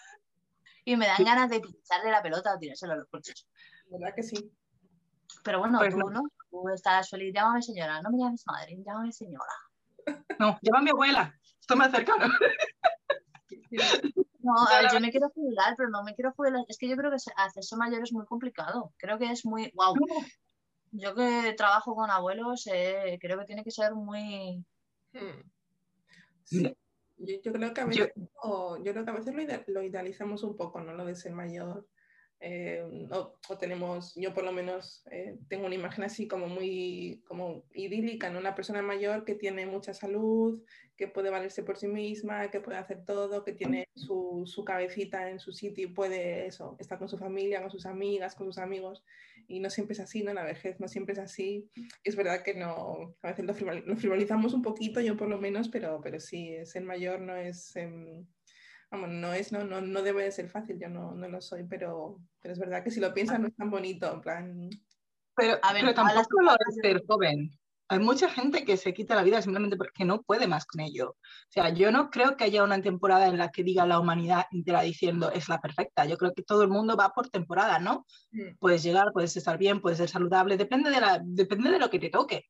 y 0.85 0.97
me 0.97 1.07
dan 1.07 1.25
ganas 1.25 1.51
de 1.51 1.61
pincharle 1.61 2.11
la 2.11 2.23
pelota 2.23 2.55
o 2.55 2.59
tirárselo 2.59 2.93
a 2.93 2.97
los 2.97 3.09
coches. 3.09 3.49
¿Verdad 3.91 4.15
que 4.15 4.23
sí? 4.23 4.53
Pero 5.43 5.61
bueno, 5.61 5.79
Pues 5.79 5.95
tú 5.95 5.99
no. 5.99 6.11
no. 6.11 6.23
Tú 6.51 6.69
estás 6.69 7.11
feliz, 7.11 7.33
llámame 7.35 7.63
señora, 7.63 8.01
no 8.01 8.11
me 8.11 8.19
llames 8.19 8.45
madre, 8.47 8.77
llámame 8.85 9.13
señora. 9.13 9.53
No, 10.39 10.59
llama 10.63 10.79
a 10.79 10.83
mi 10.83 10.91
abuela, 10.91 11.35
estoy 11.61 11.77
más 11.77 11.91
cercano. 11.91 12.27
No, 14.55 14.93
yo 14.93 15.01
me 15.01 15.11
quiero 15.11 15.29
jubilar, 15.31 15.75
pero 15.77 15.89
no 15.91 16.03
me 16.03 16.15
quiero 16.15 16.33
jubilar. 16.33 16.65
Es 16.69 16.79
que 16.79 16.89
yo 16.89 16.97
creo 16.97 17.11
que 17.11 17.19
se- 17.19 17.33
hacerse 17.37 17.77
mayor 17.77 18.03
es 18.03 18.13
muy 18.13 18.25
complicado. 18.27 18.93
Creo 18.97 19.19
que 19.19 19.31
es 19.31 19.45
muy. 19.45 19.71
Wow. 19.75 19.95
Yo 20.91 21.15
que 21.15 21.53
trabajo 21.55 21.95
con 21.95 22.11
abuelos, 22.11 22.67
eh, 22.73 23.19
creo 23.21 23.39
que 23.39 23.45
tiene 23.45 23.63
que 23.63 23.71
ser 23.71 23.93
muy. 23.95 24.65
Hmm. 25.13 25.43
Sí. 26.45 26.75
Yo, 27.19 27.35
yo 27.43 27.53
creo 27.53 27.75
que 27.75 27.81
a 27.83 27.85
yo- 27.91 28.05
veces, 28.07 28.13
o- 28.43 28.79
yo 28.83 28.93
creo 28.93 29.05
que 29.05 29.11
a 29.11 29.15
veces 29.15 29.35
lo, 29.35 29.43
ide- 29.43 29.65
lo 29.67 29.83
idealizamos 29.83 30.43
un 30.45 30.57
poco, 30.57 30.81
¿no? 30.81 30.93
Lo 30.95 31.05
de 31.05 31.15
ser 31.15 31.33
mayor. 31.33 31.87
Eh, 32.41 32.85
tenemos, 33.59 34.15
yo 34.15 34.33
por 34.35 34.45
lo 34.45 34.53
menos 34.53 35.03
eh, 35.11 35.37
tengo 35.49 35.67
una 35.67 35.75
imagen 35.75 36.05
así 36.05 36.29
como 36.29 36.47
muy 36.49 37.23
como 37.27 37.65
idílica, 37.73 38.31
¿no? 38.31 38.39
Una 38.39 38.55
persona 38.55 38.83
mayor 38.83 39.25
que 39.25 39.35
tiene 39.35 39.67
mucha 39.67 39.95
salud, 39.95 40.63
que 40.97 41.09
puede 41.09 41.31
valerse 41.31 41.63
por 41.63 41.77
sí 41.77 41.89
misma, 41.89 42.51
que 42.51 42.61
puede 42.61 42.79
hacer 42.79 43.05
todo, 43.05 43.45
que 43.45 43.53
tiene 43.53 43.89
su, 43.95 44.43
su 44.47 44.65
cabecita 44.65 45.31
en 45.31 45.39
su 45.39 45.53
sitio 45.53 45.85
y 45.89 45.93
puede 45.93 46.47
eso, 46.47 46.77
estar 46.79 46.99
con 46.99 47.09
su 47.09 47.19
familia, 47.19 47.61
con 47.61 47.71
sus 47.71 47.87
amigas, 47.87 48.35
con 48.35 48.47
sus 48.47 48.59
amigos. 48.59 49.05
Y 49.47 49.61
no 49.61 49.71
siempre 49.71 49.95
es 49.95 50.01
así, 50.01 50.23
¿no? 50.23 50.33
La 50.35 50.45
vejez 50.45 50.79
no 50.81 50.89
siempre 50.89 51.15
es 51.15 51.19
así. 51.19 51.71
Es 52.05 52.17
verdad 52.17 52.43
que 52.43 52.55
no, 52.55 53.17
a 53.23 53.29
veces 53.29 53.45
lo, 53.45 53.55
frivol- 53.55 53.85
lo 53.85 53.97
frivolizamos 53.97 54.55
un 54.55 54.63
poquito, 54.63 55.01
yo 55.01 55.17
por 55.17 55.29
lo 55.29 55.39
menos, 55.39 55.69
pero, 55.69 56.01
pero 56.03 56.21
sí, 56.21 56.55
ser 56.65 56.83
mayor 56.83 57.21
no 57.21 57.37
es, 57.37 57.75
em, 57.77 58.27
vamos, 58.91 59.11
no 59.11 59.33
es, 59.33 59.53
no, 59.53 59.65
no, 59.65 59.81
no 59.81 60.03
debe 60.03 60.25
de 60.25 60.33
ser 60.33 60.49
fácil, 60.49 60.79
yo 60.81 60.89
no, 60.89 61.13
no 61.13 61.29
lo 61.29 61.41
soy, 61.41 61.65
pero, 61.65 62.19
pero 62.41 62.53
es 62.53 62.59
verdad 62.59 62.83
que 62.83 62.91
si 62.91 63.01
lo 63.01 63.13
piensas 63.13 63.41
no 63.41 63.49
es 63.49 63.57
tan 63.57 63.71
bonito, 63.71 64.13
en 64.13 64.21
plan, 64.21 64.71
Pero, 65.35 65.59
A 65.63 65.73
ver, 65.73 65.83
pero 65.85 66.05
las 66.05 66.15
tampoco 66.15 66.43
lo 66.43 66.53
es 66.53 66.77
ser 66.83 67.05
joven. 67.07 67.51
Hay 67.91 68.01
mucha 68.01 68.29
gente 68.29 68.67
que 68.67 68.77
se 68.77 68.93
quita 68.93 69.15
la 69.15 69.23
vida 69.23 69.41
simplemente 69.41 69.79
porque 69.79 70.05
no 70.05 70.21
puede 70.21 70.47
más 70.47 70.67
con 70.67 70.83
ello. 70.83 71.11
O 71.13 71.17
sea, 71.49 71.71
yo 71.71 71.91
no 71.91 72.11
creo 72.11 72.37
que 72.37 72.45
haya 72.45 72.63
una 72.63 72.83
temporada 72.83 73.29
en 73.29 73.39
la 73.39 73.49
que 73.49 73.65
diga 73.65 73.87
la 73.87 73.99
humanidad 73.99 74.45
entera 74.51 74.83
diciendo 74.83 75.31
es 75.33 75.49
la 75.49 75.59
perfecta. 75.59 76.05
Yo 76.05 76.19
creo 76.19 76.35
que 76.35 76.43
todo 76.43 76.63
el 76.63 76.69
mundo 76.69 76.99
va 76.99 77.15
por 77.15 77.31
temporada, 77.31 77.79
¿no? 77.79 78.05
mm, 78.33 78.59
Puedes 78.59 78.83
llegar, 78.83 79.07
puedes 79.15 79.35
estar 79.39 79.57
bien, 79.57 79.81
puedes 79.81 79.99
ser 79.99 80.11
saludable, 80.11 80.59
depende 80.59 80.91
de, 80.91 81.01
la, 81.01 81.23
depende 81.25 81.71
de 81.71 81.79
lo 81.79 81.89
que 81.89 81.99
te 81.99 82.11
toque. 82.11 82.45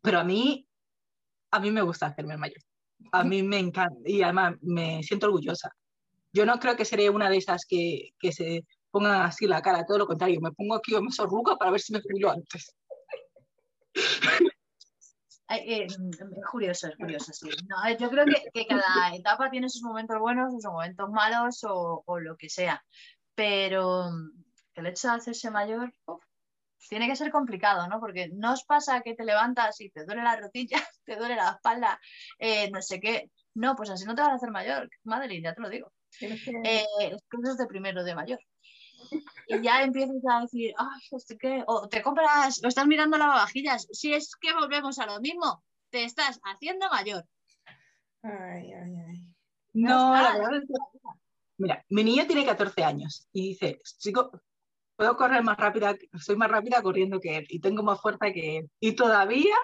Pero 0.00 0.20
a 0.20 0.24
mí, 0.24 0.68
a 1.50 1.58
mí 1.58 1.72
me 1.72 1.82
gusta 1.82 2.06
hacerme 2.06 2.36
mayor. 2.36 2.62
A 3.12 3.24
mí 3.24 3.42
me 3.42 3.58
encanta 3.58 3.98
y 4.04 4.22
además 4.22 4.54
me 4.62 5.02
siento 5.02 5.26
orgullosa. 5.26 5.70
Yo 6.32 6.44
no 6.44 6.58
creo 6.58 6.76
que 6.76 6.84
seré 6.84 7.08
una 7.08 7.30
de 7.30 7.38
esas 7.38 7.64
que, 7.66 8.10
que 8.18 8.32
se 8.32 8.64
pongan 8.90 9.22
así 9.22 9.46
la 9.46 9.62
cara, 9.62 9.84
todo 9.86 9.98
lo 9.98 10.06
contrario, 10.06 10.40
me 10.40 10.52
pongo 10.52 10.74
aquí 10.74 10.94
o 10.94 11.02
me 11.02 11.10
sorrugo 11.10 11.56
para 11.56 11.70
ver 11.70 11.80
si 11.80 11.92
me 11.92 12.00
jubilo 12.00 12.30
antes. 12.30 12.74
Eh, 15.48 15.86
mm, 15.86 16.40
curioso, 16.50 16.88
es 16.88 16.96
curioso, 16.96 17.32
sí. 17.32 17.48
No, 17.68 17.96
yo 17.96 18.10
creo 18.10 18.24
que, 18.24 18.42
que 18.52 18.66
cada 18.66 19.14
etapa 19.14 19.48
tiene 19.48 19.68
sus 19.68 19.82
momentos 19.82 20.18
buenos, 20.18 20.52
sus 20.52 20.64
momentos 20.64 21.08
malos 21.10 21.62
o, 21.64 22.02
o 22.04 22.18
lo 22.18 22.36
que 22.36 22.48
sea. 22.48 22.84
Pero 23.34 24.10
mm, 24.10 24.44
el 24.74 24.86
hecho 24.86 25.08
de 25.08 25.14
hacerse 25.14 25.50
mayor 25.50 25.92
uf, 26.06 26.24
tiene 26.88 27.06
que 27.08 27.16
ser 27.16 27.30
complicado, 27.30 27.86
¿no? 27.88 28.00
Porque 28.00 28.28
no 28.32 28.52
os 28.52 28.64
pasa 28.64 29.00
que 29.00 29.14
te 29.14 29.24
levantas 29.24 29.80
y 29.80 29.90
te 29.90 30.04
duele 30.04 30.22
la 30.22 30.36
rodilla, 30.36 30.76
te 31.04 31.16
duele 31.16 31.36
la 31.36 31.50
espalda, 31.50 32.00
eh, 32.38 32.70
no 32.70 32.80
sé 32.82 33.00
qué. 33.00 33.30
No, 33.54 33.74
pues 33.74 33.90
así 33.90 34.04
no 34.04 34.14
te 34.14 34.22
vas 34.22 34.32
a 34.32 34.34
hacer 34.34 34.50
mayor, 34.50 34.88
Madeline, 35.04 35.42
ya 35.44 35.54
te 35.54 35.62
lo 35.62 35.70
digo. 35.70 35.92
Eh, 36.20 36.84
es 37.00 37.56
de 37.58 37.66
primero 37.66 38.04
de 38.04 38.14
mayor. 38.14 38.38
Y 39.48 39.62
ya 39.62 39.82
empiezas 39.82 40.22
a 40.30 40.40
decir, 40.42 40.74
ay, 40.76 41.00
este 41.12 41.38
qué, 41.38 41.64
o 41.66 41.88
te 41.88 42.02
compras, 42.02 42.62
o 42.64 42.68
estás 42.68 42.86
mirando 42.86 43.16
lavavajillas. 43.18 43.88
Si 43.92 44.12
es 44.12 44.34
que 44.36 44.52
volvemos 44.52 44.98
a 44.98 45.06
lo 45.06 45.20
mismo, 45.20 45.62
te 45.90 46.04
estás 46.04 46.40
haciendo 46.44 46.88
mayor. 46.90 47.24
Ay, 48.22 48.72
ay, 48.72 48.96
ay. 49.08 49.26
No, 49.74 50.12
la 50.12 50.20
está. 50.22 50.38
verdad 50.38 50.54
es 50.56 50.68
que- 50.68 51.08
Mira, 51.58 51.82
mi 51.88 52.04
niño 52.04 52.26
tiene 52.26 52.44
14 52.44 52.84
años 52.84 53.26
y 53.32 53.48
dice, 53.48 53.78
chico, 53.98 54.30
puedo 54.96 55.16
correr 55.16 55.42
más 55.42 55.56
rápida, 55.56 55.94
soy 56.18 56.36
más 56.36 56.50
rápida 56.50 56.82
corriendo 56.82 57.20
que 57.20 57.36
él 57.38 57.46
y 57.48 57.60
tengo 57.60 57.82
más 57.82 58.00
fuerza 58.00 58.32
que 58.32 58.58
él. 58.58 58.70
Y 58.80 58.92
todavía 58.96 59.54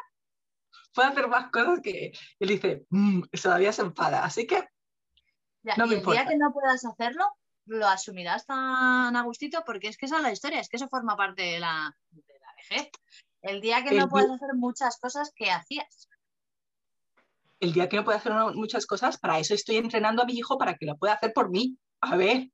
puedo 0.95 1.09
hacer 1.09 1.29
más 1.29 1.51
cosas 1.51 1.81
que 1.83 2.07
él. 2.07 2.12
Y 2.38 2.45
él 2.45 2.49
dice, 2.51 2.87
"Mm", 2.90 3.23
todavía 3.42 3.73
se 3.73 3.83
enfada. 3.83 4.25
Así 4.25 4.47
que 4.47 4.64
Ya, 5.64 5.77
No 5.77 5.87
y 5.87 5.95
el 5.95 6.05
día 6.05 6.27
que 6.27 6.37
no 6.37 6.53
puedas 6.53 6.85
hacerlo, 6.85 7.25
lo 7.66 7.87
asumirás 7.87 8.45
tan 8.47 9.14
a 9.14 9.23
gustito, 9.23 9.62
porque 9.64 9.87
es 9.88 9.97
que 9.97 10.07
esa 10.07 10.16
es 10.16 10.23
la 10.23 10.33
historia, 10.33 10.59
es 10.59 10.68
que 10.68 10.77
eso 10.77 10.88
forma 10.88 11.16
parte 11.16 11.42
de 11.42 11.61
la, 11.61 11.97
de 12.11 12.35
la 12.40 12.49
vejez. 12.57 12.90
El 13.42 13.61
día 13.61 13.85
que 13.85 13.90
El 13.90 13.99
no 13.99 14.09
puedas 14.09 14.31
hacer 14.31 14.55
muchas 14.57 14.99
cosas 14.99 15.33
que 15.37 15.51
hacías. 15.53 16.09
el 17.61 17.73
día 17.73 17.88
que 17.88 17.97
no 17.97 18.03
puedo 18.05 18.18
hacer 18.18 18.33
una- 18.33 18.51
muchas 18.51 18.87
cosas, 18.87 19.18
para 19.18 19.38
eso 19.38 19.55
estoy 19.55 19.77
entrenando 19.77 20.23
a 20.23 20.27
mi 20.27 20.33
hijo 20.33 20.59
para 20.59 20.75
que 20.75 20.85
lo 20.85 20.97
pueda 20.97 21.12
hacer 21.14 21.33
por 21.33 21.49
mí. 21.49 21.79
A 22.01 22.16
ver, 22.16 22.51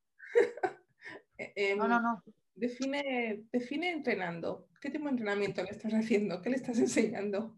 Eh, 1.38 1.74
No, 1.78 1.88
no, 1.88 2.00
no. 2.00 2.22
Define, 2.58 3.44
define 3.52 3.92
entrenando. 3.92 4.68
¿Qué 4.80 4.90
tipo 4.90 5.04
de 5.04 5.10
entrenamiento 5.10 5.62
le 5.62 5.70
estás 5.70 5.92
haciendo? 5.92 6.42
¿Qué 6.42 6.50
le 6.50 6.56
estás 6.56 6.78
enseñando? 6.78 7.56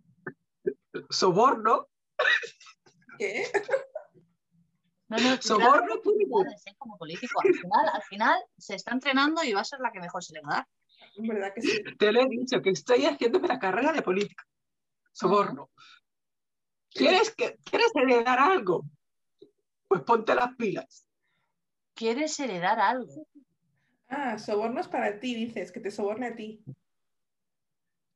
soborno, 1.08 1.88
¿Qué? 3.18 3.50
No, 5.08 5.16
no, 5.18 5.36
tú 5.38 5.48
soborno 5.48 5.96
de 5.96 6.58
ser 6.58 6.76
como 6.76 6.96
político. 6.98 7.40
Al 7.42 7.54
final, 7.54 7.88
al 7.92 8.02
final 8.02 8.40
se 8.56 8.74
está 8.76 8.92
entrenando 8.92 9.42
y 9.42 9.52
va 9.52 9.62
a 9.62 9.64
ser 9.64 9.80
la 9.80 9.90
que 9.90 10.00
mejor 10.00 10.22
se 10.22 10.34
le 10.34 10.40
va 10.42 10.52
a 10.52 10.56
dar. 10.56 10.68
¿Verdad 11.16 11.52
que 11.54 11.62
sí? 11.62 11.82
Te 11.98 12.12
lo 12.12 12.20
he 12.20 12.28
dicho, 12.28 12.62
que 12.62 12.70
estoy 12.70 13.06
haciéndome 13.06 13.48
la 13.48 13.58
carrera 13.58 13.92
de 13.92 14.02
política. 14.02 14.44
Soborno. 15.12 15.70
¿Quieres, 16.90 17.34
que, 17.34 17.58
¿Quieres 17.64 17.90
heredar 17.94 18.38
algo? 18.38 18.84
Pues 19.88 20.02
ponte 20.02 20.34
las 20.34 20.54
pilas. 20.56 21.06
¿Quieres 21.94 22.38
heredar 22.38 22.78
algo? 22.78 23.26
Ah, 24.10 24.38
sobornos 24.38 24.88
para 24.88 25.20
ti, 25.20 25.34
dices, 25.34 25.70
que 25.70 25.80
te 25.80 25.90
soborne 25.90 26.26
a 26.26 26.34
ti. 26.34 26.62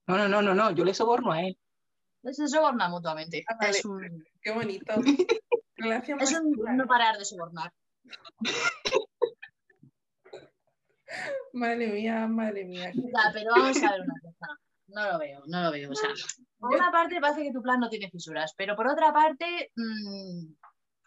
No, 0.07 0.19
no, 0.19 0.29
no, 0.29 0.43
no, 0.43 0.55
no, 0.55 0.71
yo 0.73 0.85
le 0.85 0.93
soborno 0.93 1.33
a 1.33 1.41
él. 1.41 1.57
Se 2.25 2.49
soborna 2.49 2.89
mutuamente. 2.89 3.45
Ah, 3.49 3.57
vale. 3.59 3.71
Es 3.71 3.85
un, 3.85 4.25
Qué 4.43 4.51
bonito. 4.51 4.95
Relación 5.77 6.21
es 6.21 6.33
un 6.33 6.53
clara. 6.53 6.77
no 6.77 6.87
parar 6.87 7.17
de 7.17 7.25
sobornar. 7.25 7.73
Madre 11.53 11.87
mía, 11.87 12.27
madre 12.27 12.65
mía. 12.65 12.91
Ya, 12.93 13.31
pero 13.33 13.53
vamos 13.55 13.81
a 13.83 13.93
ver 13.93 14.01
una 14.01 14.15
cosa. 14.21 14.47
No 14.89 15.13
lo 15.13 15.19
veo, 15.19 15.43
no 15.47 15.63
lo 15.63 15.71
veo. 15.71 15.91
O 15.91 15.95
sea, 15.95 16.11
por 16.59 16.75
una 16.75 16.91
parte 16.91 17.21
parece 17.21 17.45
que 17.45 17.53
tu 17.53 17.63
plan 17.63 17.79
no 17.79 17.89
tiene 17.89 18.11
fisuras, 18.11 18.53
pero 18.57 18.75
por 18.75 18.89
otra 18.89 19.13
parte, 19.13 19.71
mm, 19.77 20.55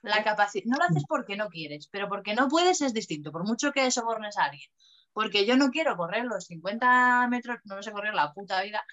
la 0.08 0.24
capacidad. 0.24 0.66
No 0.66 0.78
lo 0.78 0.84
haces 0.84 1.03
porque 1.08 1.38
no 1.38 1.49
quieres, 1.49 1.88
pero 1.91 2.08
porque 2.08 2.34
no 2.34 2.47
puedes 2.47 2.82
es 2.82 2.93
distinto, 2.93 3.32
por 3.32 3.45
mucho 3.45 3.72
que 3.72 3.89
sobornes 3.91 4.38
a 4.38 4.45
alguien. 4.45 4.70
Porque 5.14 5.45
yo 5.45 5.58
no 5.58 5.72
quiero 5.72 5.97
correr 5.97 6.26
los 6.26 6.45
50 6.45 7.28
metros, 7.30 7.58
no 7.66 7.76
lo 7.78 7.84
sé 7.84 7.91
correr 7.91 8.14
la 8.14 8.34
puta 8.34 8.62
vida, 8.62 8.84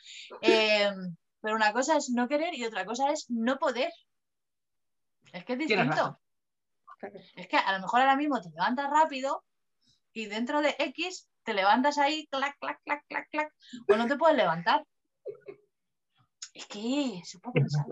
eh, 0.40 0.90
Pero 1.40 1.56
una 1.56 1.72
cosa 1.72 1.96
es 1.96 2.10
no 2.10 2.28
querer 2.28 2.54
y 2.54 2.64
otra 2.64 2.84
cosa 2.86 3.10
es 3.10 3.26
no 3.28 3.58
poder. 3.58 3.92
Es 5.32 5.44
que 5.44 5.52
es 5.54 5.58
distinto. 5.58 6.18
Es 7.36 7.48
que 7.48 7.56
a 7.56 7.72
lo 7.72 7.80
mejor 7.80 8.00
ahora 8.00 8.16
mismo 8.16 8.40
te 8.40 8.48
levantas 8.50 8.88
rápido 8.90 9.44
y 10.12 10.26
dentro 10.26 10.62
de 10.62 10.74
X 10.78 11.28
te 11.42 11.52
levantas 11.52 11.98
ahí, 11.98 12.26
clac, 12.28 12.56
clac, 12.58 12.80
clac, 12.84 13.04
clac, 13.06 13.28
clac, 13.30 13.52
o 13.88 13.96
no 13.96 14.06
te 14.06 14.16
puedes 14.16 14.36
levantar. 14.36 14.84
Es 16.54 16.66
que 16.66 17.20
se 17.24 17.38
puede 17.40 17.60
pensar. 17.60 17.84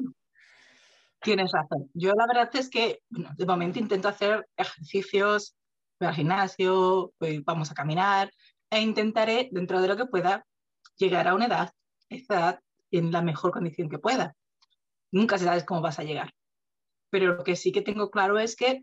Tienes 1.23 1.53
razón. 1.53 1.89
Yo 1.95 2.13
la 2.15 2.27
verdad 2.27 2.51
es 2.57 2.69
que 2.69 3.01
bueno, 3.09 3.31
de 3.37 3.47
momento 3.47 3.79
intento 3.79 4.09
hacer 4.09 4.47
ejercicios, 4.57 5.55
voy 6.01 6.09
al 6.09 6.15
gimnasio, 6.15 7.13
voy- 7.21 7.39
vamos 7.41 7.71
a 7.71 7.75
caminar 7.75 8.31
e 8.71 8.81
intentaré, 8.81 9.49
dentro 9.53 9.81
de 9.81 9.89
lo 9.89 9.97
que 9.97 10.07
pueda, 10.07 10.45
llegar 10.97 11.29
a 11.29 11.35
una 11.35 11.47
edad, 11.47 11.71
esta 12.09 12.35
edad 12.35 12.61
en 12.91 13.13
la 13.13 13.23
mejor 13.23 13.53
condición 13.53 13.89
que 13.89 13.99
pueda. 13.99 14.35
Nunca 15.13 15.39
sabes 15.39 15.65
cómo 15.65 15.81
vas 15.81 15.99
a 15.99 16.05
llegar. 16.05 16.33
Pero 17.11 17.35
lo 17.37 17.45
que 17.45 17.57
sí 17.57 17.73
que 17.73 17.83
tengo 17.83 18.11
claro 18.11 18.39
es 18.39 18.57
que 18.57 18.83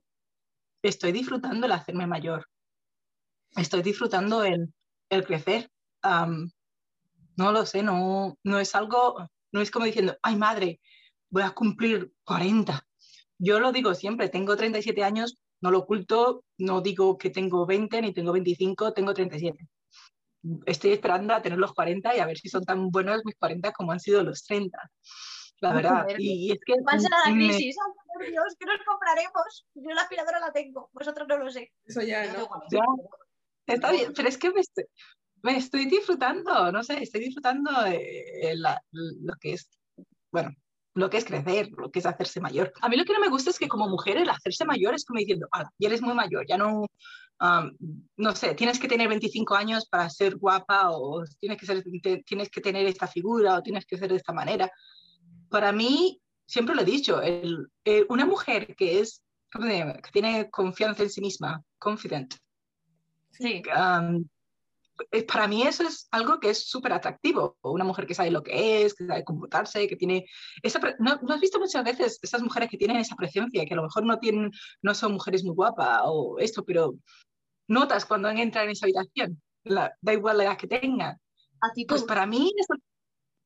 estoy 0.83 1.11
disfrutando 1.11 1.65
el 1.65 1.71
hacerme 1.73 2.07
mayor. 2.07 2.45
Estoy 3.55 3.81
disfrutando 3.81 4.43
el, 4.43 4.73
el 5.09 5.25
crecer. 5.25 5.69
Am, 6.01 6.51
no 7.35 7.51
lo 7.51 7.65
sé, 7.65 7.83
no, 7.83 8.37
no 8.43 8.59
es 8.59 8.75
algo, 8.75 9.27
no 9.51 9.61
es 9.61 9.71
como 9.71 9.85
diciendo, 9.85 10.17
ay 10.21 10.35
madre, 10.35 10.79
voy 11.29 11.43
a 11.43 11.51
cumplir 11.51 12.11
40. 12.23 12.85
Yo 13.37 13.59
lo 13.59 13.71
digo 13.71 13.93
siempre, 13.95 14.29
tengo 14.29 14.55
37 14.57 15.03
años, 15.03 15.37
no 15.61 15.71
lo 15.71 15.79
oculto, 15.79 16.43
no 16.57 16.81
digo 16.81 17.17
que 17.17 17.29
tengo 17.29 17.65
20 17.65 18.01
ni 18.01 18.13
tengo 18.13 18.31
25, 18.33 18.93
tengo 18.93 19.13
37. 19.13 19.67
Estoy 20.65 20.91
esperando 20.91 21.33
a 21.33 21.41
tener 21.41 21.59
los 21.59 21.73
40 21.73 22.15
y 22.15 22.19
a 22.19 22.25
ver 22.25 22.37
si 22.37 22.49
son 22.49 22.63
tan 22.63 22.89
buenos 22.89 23.21
mis 23.25 23.35
40 23.35 23.71
como 23.73 23.91
han 23.91 23.99
sido 23.99 24.23
los 24.23 24.43
30. 24.43 24.77
La 25.61 25.73
verdad. 25.73 26.05
Y 26.17 26.51
es 26.53 26.59
que 26.65 26.73
¿Cuál 26.81 27.01
será 27.01 27.17
la 27.25 27.31
me- 27.33 27.47
crisis? 27.47 27.75
Ay, 27.85 27.93
por 28.13 28.25
Dios, 28.25 28.55
¿qué 28.57 28.65
nos 28.65 28.77
compraremos? 28.85 29.65
Yo 29.75 29.89
la 29.93 30.01
aspiradora 30.03 30.39
la 30.39 30.51
tengo, 30.53 30.89
vosotros 30.93 31.27
no 31.27 31.37
lo 31.37 31.51
sé. 31.51 31.71
Eso 31.85 32.01
ya 32.01 32.25
no. 32.31 32.47
Ya. 32.71 32.79
Está 33.67 33.91
bien, 33.91 34.13
pero 34.15 34.27
es 34.29 34.37
que 34.37 34.51
me 34.51 34.61
estoy, 34.61 34.85
me 35.43 35.57
estoy 35.57 35.85
disfrutando, 35.85 36.71
no 36.71 36.81
sé, 36.83 37.03
estoy 37.03 37.21
disfrutando 37.25 37.69
de 37.83 38.53
la- 38.55 38.81
lo 38.91 39.33
que 39.39 39.53
es, 39.53 39.69
bueno, 40.31 40.51
lo 40.95 41.09
que 41.09 41.17
es 41.17 41.25
crecer, 41.25 41.69
lo 41.77 41.91
que 41.91 41.99
es 41.99 42.05
hacerse 42.05 42.41
mayor. 42.41 42.73
A 42.81 42.89
mí 42.89 42.97
lo 42.97 43.05
que 43.05 43.13
no 43.13 43.19
me 43.19 43.29
gusta 43.29 43.49
es 43.49 43.59
que 43.59 43.67
como 43.67 43.87
mujer 43.87 44.17
el 44.17 44.29
hacerse 44.29 44.65
mayor 44.65 44.93
es 44.95 45.05
como 45.05 45.19
diciendo, 45.19 45.47
ah, 45.51 45.69
ya 45.77 45.87
eres 45.87 46.01
muy 46.01 46.13
mayor, 46.13 46.45
ya 46.47 46.57
no, 46.57 46.85
am, 47.39 47.75
no 48.17 48.35
sé, 48.35 48.55
tienes 48.55 48.79
que 48.79 48.87
tener 48.87 49.07
25 49.07 49.55
años 49.55 49.87
para 49.87 50.09
ser 50.09 50.35
guapa 50.37 50.89
o 50.91 51.23
tienes 51.39 51.57
que, 51.59 51.65
ser, 51.65 51.83
te- 52.01 52.23
tienes 52.23 52.49
que 52.49 52.61
tener 52.61 52.85
esta 52.87 53.07
figura 53.07 53.55
o 53.55 53.61
tienes 53.63 53.85
que 53.85 53.97
ser 53.97 54.09
de 54.09 54.17
esta 54.17 54.33
manera. 54.33 54.69
Para 55.49 55.71
mí, 55.71 56.19
siempre 56.47 56.75
lo 56.75 56.81
he 56.81 56.85
dicho, 56.85 57.21
el- 57.21 57.67
eh, 57.85 58.05
una 58.09 58.25
mujer 58.25 58.75
que 58.75 58.99
es, 58.99 59.21
¿cómo 59.51 59.65
se 59.67 59.77
llama? 59.77 59.93
que 59.93 60.11
tiene 60.11 60.49
confianza 60.49 61.03
en 61.03 61.09
sí 61.09 61.21
misma, 61.21 61.61
confident, 61.77 62.35
Sí, 63.31 63.61
um, 63.73 64.25
para 65.27 65.47
mí 65.47 65.63
eso 65.63 65.83
es 65.83 66.07
algo 66.11 66.39
que 66.39 66.49
es 66.49 66.67
súper 66.69 66.93
atractivo. 66.93 67.57
Una 67.61 67.83
mujer 67.83 68.05
que 68.05 68.13
sabe 68.15 68.31
lo 68.31 68.43
que 68.43 68.83
es, 68.83 68.93
que 68.93 69.05
sabe 69.05 69.23
comportarse, 69.23 69.87
que 69.87 69.95
tiene 69.95 70.25
esa... 70.61 70.79
¿No, 70.99 71.19
no 71.21 71.33
has 71.33 71.41
visto 71.41 71.59
muchas 71.59 71.83
veces 71.83 72.19
esas 72.21 72.41
mujeres 72.41 72.69
que 72.69 72.77
tienen 72.77 72.97
esa 72.97 73.15
presencia, 73.15 73.65
que 73.65 73.73
a 73.73 73.77
lo 73.77 73.83
mejor 73.83 74.05
no, 74.05 74.19
tienen, 74.19 74.51
no 74.81 74.93
son 74.93 75.13
mujeres 75.13 75.43
muy 75.43 75.55
guapas 75.55 76.01
o 76.05 76.37
esto, 76.39 76.63
pero 76.65 76.95
notas 77.67 78.05
cuando 78.05 78.29
entran 78.29 78.65
en 78.65 78.71
esa 78.71 78.85
habitación, 78.85 79.41
la- 79.63 79.93
da 80.01 80.13
igual 80.13 80.37
la 80.37 80.43
edad 80.45 80.57
que 80.57 80.67
tengan. 80.67 81.17
actitud. 81.61 81.95
Pues 81.95 82.03
para 82.03 82.25
mí, 82.25 82.51
eso, 82.57 82.73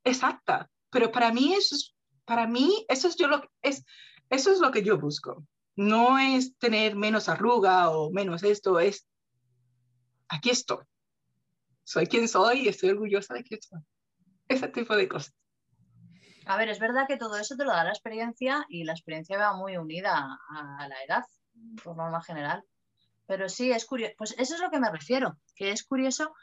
exacta, 0.04 0.70
pero 0.90 1.12
para 1.12 1.32
mí 1.32 1.54
eso 1.54 1.76
es, 1.76 1.96
para 2.26 2.48
mí 2.48 2.86
eso 2.88 3.08
es, 3.08 3.16
yo 3.16 3.28
lo, 3.28 3.44
es, 3.62 3.84
eso 4.30 4.52
es 4.52 4.60
lo 4.60 4.72
que 4.72 4.84
yo 4.84 4.98
busco. 5.00 5.46
No 5.76 6.20
es 6.20 6.56
tener 6.58 6.96
menos 6.96 7.30
arruga 7.30 7.90
o 7.90 8.12
menos 8.12 8.44
esto, 8.44 8.80
es 8.80 9.08
aquí 10.30 10.52
estoy. 10.52 10.78
Soy 11.84 12.08
quien 12.08 12.28
soy 12.28 12.62
y 12.62 12.68
estoy 12.70 12.92
orgullosa 12.92 13.34
de 13.34 13.44
quién 13.44 13.62
soy. 13.62 13.82
Ese 14.48 14.68
tipo 14.68 14.96
de 14.96 15.08
cosas. 15.08 15.34
A 16.46 16.58
ver, 16.58 16.70
es 16.70 16.80
verdad 16.80 17.08
que 17.08 17.18
todo 17.18 17.38
eso 17.38 17.56
te 17.56 17.64
lo 17.64 17.72
da 17.72 17.84
la 17.84 17.92
experiencia 17.92 18.66
y 18.68 18.84
la 18.84 18.94
experiencia 18.94 19.38
va 19.38 19.54
muy 19.54 19.78
unida 19.78 20.38
a, 20.50 20.78
a 20.80 20.88
la 20.88 21.04
edad, 21.04 21.24
por 21.84 21.96
norma 21.96 22.22
general. 22.22 22.64
Pero 23.26 23.48
sí, 23.48 23.72
es 23.72 23.86
curioso. 23.86 24.14
Pues 24.18 24.36
eso 24.38 24.56
es 24.56 24.62
lo 24.62 24.70
que 24.70 24.80
me 24.80 24.92
refiero, 24.92 25.38
que 25.56 25.72
es 25.72 25.84
curioso 25.84 26.34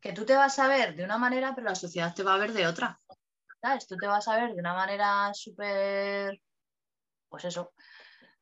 que 0.00 0.12
tú 0.12 0.24
te 0.24 0.34
vas 0.34 0.58
a 0.58 0.68
ver 0.68 0.94
de 0.94 1.04
una 1.04 1.18
manera, 1.18 1.54
pero 1.54 1.68
la 1.68 1.74
sociedad 1.74 2.14
te 2.14 2.22
va 2.22 2.34
a 2.34 2.38
ver 2.38 2.52
de 2.52 2.66
otra. 2.66 3.00
¿Sabes? 3.60 3.86
Tú 3.86 3.96
te 3.96 4.06
vas 4.06 4.28
a 4.28 4.36
ver 4.36 4.54
de 4.54 4.60
una 4.60 4.74
manera 4.74 5.32
súper, 5.34 6.40
pues 7.28 7.44
eso, 7.44 7.72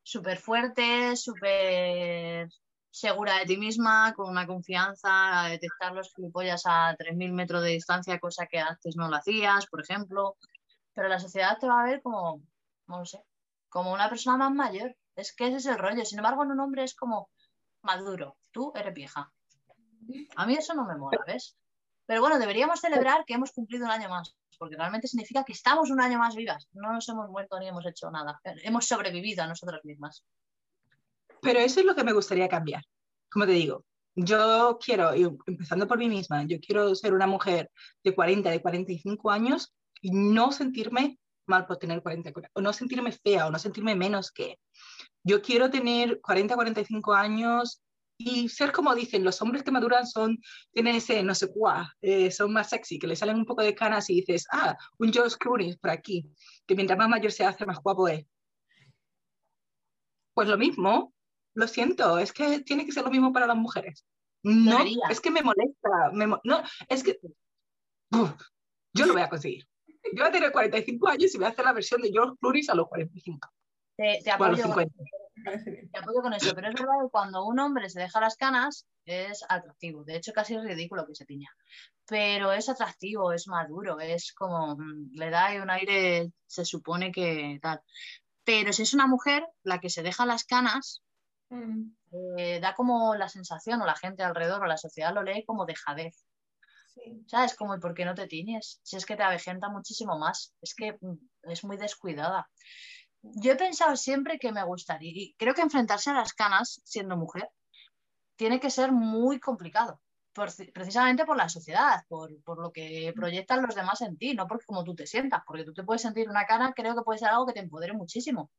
súper 0.03 0.39
fuerte, 0.39 1.17
súper 1.17 2.49
segura 2.95 3.39
de 3.41 3.47
ti 3.47 3.57
misma, 3.57 4.15
con 4.15 4.31
una 4.31 4.47
confianza, 4.47 5.43
a 5.43 5.49
detectar 5.49 5.93
los 5.93 6.15
gilipollas 6.15 6.63
a 6.65 6.97
3.000 6.97 7.33
metros 7.33 7.61
de 7.65 7.71
distancia, 7.71 8.21
cosa 8.21 8.47
que 8.47 8.61
antes 8.61 8.95
no 8.95 9.09
lo 9.09 9.17
hacías, 9.17 9.67
por 9.67 9.81
ejemplo. 9.81 10.37
Pero 10.93 11.09
la 11.09 11.19
sociedad 11.19 11.59
te 11.59 11.67
va 11.67 11.83
a 11.83 11.87
ver 11.87 12.03
como, 12.03 12.41
no 12.87 13.05
sé, 13.05 13.21
como 13.69 13.93
una 13.93 14.09
persona 14.09 14.37
más 14.37 14.53
mayor. 14.53 14.97
Es 15.17 15.35
que 15.35 15.49
ese 15.49 15.57
es 15.57 15.67
el 15.67 15.79
rollo. 15.79 16.05
Sin 16.05 16.21
embargo, 16.21 16.45
en 16.45 16.53
un 16.53 16.61
hombre 16.61 16.85
es 16.85 16.95
como 16.95 17.31
maduro. 17.83 18.37
Tú 18.53 18.73
eres 18.77 18.95
vieja. 18.95 19.33
A 20.37 20.47
mí 20.47 20.55
eso 20.55 20.75
no 20.75 20.85
me 20.85 20.97
mola, 20.97 21.19
¿ves? 21.27 21.57
Pero 22.07 22.21
bueno, 22.21 22.39
deberíamos 22.39 22.81
celebrar 22.81 23.25
que 23.25 23.35
hemos 23.35 23.51
cumplido 23.51 23.87
un 23.87 23.91
año 23.91 24.09
más, 24.09 24.37
porque 24.57 24.77
realmente 24.77 25.09
significa 25.09 25.43
que 25.43 25.53
estamos 25.53 25.91
un 25.91 26.01
año 26.01 26.21
más 26.21 26.37
vivas. 26.37 26.69
No 26.73 26.93
nos 26.93 27.09
hemos 27.09 27.29
muerto 27.29 27.59
ni 27.59 27.67
hemos 27.67 27.85
hecho 27.87 28.09
nada. 28.13 28.41
Hemos 28.63 28.87
sobrevivido 28.87 29.43
a 29.43 29.49
nosotras 29.49 29.85
mismas. 29.85 30.23
Pero 31.45 31.61
eso 31.61 31.81
es 31.81 31.87
lo 31.87 31.95
que 31.95 32.05
me 32.05 32.13
gustaría 32.13 32.49
cambiar. 32.49 32.83
Como 33.31 33.47
te 33.47 33.53
digo, 33.53 33.85
yo 34.17 34.79
quiero, 34.83 35.13
empezando 35.47 35.87
por 35.87 35.99
mí 35.99 36.09
misma, 36.09 36.45
yo 36.45 36.59
quiero 36.59 36.95
ser 36.95 37.13
una 37.13 37.27
mujer 37.27 37.71
de 38.03 38.15
40, 38.15 38.51
de 38.51 38.63
45 38.63 39.31
años 39.31 39.75
y 40.01 40.11
no 40.11 40.53
sentirme 40.53 41.19
mal 41.47 41.67
por 41.67 41.77
tener 41.77 42.03
40, 42.03 42.33
o 42.55 42.61
no 42.63 42.73
sentirme 42.73 43.13
fea 43.13 43.47
o 43.47 43.51
no 43.51 43.59
sentirme 43.59 43.95
menos 43.95 44.33
que. 44.33 44.59
Yo 45.23 45.43
quiero 45.43 45.71
tener 45.71 46.21
40, 46.23 46.55
45 46.55 47.13
años 47.13 47.83
y 48.17 48.49
ser 48.49 48.73
como 48.73 48.95
dicen, 48.95 49.25
los 49.25 49.43
hombres 49.43 49.63
que 49.63 49.71
maduran 49.71 50.07
son, 50.07 50.39
tienen 50.73 50.97
ese 50.97 51.23
no 51.23 51.35
sé 51.35 51.49
cuá, 51.53 51.95
eh, 52.01 52.31
son 52.31 52.53
más 52.53 52.71
sexy, 52.71 52.99
que 52.99 53.07
le 53.07 53.17
salen 53.17 53.37
un 53.37 53.47
poco 53.47 53.63
de 53.63 53.75
canas 53.75 54.09
y 54.09 54.17
dices, 54.17 54.47
ah, 54.53 54.77
un 54.99 55.13
George 55.13 55.37
Clooney 55.39 55.77
por 55.77 55.91
aquí, 55.91 56.27
que 56.67 56.75
mientras 56.75 56.99
más 56.99 57.09
mayor 57.09 57.33
se 57.33 57.45
hace, 57.45 57.67
más 57.67 57.83
guapo 57.83 58.09
es. 58.09 58.25
Pues 60.35 60.49
lo 60.49 60.59
mismo, 60.59 61.14
lo 61.55 61.67
siento, 61.69 62.19
es 62.19 62.33
que 62.33 62.61
tiene 62.61 62.85
que 62.87 62.93
ser 62.93 63.05
lo 63.05 63.11
mismo 63.11 63.33
para 63.33 63.47
las 63.47 63.57
mujeres. 63.57 64.05
No, 64.43 64.73
Debería. 64.79 65.07
es 65.11 65.21
que 65.21 65.31
me 65.31 65.43
molesta, 65.43 66.11
me 66.13 66.27
mo- 66.27 66.41
no, 66.45 66.63
es 66.89 67.03
que 67.03 67.19
uf, 68.13 68.31
yo 68.93 69.07
lo 69.07 69.13
voy 69.15 69.23
a 69.23 69.29
conseguir. 69.31 69.67
Yo 69.87 70.23
voy 70.23 70.29
a 70.29 70.33
tener 70.33 70.53
45 70.53 71.09
años 71.09 71.35
y 71.35 71.39
voy 71.39 71.47
a 71.47 71.51
hacer 71.51 71.65
la 71.65 71.73
versión 71.73 72.03
de 72.03 72.11
George 72.11 72.37
Clooney 72.41 72.63
a 72.69 72.75
los 72.75 72.89
45, 72.89 73.49
Te, 73.97 74.21
te 74.23 74.31
o 74.31 74.35
a 74.35 74.49
los 74.51 74.61
apoyo, 74.61 74.75
con- 74.75 74.85
50. 74.85 74.95
Me 75.37 75.45
parece 75.45 75.71
bien. 75.71 75.91
te 75.91 75.99
apoyo 75.99 76.21
con 76.23 76.33
eso, 76.35 76.55
pero 76.55 76.69
es 76.69 76.75
verdad 76.75 76.93
que 77.03 77.11
cuando 77.11 77.45
un 77.45 77.59
hombre 77.59 77.89
se 77.89 78.01
deja 78.01 78.21
las 78.21 78.37
canas 78.37 78.87
es 79.07 79.45
atractivo. 79.49 80.05
De 80.05 80.17
hecho, 80.17 80.33
casi 80.33 80.55
es 80.55 80.63
ridículo 80.63 81.07
que 81.07 81.15
se 81.15 81.25
tiña. 81.25 81.49
Pero 82.07 82.53
es 82.53 82.69
atractivo, 82.69 83.33
es 83.33 83.49
maduro, 83.49 83.99
es 83.99 84.33
como 84.35 84.77
mm, 84.77 85.11
le 85.15 85.31
da 85.31 85.51
un 85.63 85.71
aire, 85.71 86.31
se 86.47 86.65
supone 86.65 87.11
que 87.13 87.59
tal. 87.63 87.81
Pero 88.45 88.73
si 88.75 88.83
es 88.83 88.93
una 88.95 89.07
mujer 89.07 89.47
la 89.63 89.81
que 89.81 89.89
se 89.91 90.03
deja 90.03 90.27
las 90.27 90.45
canas, 90.45 91.03
Mm, 91.51 91.95
eh, 92.39 92.61
da 92.61 92.75
como 92.75 93.15
la 93.15 93.29
sensación, 93.29 93.81
o 93.83 93.87
la 93.87 93.97
gente 93.97 94.23
alrededor, 94.23 94.63
o 94.63 94.67
la 94.67 94.77
sociedad 94.77 95.15
lo 95.15 95.23
lee 95.23 95.45
como 95.47 95.67
dejadez. 95.67 96.25
sí. 96.87 97.25
¿Sabes? 97.27 97.55
Como, 97.57 97.75
¿y 97.77 97.81
por 97.81 97.95
qué 97.95 98.05
no 98.05 98.15
te 98.15 98.27
tiñes? 98.29 98.81
Si 98.83 98.97
es 98.97 99.07
que 99.07 99.17
te 99.17 99.23
avejenta 99.23 99.69
muchísimo 99.69 100.19
más. 100.19 100.55
Es 100.61 100.75
que 100.75 100.95
mm, 101.01 101.19
es 101.51 101.65
muy 101.65 101.77
descuidada. 101.77 102.51
Yo 103.23 103.53
he 103.53 103.57
pensado 103.57 103.97
siempre 103.97 104.39
que 104.39 104.53
me 104.53 104.65
gustaría, 104.65 105.13
y 105.15 105.35
creo 105.39 105.55
que 105.55 105.63
enfrentarse 105.63 106.11
a 106.11 106.15
las 106.15 106.35
canas 106.35 106.81
siendo 106.85 107.17
mujer 107.17 107.49
tiene 108.37 108.61
que 108.61 108.71
ser 108.71 108.93
muy 108.93 109.39
complicado, 109.41 110.01
por- 110.33 110.51
precisamente 110.73 111.25
por 111.25 111.37
la 111.37 111.49
sociedad, 111.49 112.03
por, 112.09 112.31
por 112.43 112.61
lo 112.61 112.73
que 112.73 113.13
proyectan 113.15 113.63
los 113.63 113.75
demás 113.75 114.01
en 114.03 114.17
ti, 114.17 114.35
no 114.35 114.47
porque 114.47 114.67
como 114.67 114.85
tú 114.85 114.95
te 114.95 115.07
sientas, 115.07 115.43
porque 115.47 115.65
tú 115.65 115.73
te 115.73 115.85
puedes 115.85 116.03
sentir 116.03 116.29
una 116.29 116.47
cana, 116.47 116.73
creo 116.75 116.95
que 116.95 117.03
puede 117.03 117.19
ser 117.21 117.29
algo 117.29 117.47
que 117.47 117.53
te 117.55 117.61
empodere 117.61 117.93
muchísimo, 117.95 118.51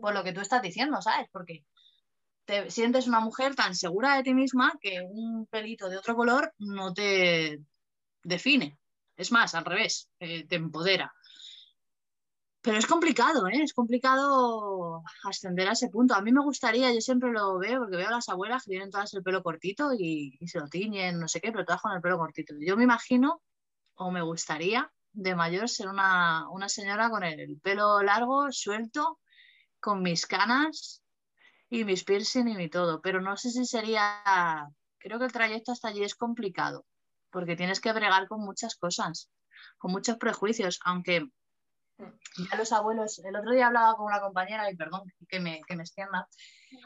por 0.00 0.14
lo 0.14 0.22
que 0.24 0.32
tú 0.32 0.40
estás 0.40 0.62
diciendo, 0.62 1.00
¿sabes? 1.02 1.28
Porque 1.32 1.64
te 2.44 2.70
sientes 2.70 3.06
una 3.06 3.20
mujer 3.20 3.54
tan 3.54 3.74
segura 3.74 4.16
de 4.16 4.22
ti 4.22 4.34
misma 4.34 4.72
que 4.80 5.00
un 5.02 5.46
pelito 5.46 5.88
de 5.88 5.98
otro 5.98 6.14
color 6.14 6.52
no 6.58 6.92
te 6.92 7.60
define. 8.22 8.78
Es 9.16 9.32
más, 9.32 9.54
al 9.54 9.64
revés, 9.64 10.08
eh, 10.18 10.46
te 10.46 10.56
empodera. 10.56 11.14
Pero 12.60 12.78
es 12.78 12.86
complicado, 12.86 13.46
¿eh? 13.48 13.62
Es 13.62 13.74
complicado 13.74 15.02
ascender 15.24 15.68
a 15.68 15.72
ese 15.72 15.88
punto. 15.88 16.14
A 16.14 16.22
mí 16.22 16.32
me 16.32 16.42
gustaría, 16.42 16.92
yo 16.92 17.00
siempre 17.00 17.30
lo 17.30 17.58
veo, 17.58 17.80
porque 17.80 17.98
veo 17.98 18.08
a 18.08 18.12
las 18.12 18.28
abuelas 18.30 18.64
que 18.64 18.70
tienen 18.70 18.90
todas 18.90 19.12
el 19.14 19.22
pelo 19.22 19.42
cortito 19.42 19.92
y, 19.92 20.38
y 20.40 20.48
se 20.48 20.60
lo 20.60 20.68
tiñen, 20.68 21.20
no 21.20 21.28
sé 21.28 21.40
qué, 21.40 21.52
pero 21.52 21.64
todas 21.64 21.82
con 21.82 21.92
el 21.92 22.00
pelo 22.00 22.18
cortito. 22.18 22.54
Yo 22.58 22.76
me 22.76 22.84
imagino, 22.84 23.42
o 23.96 24.10
me 24.10 24.22
gustaría, 24.22 24.90
de 25.12 25.34
mayor 25.34 25.68
ser 25.68 25.88
una, 25.88 26.48
una 26.50 26.68
señora 26.68 27.10
con 27.10 27.22
el 27.22 27.60
pelo 27.60 28.02
largo, 28.02 28.50
suelto, 28.50 29.20
con 29.78 30.02
mis 30.02 30.26
canas 30.26 31.03
y 31.74 31.84
mis 31.84 32.04
piercing 32.04 32.46
y 32.46 32.54
mi 32.54 32.68
todo, 32.70 33.00
pero 33.00 33.20
no 33.20 33.36
sé 33.36 33.50
si 33.50 33.64
sería, 33.66 34.22
creo 34.98 35.18
que 35.18 35.24
el 35.24 35.32
trayecto 35.32 35.72
hasta 35.72 35.88
allí 35.88 36.04
es 36.04 36.14
complicado, 36.14 36.86
porque 37.30 37.56
tienes 37.56 37.80
que 37.80 37.92
bregar 37.92 38.28
con 38.28 38.42
muchas 38.42 38.76
cosas, 38.76 39.28
con 39.76 39.90
muchos 39.90 40.16
prejuicios, 40.16 40.78
aunque 40.84 41.26
ya 41.98 42.56
los 42.56 42.70
abuelos, 42.70 43.18
el 43.24 43.34
otro 43.34 43.50
día 43.50 43.66
hablaba 43.66 43.96
con 43.96 44.06
una 44.06 44.20
compañera, 44.20 44.70
y 44.70 44.76
perdón 44.76 45.02
que 45.28 45.40
me, 45.40 45.62
que 45.66 45.74
me 45.74 45.82
extienda, 45.82 46.28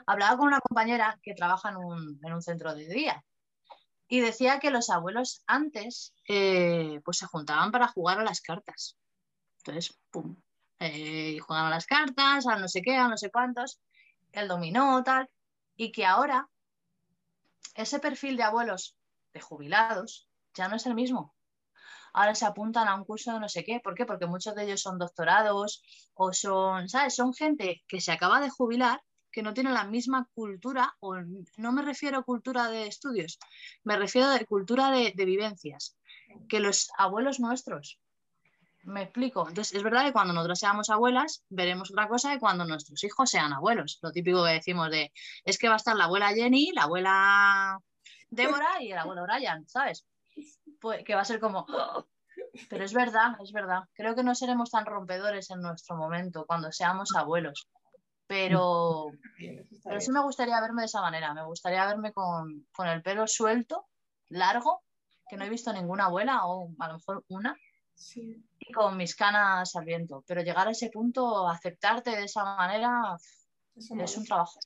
hablaba 0.06 0.38
con 0.38 0.46
una 0.46 0.60
compañera 0.60 1.18
que 1.22 1.34
trabaja 1.34 1.68
en 1.68 1.76
un, 1.76 2.18
en 2.22 2.32
un 2.32 2.40
centro 2.40 2.74
de 2.74 2.88
día 2.88 3.22
y 4.08 4.20
decía 4.20 4.58
que 4.58 4.70
los 4.70 4.88
abuelos 4.88 5.42
antes 5.46 6.14
eh, 6.26 6.98
pues 7.04 7.18
se 7.18 7.26
juntaban 7.26 7.70
para 7.72 7.88
jugar 7.88 8.20
a 8.20 8.24
las 8.24 8.40
cartas. 8.40 8.96
Entonces, 9.58 9.98
pum, 10.10 10.34
eh, 10.78 11.38
jugaban 11.40 11.66
a 11.66 11.74
las 11.76 11.84
cartas, 11.84 12.46
a 12.46 12.56
no 12.56 12.68
sé 12.68 12.80
qué, 12.80 12.96
a 12.96 13.08
no 13.08 13.18
sé 13.18 13.30
cuántos, 13.30 13.78
el 14.32 14.48
dominó, 14.48 15.02
tal, 15.04 15.28
y 15.76 15.92
que 15.92 16.04
ahora 16.04 16.48
ese 17.74 17.98
perfil 17.98 18.36
de 18.36 18.42
abuelos 18.42 18.96
de 19.32 19.40
jubilados 19.40 20.28
ya 20.54 20.68
no 20.68 20.76
es 20.76 20.86
el 20.86 20.94
mismo. 20.94 21.34
Ahora 22.12 22.34
se 22.34 22.46
apuntan 22.46 22.88
a 22.88 22.94
un 22.94 23.04
curso 23.04 23.32
de 23.32 23.40
no 23.40 23.48
sé 23.48 23.64
qué. 23.64 23.80
¿Por 23.80 23.94
qué? 23.94 24.06
Porque 24.06 24.26
muchos 24.26 24.54
de 24.54 24.64
ellos 24.64 24.80
son 24.80 24.98
doctorados 24.98 25.82
o 26.14 26.32
son, 26.32 26.88
¿sabes? 26.88 27.14
Son 27.14 27.34
gente 27.34 27.84
que 27.86 28.00
se 28.00 28.12
acaba 28.12 28.40
de 28.40 28.50
jubilar 28.50 29.00
que 29.30 29.42
no 29.42 29.54
tiene 29.54 29.70
la 29.70 29.84
misma 29.84 30.28
cultura, 30.34 30.96
o 31.00 31.14
no 31.56 31.72
me 31.72 31.82
refiero 31.82 32.18
a 32.18 32.22
cultura 32.24 32.68
de 32.68 32.86
estudios, 32.86 33.38
me 33.84 33.96
refiero 33.96 34.28
a 34.28 34.38
cultura 34.40 34.90
de, 34.90 35.12
vivencias, 35.24 35.96
que 36.48 36.60
los 36.60 36.90
abuelos 36.96 37.38
nuestros. 37.38 38.00
Me 38.88 39.02
explico. 39.02 39.46
Entonces, 39.46 39.74
es 39.74 39.82
verdad 39.82 40.06
que 40.06 40.12
cuando 40.12 40.32
nosotros 40.32 40.58
seamos 40.58 40.88
abuelas, 40.88 41.44
veremos 41.50 41.90
otra 41.90 42.08
cosa 42.08 42.30
de 42.30 42.38
cuando 42.38 42.64
nuestros 42.64 43.04
hijos 43.04 43.30
sean 43.30 43.52
abuelos. 43.52 43.98
Lo 44.02 44.12
típico 44.12 44.44
que 44.44 44.52
decimos 44.52 44.90
de, 44.90 45.12
es 45.44 45.58
que 45.58 45.68
va 45.68 45.74
a 45.74 45.76
estar 45.76 45.94
la 45.94 46.04
abuela 46.04 46.32
Jenny, 46.32 46.72
la 46.72 46.84
abuela 46.84 47.78
Débora 48.30 48.82
y 48.82 48.92
el 48.92 48.98
abuelo 48.98 49.24
Brian, 49.24 49.66
¿sabes? 49.68 50.06
Pues, 50.80 51.04
que 51.04 51.14
va 51.14 51.20
a 51.20 51.26
ser 51.26 51.38
como, 51.38 51.66
pero 52.68 52.84
es 52.84 52.94
verdad, 52.94 53.36
es 53.42 53.52
verdad. 53.52 53.84
Creo 53.94 54.14
que 54.14 54.22
no 54.22 54.34
seremos 54.34 54.70
tan 54.70 54.86
rompedores 54.86 55.50
en 55.50 55.60
nuestro 55.60 55.96
momento 55.96 56.46
cuando 56.46 56.72
seamos 56.72 57.14
abuelos. 57.14 57.68
Pero, 58.26 59.06
pero 59.84 60.00
sí 60.00 60.10
me 60.10 60.22
gustaría 60.22 60.60
verme 60.60 60.82
de 60.82 60.86
esa 60.86 61.00
manera. 61.00 61.32
Me 61.32 61.44
gustaría 61.44 61.86
verme 61.86 62.12
con, 62.12 62.66
el 62.84 63.02
pelo 63.02 63.26
suelto, 63.26 63.86
largo, 64.28 64.82
que 65.28 65.36
no 65.36 65.44
he 65.44 65.48
visto 65.50 65.72
ninguna 65.72 66.06
abuela 66.06 66.46
o 66.46 66.70
a 66.78 66.88
lo 66.88 66.94
mejor 66.94 67.24
una. 67.28 67.56
Y 68.14 68.72
con 68.72 68.96
mis 68.96 69.14
canas 69.14 69.74
al 69.76 69.84
viento. 69.84 70.24
Pero 70.26 70.42
llegar 70.42 70.68
a 70.68 70.72
ese 70.72 70.90
punto, 70.90 71.48
aceptarte 71.48 72.10
de 72.10 72.24
esa 72.24 72.44
manera, 72.44 73.16
es 73.74 74.16
un 74.16 74.24
trabajo. 74.24 74.58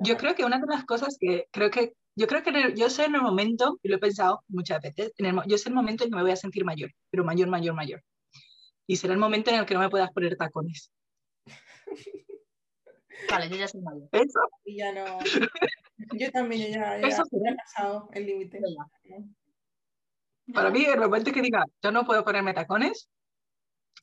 Yo 0.00 0.16
creo 0.16 0.34
que 0.34 0.44
una 0.44 0.58
de 0.58 0.66
las 0.66 0.84
cosas 0.84 1.16
que 1.18 1.46
creo 1.50 1.70
que 1.70 1.94
yo 2.18 2.26
creo 2.26 2.42
que 2.42 2.74
yo 2.74 2.90
sé 2.90 3.04
en 3.04 3.14
el 3.14 3.22
momento, 3.22 3.78
y 3.80 3.88
lo 3.88 3.96
he 3.96 4.00
pensado 4.00 4.42
muchas 4.48 4.82
veces, 4.82 5.12
en 5.18 5.26
el, 5.26 5.40
yo 5.46 5.56
sé 5.56 5.68
el 5.68 5.74
momento 5.76 6.02
en 6.02 6.10
que 6.10 6.16
me 6.16 6.22
voy 6.22 6.32
a 6.32 6.36
sentir 6.36 6.64
mayor, 6.64 6.90
pero 7.10 7.22
mayor, 7.22 7.48
mayor, 7.48 7.74
mayor. 7.76 8.02
Y 8.88 8.96
será 8.96 9.12
el 9.12 9.20
momento 9.20 9.50
en 9.50 9.60
el 9.60 9.66
que 9.66 9.74
no 9.74 9.80
me 9.80 9.88
puedas 9.88 10.10
poner 10.10 10.36
tacones. 10.36 10.90
Vale, 13.30 13.48
yo 13.48 13.56
ya 13.56 13.68
soy 13.68 13.82
mayor. 13.82 14.08
¿Eso? 14.10 14.40
Y 14.64 14.78
ya 14.78 14.92
no. 14.92 15.18
Yo 16.14 16.32
también, 16.32 16.72
ya, 16.72 17.00
ya, 17.00 17.06
he 17.06 17.56
pasado 17.56 18.08
el 18.12 18.26
límite. 18.26 18.60
Para 20.52 20.70
mí, 20.70 20.84
el 20.84 21.00
momento 21.00 21.32
que 21.32 21.42
diga, 21.42 21.64
yo 21.82 21.92
no 21.92 22.04
puedo 22.04 22.24
ponerme 22.24 22.54
tacones, 22.54 23.08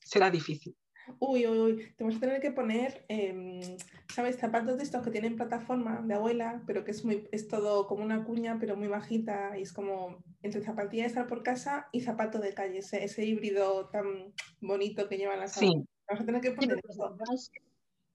será 0.04 0.30
difícil. 0.30 0.76
Uy, 1.20 1.46
uy, 1.46 1.60
uy, 1.60 1.94
te 1.96 2.04
vas 2.04 2.16
a 2.16 2.20
tener 2.20 2.42
que 2.42 2.52
poner, 2.52 3.06
em, 3.10 3.62
¿sabes? 4.14 4.38
Zapatos 4.38 4.78
de 4.78 4.84
estos 4.84 5.04
que 5.04 5.12
tienen 5.12 5.36
plataforma 5.36 6.02
de 6.02 6.16
abuela, 6.16 6.64
pero 6.66 6.84
que 6.84 6.92
es, 6.92 7.06
muy, 7.06 7.28
es 7.32 7.48
todo 7.48 7.88
como 7.88 8.04
una 8.04 8.24
cuña, 8.24 8.58
pero 8.60 8.76
muy 8.76 8.88
bajita, 8.88 9.58
y 9.58 9.62
es 9.62 9.72
como 9.72 10.24
entre 10.42 10.62
zapatilla 10.62 11.04
de 11.04 11.10
estar 11.10 11.28
por 11.28 11.44
casa 11.44 11.88
y 11.92 12.02
zapato 12.02 12.40
de 12.40 12.54
calle, 12.54 12.80
ese, 12.80 13.04
ese 13.04 13.24
híbrido 13.24 13.90
tan 13.90 14.34
bonito 14.62 15.08
que 15.08 15.18
llevan 15.18 15.40
las 15.40 15.54
Sí. 15.54 15.74
Vas 16.10 16.22
a 16.22 16.26
tener 16.26 16.42
que 16.42 16.52
poner 16.52 16.80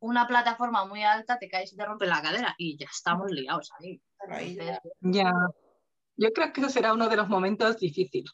una 0.00 0.26
plataforma 0.26 0.84
muy 0.84 1.02
alta, 1.02 1.38
te 1.38 1.48
caes 1.48 1.72
y 1.72 1.76
te 1.76 1.84
rompe 1.84 2.06
la 2.06 2.22
cadera 2.22 2.54
y 2.56 2.76
ya 2.78 2.86
estamos 2.86 3.30
liados 3.30 3.70
ahí. 3.78 4.00
ya. 5.00 5.32
Yo 6.20 6.32
creo 6.34 6.52
que 6.52 6.60
eso 6.60 6.68
será 6.68 6.92
uno 6.92 7.08
de 7.08 7.16
los 7.16 7.30
momentos 7.30 7.78
difíciles 7.78 8.30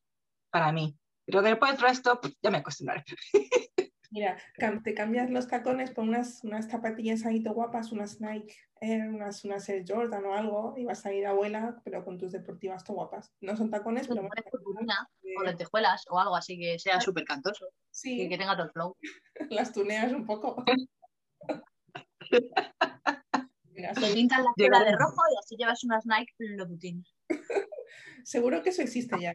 para 0.51 0.73
mí. 0.73 0.99
Pero 1.25 1.41
después 1.41 1.73
del 1.73 1.81
resto, 1.81 2.21
ya 2.43 2.51
me 2.51 2.59
acostumbraré. 2.59 3.05
Mira, 4.11 4.37
te 4.83 4.95
cambias 4.95 5.31
los 5.31 5.47
tacones 5.47 5.91
por 5.93 6.05
unas, 6.05 6.43
unas 6.43 6.69
zapatillas 6.69 7.25
ahí 7.27 7.43
guapas, 7.45 7.93
unas 7.93 8.21
Nike, 8.21 8.57
eh, 8.81 9.07
unas, 9.09 9.45
unas 9.45 9.69
Air 9.69 9.85
Jordan 9.87 10.25
o 10.25 10.35
algo, 10.35 10.75
y 10.77 10.85
vas 10.85 11.05
a 11.07 11.13
ir 11.13 11.27
a 11.27 11.31
abuela, 11.31 11.81
pero 11.85 12.05
con 12.05 12.19
tus 12.19 12.33
deportivas 12.33 12.83
to 12.83 12.93
guapas. 12.93 13.33
No 13.41 13.57
son 13.57 13.71
tacones, 13.71 14.09
pero... 14.09 14.23
o 14.23 15.43
lentejuelas 15.45 16.05
o 16.09 16.19
algo 16.19 16.35
así 16.35 16.59
que 16.59 16.79
sea 16.79 17.01
súper 17.01 17.25
cantoso. 17.25 17.67
Sí. 17.91 18.23
Y 18.23 18.29
que 18.29 18.39
tenga 18.39 18.57
todo 18.57 18.67
el 18.67 18.73
flow. 18.73 18.97
Las 19.51 19.73
tuneas 19.73 20.13
un 20.13 20.27
poco. 20.27 20.65
Mira, 23.77 23.93
pintas 23.93 24.43
la 24.43 24.53
tela 24.57 24.83
de 24.85 24.93
rojo 24.97 25.23
y 25.31 25.39
así 25.39 25.57
llevas 25.57 25.85
unas 25.85 26.07
Nike 26.07 26.33
Louboutin. 26.39 27.05
Seguro 28.25 28.63
que 28.63 28.71
eso 28.71 28.83
existe 28.83 29.17
ya. 29.21 29.35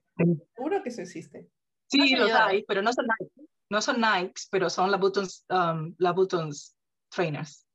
Seguro 0.55 0.83
que 0.83 0.89
eso 0.89 1.01
existe. 1.01 1.49
Sí, 1.87 2.15
los 2.15 2.31
hay, 2.31 2.63
pero 2.63 2.81
no 2.81 2.93
son 2.93 3.05
Nike. 3.05 3.49
No 3.69 3.81
son 3.81 4.01
Nikes, 4.01 4.47
pero 4.51 4.69
son 4.69 4.91
la 4.91 4.97
Buttons, 4.97 5.45
um, 5.49 5.95
la 5.97 6.11
Buttons 6.11 6.75
trainers. 7.09 7.65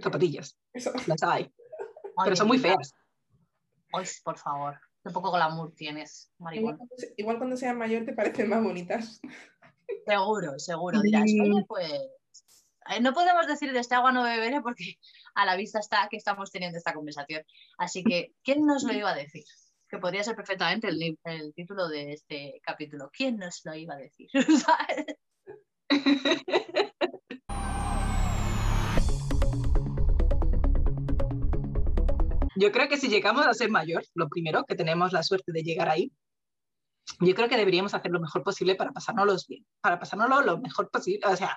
Zapatillas. 0.00 0.58
Las 1.06 1.22
hay. 1.22 1.52
pero 2.24 2.36
son 2.36 2.48
muy 2.48 2.58
feas. 2.58 2.92
Ay, 3.92 4.06
por 4.24 4.38
favor. 4.38 4.80
Qué 5.02 5.10
poco 5.10 5.30
glamour 5.30 5.74
tienes, 5.74 6.32
igual, 6.38 6.78
igual, 7.18 7.36
cuando 7.36 7.58
sean 7.58 7.76
mayor 7.76 8.06
te 8.06 8.14
parecen 8.14 8.48
más 8.48 8.62
bonitas. 8.62 9.20
Seguro, 10.06 10.58
seguro. 10.58 11.02
Dirás, 11.02 11.24
oye, 11.24 11.64
pues 11.68 11.92
eh, 12.90 13.00
no 13.00 13.12
podemos 13.12 13.46
decir 13.46 13.72
de 13.72 13.80
este 13.80 13.94
agua 13.94 14.12
no 14.12 14.22
beberé 14.22 14.60
porque 14.60 14.98
a 15.34 15.44
la 15.44 15.56
vista 15.56 15.78
está 15.78 16.08
que 16.10 16.16
estamos 16.16 16.50
teniendo 16.50 16.78
esta 16.78 16.94
conversación. 16.94 17.42
Así 17.78 18.02
que, 18.02 18.34
¿quién 18.42 18.64
nos 18.66 18.84
lo 18.84 18.92
iba 18.92 19.10
a 19.10 19.14
decir? 19.14 19.44
Que 19.94 20.00
podría 20.00 20.24
ser 20.24 20.34
perfectamente 20.34 20.88
el, 20.88 21.52
título 21.54 21.86
de 21.86 22.14
este 22.14 22.60
capítulo. 22.64 23.12
¿Quién 23.16 23.36
nos 23.36 23.60
lo 23.64 23.76
iba 23.76 23.94
a 23.94 23.98
decir? 23.98 24.28
Yo 32.56 32.72
creo 32.72 32.88
que 32.88 32.96
si 32.96 33.08
llegamos 33.08 33.46
a 33.46 33.54
ser 33.54 33.70
mayor, 33.70 34.04
lo 34.14 34.28
primero, 34.28 34.64
que 34.64 34.74
tenemos 34.74 35.12
la 35.12 35.22
suerte 35.22 35.52
de 35.52 35.62
llegar 35.62 35.88
ahí, 35.88 36.10
yo 37.20 37.32
creo 37.36 37.48
que 37.48 37.56
deberíamos 37.56 37.94
hacer 37.94 38.10
lo 38.10 38.18
mejor 38.18 38.42
posible 38.42 38.74
para 38.74 38.90
pasárnoslo 38.90 39.36
bien, 39.48 39.64
para 39.80 40.00
pasárnoslo 40.00 40.40
lo 40.40 40.58
mejor 40.58 40.90
posible, 40.90 41.24
o 41.24 41.36
sea, 41.36 41.56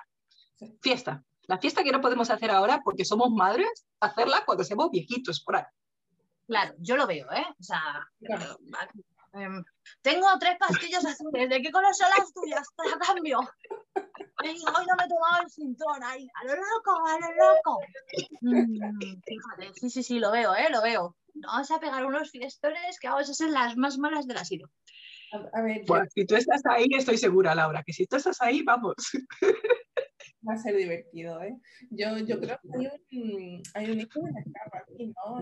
fiesta. 0.80 1.24
La 1.48 1.58
fiesta 1.58 1.82
que 1.82 1.90
no 1.90 2.00
podemos 2.00 2.30
hacer 2.30 2.52
ahora 2.52 2.82
porque 2.84 3.04
somos 3.04 3.30
madres, 3.30 3.84
hacerla 3.98 4.44
cuando 4.46 4.62
seamos 4.62 4.92
viejitos 4.92 5.42
por 5.42 5.56
ahí. 5.56 5.64
Claro, 6.48 6.74
yo 6.78 6.96
lo 6.96 7.06
veo, 7.06 7.30
¿eh? 7.30 7.44
O 7.60 7.62
sea, 7.62 8.02
em, 9.34 9.62
tengo 10.00 10.26
tres 10.40 10.56
pastillas 10.58 11.04
azules, 11.04 11.50
¿de 11.50 11.60
qué 11.60 11.70
color 11.70 11.94
son 11.94 12.08
las 12.16 12.32
tuyas? 12.32 12.66
Te 12.74 12.88
la 12.88 12.98
cambio. 12.98 13.40
hoy 13.40 14.56
no 14.64 14.96
me 14.96 15.04
he 15.04 15.08
tomado 15.08 15.42
el 15.44 15.50
cinturón, 15.50 16.02
ahí, 16.02 16.26
a 16.34 16.44
lo 16.46 16.54
loco, 16.54 17.06
a 17.06 17.18
lo 17.20 17.28
loco. 17.34 17.80
Mm, 18.40 19.20
fíjate, 19.20 19.72
sí, 19.78 19.90
sí, 19.90 20.02
sí, 20.02 20.18
lo 20.18 20.30
veo, 20.30 20.54
¿eh? 20.54 20.68
Lo 20.70 20.80
veo. 20.80 21.16
Vamos 21.34 21.70
a 21.70 21.78
pegar 21.78 22.06
unos 22.06 22.30
fiestones 22.30 22.98
que 22.98 23.08
vamos 23.08 23.28
a 23.28 23.34
ser 23.34 23.50
las 23.50 23.76
más 23.76 23.98
malas 23.98 24.26
del 24.26 24.38
asilo. 24.38 24.70
A, 25.52 25.60
ver, 25.60 25.82
bueno, 25.86 26.06
si 26.14 26.24
tú 26.24 26.34
estás 26.34 26.62
ahí, 26.64 26.86
estoy 26.96 27.18
segura, 27.18 27.54
Laura, 27.54 27.82
que 27.84 27.92
si 27.92 28.06
tú 28.06 28.16
estás 28.16 28.40
ahí, 28.40 28.62
vamos. 28.62 28.94
Va 30.48 30.54
a 30.54 30.56
ser 30.56 30.74
divertido, 30.76 31.42
¿eh? 31.42 31.54
Yo, 31.90 32.16
yo 32.18 32.40
creo 32.40 32.58
que 32.62 32.68
hay 32.78 33.20
un, 33.20 33.62
hay 33.74 33.90
un 33.90 34.00
hijo 34.00 34.20
de 34.22 34.32
la 34.32 34.42
capa 34.54 34.78
aquí, 34.78 35.08
¿no? 35.08 35.40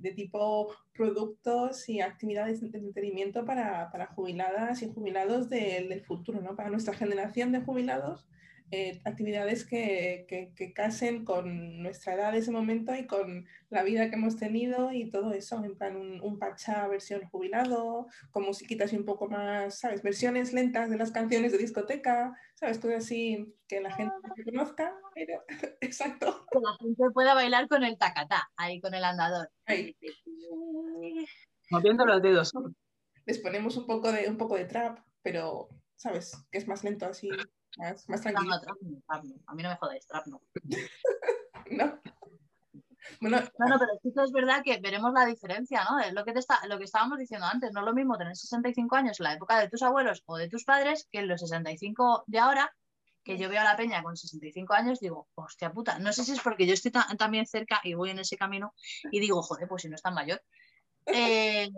De, 0.00 0.12
tipo 0.12 0.68
productos 0.92 1.88
y 1.88 2.00
actividades 2.00 2.60
de 2.60 2.78
entretenimiento 2.78 3.44
para, 3.44 3.90
para 3.90 4.06
jubiladas 4.08 4.82
y 4.82 4.92
jubilados 4.92 5.48
del, 5.48 5.88
del 5.88 6.02
futuro, 6.02 6.40
¿no? 6.40 6.56
Para 6.56 6.70
nuestra 6.70 6.94
generación 6.94 7.52
de 7.52 7.60
jubilados 7.60 8.26
eh, 8.72 9.00
actividades 9.04 9.64
que, 9.64 10.26
que, 10.28 10.72
casen 10.72 11.24
con 11.24 11.82
nuestra 11.82 12.14
edad 12.14 12.32
de 12.32 12.38
ese 12.38 12.52
momento 12.52 12.94
y 12.94 13.06
con 13.06 13.46
la 13.68 13.82
vida 13.82 14.08
que 14.08 14.16
hemos 14.16 14.36
tenido 14.36 14.92
y 14.92 15.10
todo 15.10 15.32
eso, 15.32 15.64
en 15.64 15.76
plan 15.76 15.96
un, 15.96 16.20
un 16.20 16.38
pacha 16.38 16.86
versión 16.86 17.22
jubilado, 17.30 18.06
con 18.30 18.44
musiquitas 18.44 18.92
y 18.92 18.96
un 18.96 19.04
poco 19.04 19.28
más, 19.28 19.80
¿sabes? 19.80 20.02
Versiones 20.02 20.52
lentas 20.52 20.88
de 20.88 20.96
las 20.96 21.10
canciones 21.10 21.52
de 21.52 21.58
discoteca, 21.58 22.32
¿sabes? 22.54 22.78
Todo 22.78 22.96
así 22.96 23.54
que 23.66 23.80
la 23.80 23.90
gente 23.90 24.14
conozca, 24.44 24.94
exacto. 25.80 26.46
Que 26.52 26.58
la 26.60 26.76
gente 26.78 27.04
pueda 27.12 27.34
bailar 27.34 27.68
con 27.68 27.82
el 27.82 27.98
tacatá, 27.98 28.50
ahí 28.56 28.80
con 28.80 28.94
el 28.94 29.04
andador. 29.04 29.50
Ahí. 29.66 29.96
Moviendo 31.70 32.06
los 32.06 32.22
dedos. 32.22 32.52
Les 33.26 33.38
ponemos 33.38 33.76
un 33.76 33.86
poco 33.86 34.12
de, 34.12 34.28
un 34.28 34.36
poco 34.36 34.56
de 34.56 34.64
trap, 34.64 35.00
pero 35.22 35.68
¿sabes? 35.96 36.32
Que 36.50 36.58
es 36.58 36.66
más 36.66 36.82
lento 36.82 37.06
así, 37.06 37.28
más, 37.78 38.08
más 38.08 38.20
tranquilo. 38.20 38.50
No, 38.54 38.60
trap 38.60 38.76
no, 38.82 39.00
trap 39.06 39.24
no. 39.24 39.34
A 39.46 39.54
mí 39.54 39.62
no 39.62 39.68
me 39.70 39.76
jodáis, 39.76 40.06
trap 40.06 40.26
no. 40.26 40.40
¿No? 41.70 42.00
Bueno, 43.20 43.38
No, 43.58 43.66
no, 43.68 43.78
pero 43.78 43.92
que 44.02 44.08
es 44.24 44.32
verdad 44.32 44.62
que 44.62 44.78
veremos 44.78 45.12
la 45.12 45.24
diferencia, 45.26 45.84
¿no? 45.84 45.98
Es 46.00 46.12
lo 46.12 46.24
que, 46.24 46.32
te 46.32 46.38
está, 46.40 46.66
lo 46.66 46.78
que 46.78 46.84
estábamos 46.84 47.18
diciendo 47.18 47.46
antes. 47.46 47.72
No 47.72 47.80
es 47.80 47.86
lo 47.86 47.94
mismo 47.94 48.16
tener 48.18 48.36
65 48.36 48.94
años 48.96 49.18
en 49.20 49.24
la 49.24 49.32
época 49.34 49.58
de 49.58 49.68
tus 49.68 49.82
abuelos 49.82 50.22
o 50.26 50.36
de 50.36 50.48
tus 50.48 50.64
padres 50.64 51.08
que 51.10 51.20
en 51.20 51.28
los 51.28 51.40
65 51.40 52.24
de 52.26 52.38
ahora, 52.38 52.74
que 53.24 53.38
yo 53.38 53.48
veo 53.48 53.60
a 53.60 53.64
la 53.64 53.76
peña 53.76 54.02
con 54.02 54.16
65 54.16 54.74
años, 54.74 55.00
digo, 55.00 55.28
hostia 55.34 55.72
puta. 55.72 55.98
No 55.98 56.12
sé 56.12 56.24
si 56.24 56.32
es 56.32 56.40
porque 56.40 56.66
yo 56.66 56.74
estoy 56.74 56.90
ta- 56.90 57.08
también 57.18 57.46
cerca 57.46 57.80
y 57.84 57.94
voy 57.94 58.10
en 58.10 58.18
ese 58.18 58.36
camino 58.36 58.74
y 59.10 59.18
digo, 59.20 59.42
joder, 59.42 59.66
pues 59.68 59.82
si 59.82 59.88
no 59.88 59.94
es 59.96 60.02
tan 60.02 60.14
mayor. 60.14 60.42
Eh, 61.06 61.68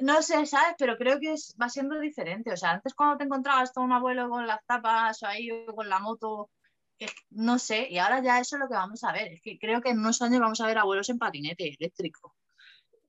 no 0.00 0.22
sé, 0.22 0.46
¿sabes? 0.46 0.74
Pero 0.78 0.96
creo 0.96 1.18
que 1.20 1.32
es- 1.34 1.54
va 1.60 1.68
siendo 1.68 1.98
diferente. 2.00 2.52
O 2.52 2.56
sea, 2.56 2.70
antes 2.72 2.94
cuando 2.94 3.16
te 3.18 3.24
encontrabas 3.24 3.72
con 3.72 3.84
un 3.84 3.92
abuelo 3.92 4.28
con 4.28 4.46
las 4.46 4.64
tapas 4.66 5.22
o 5.22 5.26
ahí 5.26 5.50
o 5.50 5.74
con 5.74 5.88
la 5.88 5.98
moto, 5.98 6.50
es 6.98 7.12
que 7.14 7.20
no 7.30 7.58
sé, 7.58 7.88
y 7.90 7.98
ahora 7.98 8.22
ya 8.22 8.38
eso 8.40 8.56
es 8.56 8.60
lo 8.60 8.68
que 8.68 8.74
vamos 8.74 9.02
a 9.04 9.12
ver. 9.12 9.32
Es 9.32 9.40
que 9.42 9.58
creo 9.58 9.80
que 9.80 9.90
en 9.90 9.98
unos 10.00 10.20
años 10.22 10.40
vamos 10.40 10.60
a 10.60 10.66
ver 10.66 10.78
abuelos 10.78 11.08
en 11.08 11.18
patinete 11.18 11.74
eléctrico. 11.78 12.34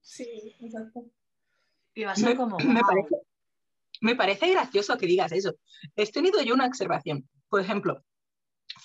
sí, 0.01 0.55
exacto. 0.59 1.05
Y 1.93 2.03
va 2.05 2.11
a 2.13 2.15
ser 2.15 2.29
Me, 2.29 2.36
como. 2.38 2.57
me 2.59 2.82
parece, 2.82 3.15
me 4.01 4.15
parece 4.15 4.49
gracioso 4.51 4.97
que 4.97 5.05
digas 5.05 5.32
eso. 5.34 5.53
He 5.95 6.09
tenido 6.09 6.41
yo 6.41 6.53
una 6.53 6.65
observación. 6.67 7.27
Por 7.49 7.59
ejemplo, 7.61 8.03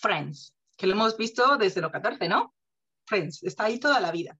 Friends, 0.01 0.55
que 0.76 0.86
lo 0.88 0.94
hemos 0.94 1.16
visto 1.16 1.57
desde 1.57 1.80
los 1.80 1.92
14, 1.92 2.28
¿no? 2.28 2.53
Friends, 3.07 3.42
está 3.44 3.64
ahí 3.64 3.78
toda 3.78 4.01
la 4.01 4.11
vida. 4.11 4.36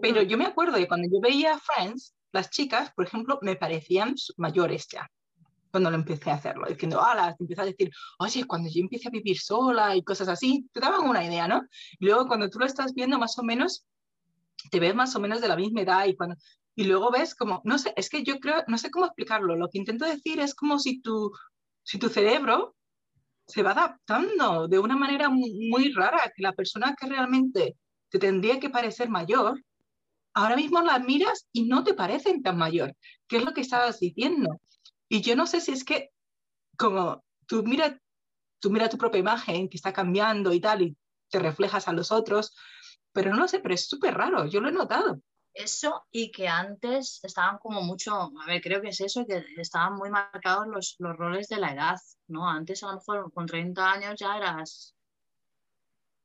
Pero 0.00 0.22
yo 0.22 0.38
me 0.38 0.46
acuerdo 0.46 0.76
de 0.76 0.86
cuando 0.86 1.08
yo 1.12 1.20
veía 1.20 1.58
Friends, 1.58 2.14
las 2.32 2.50
chicas, 2.50 2.92
por 2.94 3.06
ejemplo, 3.06 3.38
me 3.42 3.56
parecían 3.56 4.14
mayores 4.36 4.86
ya, 4.88 5.10
cuando 5.70 5.90
lo 5.90 5.96
empecé 5.96 6.30
a 6.30 6.34
hacerlo, 6.34 6.66
diciendo, 6.68 7.00
ala, 7.02 7.34
te 7.34 7.44
empiezas 7.44 7.64
a 7.64 7.70
decir, 7.70 7.90
oye, 8.18 8.44
cuando 8.44 8.68
yo 8.70 8.80
empiece 8.80 9.08
a 9.08 9.10
vivir 9.10 9.38
sola 9.38 9.96
y 9.96 10.02
cosas 10.02 10.28
así, 10.28 10.68
te 10.72 10.80
daban 10.80 11.08
una 11.08 11.24
idea, 11.24 11.48
¿no? 11.48 11.62
Y 11.98 12.06
luego 12.06 12.26
cuando 12.26 12.48
tú 12.48 12.58
lo 12.58 12.66
estás 12.66 12.94
viendo 12.94 13.18
más 13.18 13.38
o 13.38 13.42
menos, 13.42 13.86
te 14.70 14.80
ves 14.80 14.94
más 14.94 15.14
o 15.14 15.20
menos 15.20 15.40
de 15.40 15.48
la 15.48 15.56
misma 15.56 15.82
edad 15.82 16.06
y 16.06 16.16
cuando... 16.16 16.36
Y 16.74 16.84
luego 16.84 17.10
ves 17.10 17.34
como, 17.34 17.60
no 17.64 17.76
sé, 17.76 17.92
es 17.96 18.08
que 18.08 18.22
yo 18.22 18.38
creo, 18.38 18.62
no 18.68 18.78
sé 18.78 18.90
cómo 18.90 19.06
explicarlo, 19.06 19.56
lo 19.56 19.68
que 19.68 19.78
intento 19.78 20.04
decir 20.04 20.38
es 20.38 20.54
como 20.54 20.78
si 20.78 21.00
tu, 21.00 21.32
si 21.82 21.98
tu 21.98 22.08
cerebro 22.08 22.76
se 23.48 23.62
va 23.62 23.72
adaptando 23.72 24.68
de 24.68 24.78
una 24.78 24.94
manera 24.94 25.28
muy, 25.28 25.68
muy 25.70 25.92
rara, 25.92 26.32
que 26.36 26.42
la 26.42 26.52
persona 26.52 26.94
que 26.94 27.08
realmente 27.08 27.76
te 28.10 28.18
tendría 28.18 28.60
que 28.60 28.70
parecer 28.70 29.08
mayor, 29.08 29.60
ahora 30.38 30.56
mismo 30.56 30.80
las 30.82 31.02
miras 31.04 31.46
y 31.52 31.64
no 31.64 31.82
te 31.84 31.94
parecen 31.94 32.42
tan 32.42 32.56
mayor, 32.56 32.94
que 33.26 33.38
es 33.38 33.44
lo 33.44 33.52
que 33.52 33.60
estabas 33.60 33.98
diciendo. 33.98 34.60
Y 35.08 35.20
yo 35.20 35.34
no 35.34 35.46
sé 35.46 35.60
si 35.60 35.72
es 35.72 35.84
que 35.84 36.10
como 36.76 37.24
tú 37.46 37.64
miras 37.64 37.96
tú 38.60 38.70
mira 38.70 38.88
tu 38.88 38.98
propia 38.98 39.20
imagen 39.20 39.68
que 39.68 39.76
está 39.76 39.92
cambiando 39.92 40.52
y 40.52 40.60
tal 40.60 40.82
y 40.82 40.96
te 41.30 41.38
reflejas 41.38 41.88
a 41.88 41.92
los 41.92 42.10
otros, 42.12 42.54
pero 43.12 43.30
no 43.30 43.38
lo 43.38 43.48
sé, 43.48 43.60
pero 43.60 43.74
es 43.74 43.88
súper 43.88 44.14
raro, 44.14 44.46
yo 44.46 44.60
lo 44.60 44.68
he 44.68 44.72
notado. 44.72 45.20
Eso 45.54 46.06
y 46.10 46.30
que 46.30 46.46
antes 46.46 47.20
estaban 47.22 47.58
como 47.58 47.82
mucho, 47.82 48.12
a 48.14 48.46
ver, 48.46 48.60
creo 48.60 48.80
que 48.80 48.88
es 48.88 49.00
eso, 49.00 49.26
que 49.26 49.44
estaban 49.56 49.94
muy 49.94 50.08
marcados 50.08 50.68
los, 50.68 50.94
los 50.98 51.16
roles 51.16 51.48
de 51.48 51.58
la 51.58 51.72
edad, 51.72 51.98
¿no? 52.28 52.48
Antes 52.48 52.82
a 52.82 52.88
lo 52.88 52.94
mejor 52.94 53.32
con 53.32 53.46
30 53.46 53.90
años 53.90 54.14
ya 54.18 54.36
eras, 54.36 54.94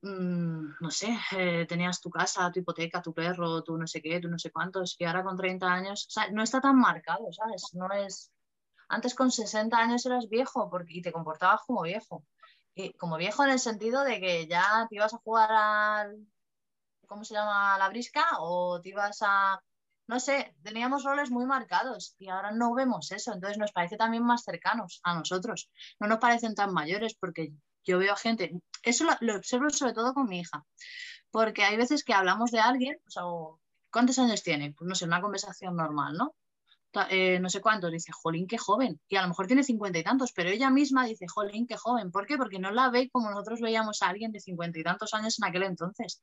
no 0.03 0.91
sé, 0.91 1.17
eh, 1.37 1.65
tenías 1.65 2.01
tu 2.01 2.09
casa, 2.09 2.51
tu 2.51 2.59
hipoteca, 2.59 3.01
tu 3.01 3.13
perro, 3.13 3.63
tu 3.63 3.77
no 3.77 3.87
sé 3.87 4.01
qué, 4.01 4.19
tu 4.19 4.27
no 4.27 4.37
sé 4.37 4.51
cuántos, 4.51 4.95
y 4.99 5.05
ahora 5.05 5.23
con 5.23 5.37
30 5.37 5.65
años, 5.65 6.07
no 6.31 6.43
está 6.43 6.59
tan 6.59 6.77
marcado, 6.77 7.31
¿sabes? 7.31 7.63
No 7.73 7.91
es... 7.91 8.31
Antes 8.89 9.15
con 9.15 9.31
60 9.31 9.75
años 9.77 10.05
eras 10.05 10.27
viejo 10.29 10.69
porque, 10.69 10.93
y 10.95 11.01
te 11.01 11.11
comportabas 11.13 11.61
como 11.65 11.83
viejo. 11.83 12.25
Y 12.75 12.93
como 12.93 13.17
viejo 13.17 13.43
en 13.43 13.51
el 13.51 13.59
sentido 13.59 14.03
de 14.03 14.19
que 14.19 14.47
ya 14.47 14.87
te 14.89 14.95
ibas 14.95 15.13
a 15.13 15.17
jugar 15.19 15.49
al, 15.51 16.27
¿cómo 17.07 17.23
se 17.23 17.35
llama? 17.35 17.77
La 17.77 17.89
brisca 17.89 18.25
o 18.39 18.81
te 18.81 18.89
ibas 18.89 19.19
a, 19.21 19.61
no 20.07 20.19
sé, 20.19 20.55
teníamos 20.63 21.03
roles 21.03 21.31
muy 21.31 21.45
marcados 21.45 22.15
y 22.19 22.27
ahora 22.29 22.51
no 22.51 22.73
vemos 22.73 23.11
eso, 23.11 23.33
entonces 23.33 23.57
nos 23.57 23.71
parece 23.71 23.95
también 23.97 24.23
más 24.25 24.43
cercanos 24.43 24.99
a 25.03 25.15
nosotros, 25.15 25.69
no 25.99 26.07
nos 26.07 26.19
parecen 26.19 26.55
tan 26.55 26.73
mayores 26.73 27.15
porque 27.15 27.53
yo 27.83 27.99
veo 27.99 28.15
gente, 28.15 28.51
eso 28.83 29.05
lo, 29.19 29.35
observo 29.35 29.69
sobre 29.69 29.93
todo 29.93 30.13
con 30.13 30.27
mi 30.27 30.39
hija, 30.39 30.65
porque 31.31 31.63
hay 31.63 31.77
veces 31.77 32.03
que 32.03 32.13
hablamos 32.13 32.51
de 32.51 32.59
alguien, 32.59 32.97
o 33.07 33.11
sea, 33.11 33.23
¿cuántos 33.91 34.19
años 34.19 34.43
tiene? 34.43 34.73
Pues 34.73 34.87
no 34.87 34.95
sé, 34.95 35.05
una 35.05 35.21
conversación 35.21 35.75
normal, 35.75 36.15
¿no? 36.17 36.35
Eh, 37.09 37.39
no 37.39 37.49
sé 37.49 37.59
cuántos, 37.59 37.91
dice, 37.91 38.11
jolín, 38.11 38.47
qué 38.47 38.57
joven. 38.57 38.99
Y 39.09 39.15
a 39.15 39.23
lo 39.23 39.29
mejor 39.29 39.47
tiene 39.47 39.63
cincuenta 39.63 39.97
y 39.97 40.03
tantos, 40.03 40.31
pero 40.31 40.49
ella 40.49 40.69
misma 40.69 41.05
dice, 41.05 41.25
jolín, 41.27 41.65
qué 41.65 41.75
joven. 41.75 42.11
¿Por 42.11 42.27
qué? 42.27 42.37
Porque 42.37 42.59
no 42.59 42.71
la 42.71 42.89
ve 42.91 43.09
como 43.11 43.31
nosotros 43.31 43.61
veíamos 43.61 44.03
a 44.03 44.09
alguien 44.09 44.31
de 44.31 44.39
cincuenta 44.39 44.79
y 44.79 44.83
tantos 44.83 45.13
años 45.15 45.39
en 45.39 45.45
aquel 45.45 45.63
entonces. 45.63 46.21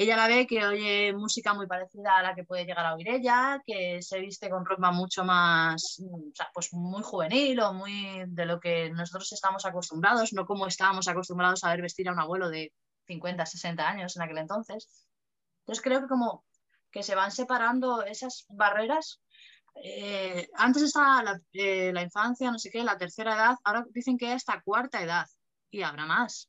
Ella 0.00 0.16
la 0.16 0.28
ve 0.28 0.46
que 0.46 0.64
oye 0.64 1.12
música 1.12 1.54
muy 1.54 1.66
parecida 1.66 2.16
a 2.18 2.22
la 2.22 2.34
que 2.34 2.44
puede 2.44 2.64
llegar 2.64 2.86
a 2.86 2.94
oír 2.94 3.08
ella, 3.08 3.60
que 3.66 4.00
se 4.00 4.20
viste 4.20 4.48
con 4.48 4.64
ropa 4.64 4.92
mucho 4.92 5.24
más, 5.24 5.96
mm, 5.98 6.30
o 6.30 6.34
sea, 6.34 6.48
pues 6.54 6.72
muy 6.72 7.02
juvenil 7.02 7.58
o 7.60 7.72
muy 7.72 8.24
de 8.28 8.46
lo 8.46 8.60
que 8.60 8.90
nosotros 8.90 9.32
estamos 9.32 9.66
acostumbrados, 9.66 10.32
no 10.32 10.46
como 10.46 10.68
estábamos 10.68 11.08
acostumbrados 11.08 11.64
a 11.64 11.70
ver 11.70 11.82
vestir 11.82 12.08
a 12.08 12.12
un 12.12 12.20
abuelo 12.20 12.48
de 12.48 12.72
50, 13.08 13.44
60 13.44 13.88
años 13.88 14.16
en 14.16 14.22
aquel 14.22 14.38
entonces. 14.38 14.88
Entonces 15.62 15.82
creo 15.82 16.00
que 16.02 16.08
como 16.08 16.44
que 16.92 17.02
se 17.02 17.16
van 17.16 17.32
separando 17.32 18.02
esas 18.04 18.46
barreras. 18.50 19.20
Eh, 19.74 20.48
antes 20.54 20.82
estaba 20.82 21.24
la, 21.24 21.40
eh, 21.52 21.92
la 21.92 22.02
infancia, 22.02 22.52
no 22.52 22.58
sé 22.60 22.70
qué, 22.70 22.84
la 22.84 22.98
tercera 22.98 23.34
edad, 23.34 23.56
ahora 23.64 23.84
dicen 23.90 24.16
que 24.16 24.32
hasta 24.32 24.62
cuarta 24.62 25.02
edad 25.02 25.26
y 25.70 25.82
habrá 25.82 26.06
más. 26.06 26.46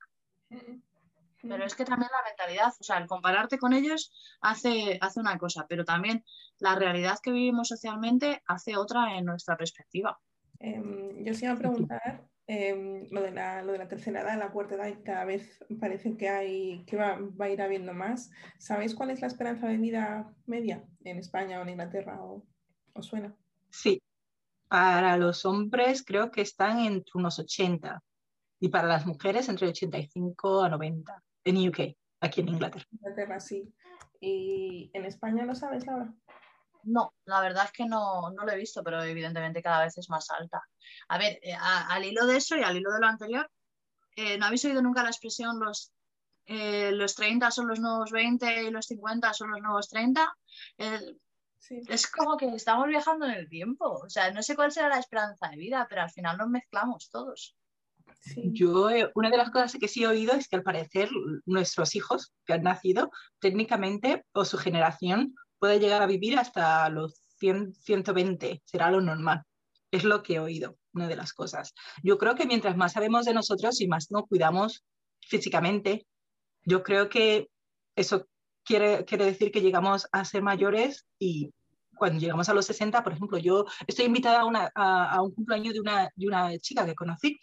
Pero 1.41 1.63
es 1.65 1.75
que 1.75 1.85
también 1.85 2.11
la 2.11 2.29
mentalidad, 2.29 2.73
o 2.79 2.83
sea, 2.83 2.97
el 2.97 3.07
compararte 3.07 3.57
con 3.57 3.73
ellos 3.73 4.11
hace, 4.41 4.97
hace 5.01 5.19
una 5.19 5.37
cosa, 5.37 5.65
pero 5.67 5.85
también 5.85 6.23
la 6.59 6.75
realidad 6.75 7.19
que 7.21 7.31
vivimos 7.31 7.69
socialmente 7.69 8.41
hace 8.45 8.75
otra 8.75 9.17
en 9.17 9.25
nuestra 9.25 9.55
perspectiva. 9.55 10.19
Em, 10.59 11.23
yo 11.23 11.31
os 11.31 11.41
iba 11.41 11.53
a 11.53 11.57
preguntar 11.57 12.27
em, 12.47 13.07
lo, 13.11 13.21
de 13.21 13.31
la, 13.31 13.61
lo 13.61 13.71
de 13.71 13.77
la 13.77 13.87
tercera 13.87 14.21
edad, 14.21 14.37
la 14.37 14.51
cuarta 14.51 14.75
edad, 14.75 14.87
y 14.87 15.01
cada 15.03 15.23
vez 15.23 15.63
parece 15.79 16.17
que, 16.17 16.27
hay, 16.27 16.83
que 16.85 16.97
va, 16.97 17.17
va 17.39 17.45
a 17.45 17.49
ir 17.49 17.61
habiendo 17.61 17.93
más. 17.93 18.29
¿Sabéis 18.57 18.93
cuál 18.93 19.11
es 19.11 19.21
la 19.21 19.27
esperanza 19.27 19.67
de 19.67 19.77
vida 19.77 20.33
media 20.45 20.83
en 21.05 21.17
España 21.17 21.59
o 21.59 21.63
en 21.63 21.69
Inglaterra? 21.69 22.21
¿O, 22.21 22.43
os 22.93 23.05
suena? 23.05 23.33
Sí, 23.69 24.01
para 24.67 25.15
los 25.15 25.45
hombres 25.45 26.03
creo 26.03 26.31
que 26.31 26.41
están 26.41 26.79
entre 26.79 27.11
unos 27.15 27.39
80 27.39 28.03
y 28.59 28.69
para 28.69 28.87
las 28.87 29.05
mujeres 29.05 29.47
entre 29.47 29.69
85 29.69 30.63
a 30.63 30.69
90 30.69 31.23
en 31.43 31.67
UK, 31.69 31.95
aquí 32.21 32.41
en 32.41 32.49
Inglaterra. 32.49 32.85
Inglaterra, 32.91 33.39
sí. 33.39 33.73
¿Y 34.19 34.91
en 34.93 35.05
España 35.05 35.45
lo 35.45 35.55
sabes, 35.55 35.85
Laura? 35.85 36.13
No, 36.83 37.13
la 37.25 37.41
verdad 37.41 37.65
es 37.65 37.71
que 37.71 37.85
no, 37.85 38.31
no 38.31 38.45
lo 38.45 38.51
he 38.51 38.57
visto, 38.57 38.83
pero 38.83 39.03
evidentemente 39.03 39.61
cada 39.61 39.83
vez 39.83 39.97
es 39.97 40.09
más 40.09 40.29
alta. 40.31 40.61
A 41.09 41.17
ver, 41.17 41.39
eh, 41.41 41.53
a- 41.53 41.87
al 41.93 42.05
hilo 42.05 42.25
de 42.25 42.37
eso 42.37 42.55
y 42.57 42.63
al 42.63 42.77
hilo 42.77 42.91
de 42.91 42.99
lo 42.99 43.07
anterior, 43.07 43.49
eh, 44.15 44.37
¿no 44.37 44.45
habéis 44.45 44.65
oído 44.65 44.81
nunca 44.81 45.03
la 45.03 45.09
expresión 45.09 45.59
los, 45.59 45.91
eh, 46.45 46.91
los 46.93 47.15
30 47.15 47.51
son 47.51 47.67
los 47.67 47.79
nuevos 47.79 48.11
20 48.11 48.63
y 48.63 48.71
los 48.71 48.85
50 48.87 49.33
son 49.33 49.51
los 49.51 49.61
nuevos 49.61 49.89
30? 49.89 50.33
Eh, 50.77 50.99
Sí. 51.61 51.81
es 51.89 52.09
como 52.09 52.37
que 52.37 52.47
estamos 52.55 52.87
viajando 52.87 53.25
en 53.25 53.33
el 53.33 53.49
tiempo. 53.49 53.85
O 54.03 54.09
sea, 54.09 54.31
no 54.31 54.41
sé 54.41 54.55
cuál 54.55 54.71
será 54.71 54.87
la 54.87 54.97
esperanza 54.97 55.49
de 55.49 55.57
vida, 55.57 55.85
pero 55.89 56.01
al 56.01 56.09
final 56.09 56.37
nos 56.37 56.47
mezclamos 56.49 57.09
todos. 57.11 57.57
Sí. 58.22 58.49
Yo, 58.53 58.89
eh, 58.89 59.10
una 59.16 59.30
de 59.30 59.38
las 59.38 59.49
cosas 59.51 59.76
que 59.80 59.88
sí 59.88 60.03
he 60.03 60.07
oído 60.07 60.34
es 60.34 60.47
que 60.47 60.55
al 60.55 60.64
parecer 60.64 61.10
nuestros 61.45 61.95
hijos 61.95 62.34
que 62.45 62.53
han 62.53 62.64
nacido, 62.64 63.10
técnicamente, 63.39 64.26
o 64.34 64.45
su 64.45 64.57
generación, 64.57 65.36
puede 65.60 65.80
llegar 65.80 66.01
a 66.01 66.05
vivir 66.07 66.38
hasta 66.38 66.88
los 66.89 67.22
100, 67.39 67.74
120, 67.74 68.62
será 68.66 68.91
lo 68.91 69.01
normal. 69.01 69.43
Es 69.91 70.03
lo 70.03 70.22
que 70.24 70.36
he 70.36 70.39
oído, 70.39 70.78
una 70.93 71.07
de 71.07 71.16
las 71.16 71.34
cosas. 71.34 71.74
Yo 72.03 72.18
creo 72.18 72.36
que 72.36 72.45
mientras 72.45 72.78
más 72.78 72.93
sabemos 72.93 73.26
de 73.26 73.34
nosotros 73.34 73.82
y 73.82 73.88
más 73.88 74.12
nos 74.12 74.24
cuidamos 74.28 74.84
físicamente, 75.22 76.05
yo 76.64 76.84
creo 76.84 77.10
que 77.10 77.49
eso 77.95 78.28
quiere, 78.64 79.05
quiere 79.05 79.26
decir 79.26 79.51
que 79.51 79.62
llegamos 79.62 80.07
a 80.12 80.26
ser 80.26 80.41
mayores 80.43 81.05
y 81.18 81.51
cuando 81.97 82.20
llegamos 82.20 82.47
a 82.49 82.53
los 82.53 82.66
60, 82.66 83.03
por 83.03 83.14
ejemplo, 83.14 83.38
yo 83.38 83.66
estoy 83.88 84.05
invitada 84.05 84.41
a, 84.41 84.45
una- 84.45 84.72
a- 84.76 85.16
a 85.16 85.22
un 85.22 85.34
cumpleaños 85.34 85.74
de 85.74 85.82
una, 85.82 86.10
de 86.16 86.28
una 86.28 86.57
chica 86.60 86.86
que 86.86 86.95
conocí 86.95 87.38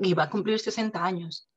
y 0.00 0.14
va 0.14 0.24
a 0.24 0.30
cumplir 0.30 0.58
60 0.58 1.04
años. 1.04 1.48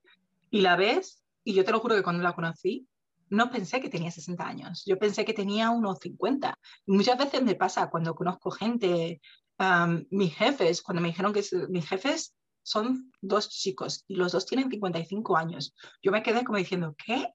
Y 0.49 0.61
la 0.61 0.75
ves, 0.75 1.23
y 1.43 1.53
yo 1.53 1.65
te 1.65 1.71
lo 1.71 1.79
juro 1.79 1.95
que 1.95 2.03
cuando 2.03 2.23
la 2.23 2.33
conocí, 2.33 2.87
no 3.29 3.49
pensé 3.49 3.81
que 3.81 3.89
tenía 3.89 4.11
60 4.11 4.47
años, 4.47 4.83
yo 4.85 4.97
pensé 4.99 5.25
que 5.25 5.33
tenía 5.33 5.69
unos 5.69 5.99
50. 5.99 6.57
Y 6.85 6.91
muchas 6.91 7.17
veces 7.17 7.41
me 7.43 7.55
pasa 7.55 7.89
cuando 7.89 8.15
conozco 8.15 8.51
gente, 8.51 9.21
am, 9.57 10.05
mis 10.11 10.35
jefes, 10.35 10.81
cuando 10.81 11.01
me 11.01 11.09
dijeron 11.09 11.33
que 11.33 11.43
mis 11.69 11.87
jefes 11.87 12.35
son 12.63 13.11
dos 13.21 13.49
chicos 13.49 14.03
y 14.07 14.15
los 14.15 14.31
dos 14.31 14.45
tienen 14.45 14.69
55 14.69 15.37
años. 15.37 15.75
Yo 16.01 16.11
me 16.11 16.23
quedé 16.23 16.43
como 16.43 16.57
diciendo, 16.57 16.95
¿qué? 17.03 17.33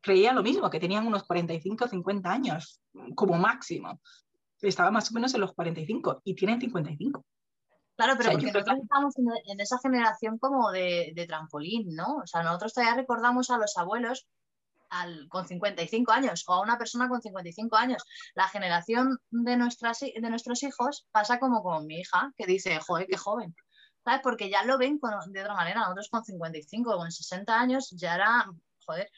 Creía 0.00 0.32
lo 0.32 0.42
mismo, 0.42 0.70
que 0.70 0.80
tenían 0.80 1.06
unos 1.06 1.24
45, 1.24 1.88
50 1.88 2.30
años 2.30 2.80
como 3.14 3.36
máximo. 3.36 4.00
Estaba 4.60 4.90
más 4.90 5.10
o 5.10 5.14
menos 5.14 5.34
en 5.34 5.40
los 5.40 5.52
45 5.54 6.22
y 6.24 6.34
tienen 6.34 6.60
55. 6.60 7.24
Claro, 8.00 8.16
pero 8.16 8.30
porque 8.30 8.46
nosotros 8.46 8.78
estamos 8.82 9.14
en, 9.44 9.60
esa 9.60 9.78
generación 9.78 10.38
como 10.38 10.70
de, 10.70 11.12
de 11.14 11.26
trampolín, 11.26 11.94
¿no? 11.94 12.16
O 12.22 12.26
sea, 12.26 12.42
nosotros 12.42 12.72
todavía 12.72 12.96
recordamos 12.96 13.50
a 13.50 13.58
los 13.58 13.76
abuelos 13.76 14.26
al, 14.88 15.28
con 15.28 15.46
55 15.46 16.10
años 16.10 16.44
o 16.46 16.54
a 16.54 16.62
una 16.62 16.78
persona 16.78 17.10
con 17.10 17.20
55 17.20 17.76
años. 17.76 18.02
La 18.32 18.48
generación 18.48 19.18
de, 19.28 19.58
nuestras, 19.58 20.00
de 20.00 20.30
nuestros 20.30 20.62
hijos 20.62 21.08
pasa 21.12 21.38
como 21.38 21.62
con 21.62 21.86
mi 21.86 22.00
hija, 22.00 22.32
que 22.38 22.46
dice, 22.46 22.80
joder, 22.80 23.06
qué 23.06 23.18
joven. 23.18 23.54
¿Sabes? 24.02 24.20
Porque 24.22 24.48
ya 24.48 24.64
lo 24.64 24.78
ven 24.78 24.98
con- 24.98 25.12
de 25.30 25.42
otra 25.42 25.54
manera. 25.54 25.80
Nosotros 25.80 26.08
con 26.08 26.24
55 26.24 26.94
o 26.94 26.96
con 26.96 27.12
60 27.12 27.60
años 27.60 27.90
ya 27.90 28.14
era, 28.14 28.46
joder. 28.86 29.10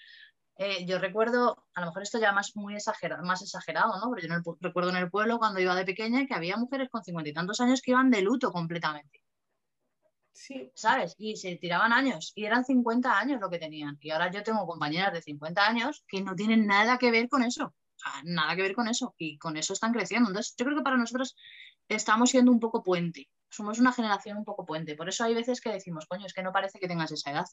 Eh, 0.64 0.86
yo 0.86 1.00
recuerdo, 1.00 1.66
a 1.74 1.80
lo 1.80 1.86
mejor 1.88 2.04
esto 2.04 2.20
ya 2.20 2.30
más 2.30 2.54
muy 2.54 2.76
exagerado, 2.76 3.24
más 3.24 3.42
exagerado, 3.42 3.98
¿no? 3.98 4.12
Pero 4.14 4.28
yo 4.28 4.56
recuerdo 4.60 4.90
en 4.90 4.96
el 4.96 5.10
pueblo 5.10 5.38
cuando 5.38 5.58
iba 5.58 5.74
de 5.74 5.84
pequeña 5.84 6.24
que 6.24 6.34
había 6.34 6.56
mujeres 6.56 6.88
con 6.88 7.02
cincuenta 7.02 7.30
y 7.30 7.32
tantos 7.32 7.60
años 7.60 7.82
que 7.82 7.90
iban 7.90 8.12
de 8.12 8.22
luto 8.22 8.52
completamente. 8.52 9.24
Sí, 10.30 10.70
¿sabes? 10.76 11.16
Y 11.18 11.36
se 11.36 11.56
tiraban 11.56 11.92
años 11.92 12.32
y 12.36 12.44
eran 12.44 12.64
50 12.64 13.18
años 13.18 13.40
lo 13.40 13.50
que 13.50 13.58
tenían. 13.58 13.98
Y 14.00 14.10
ahora 14.10 14.30
yo 14.30 14.44
tengo 14.44 14.64
compañeras 14.64 15.12
de 15.12 15.20
50 15.20 15.66
años 15.66 16.04
que 16.06 16.20
no 16.20 16.36
tienen 16.36 16.64
nada 16.64 16.96
que 16.96 17.10
ver 17.10 17.28
con 17.28 17.42
eso. 17.42 17.64
O 17.64 17.98
sea, 17.98 18.22
nada 18.24 18.54
que 18.54 18.62
ver 18.62 18.74
con 18.76 18.86
eso. 18.86 19.16
Y 19.18 19.38
con 19.38 19.56
eso 19.56 19.72
están 19.72 19.92
creciendo. 19.92 20.28
Entonces, 20.30 20.54
yo 20.56 20.64
creo 20.64 20.78
que 20.78 20.84
para 20.84 20.96
nosotros 20.96 21.34
estamos 21.88 22.30
siendo 22.30 22.52
un 22.52 22.60
poco 22.60 22.84
puente. 22.84 23.28
Somos 23.50 23.80
una 23.80 23.92
generación 23.92 24.36
un 24.38 24.44
poco 24.44 24.64
puente. 24.64 24.94
Por 24.94 25.08
eso 25.08 25.24
hay 25.24 25.34
veces 25.34 25.60
que 25.60 25.70
decimos, 25.72 26.06
coño, 26.06 26.26
es 26.26 26.32
que 26.32 26.44
no 26.44 26.52
parece 26.52 26.78
que 26.78 26.86
tengas 26.86 27.10
esa 27.10 27.32
edad. 27.32 27.46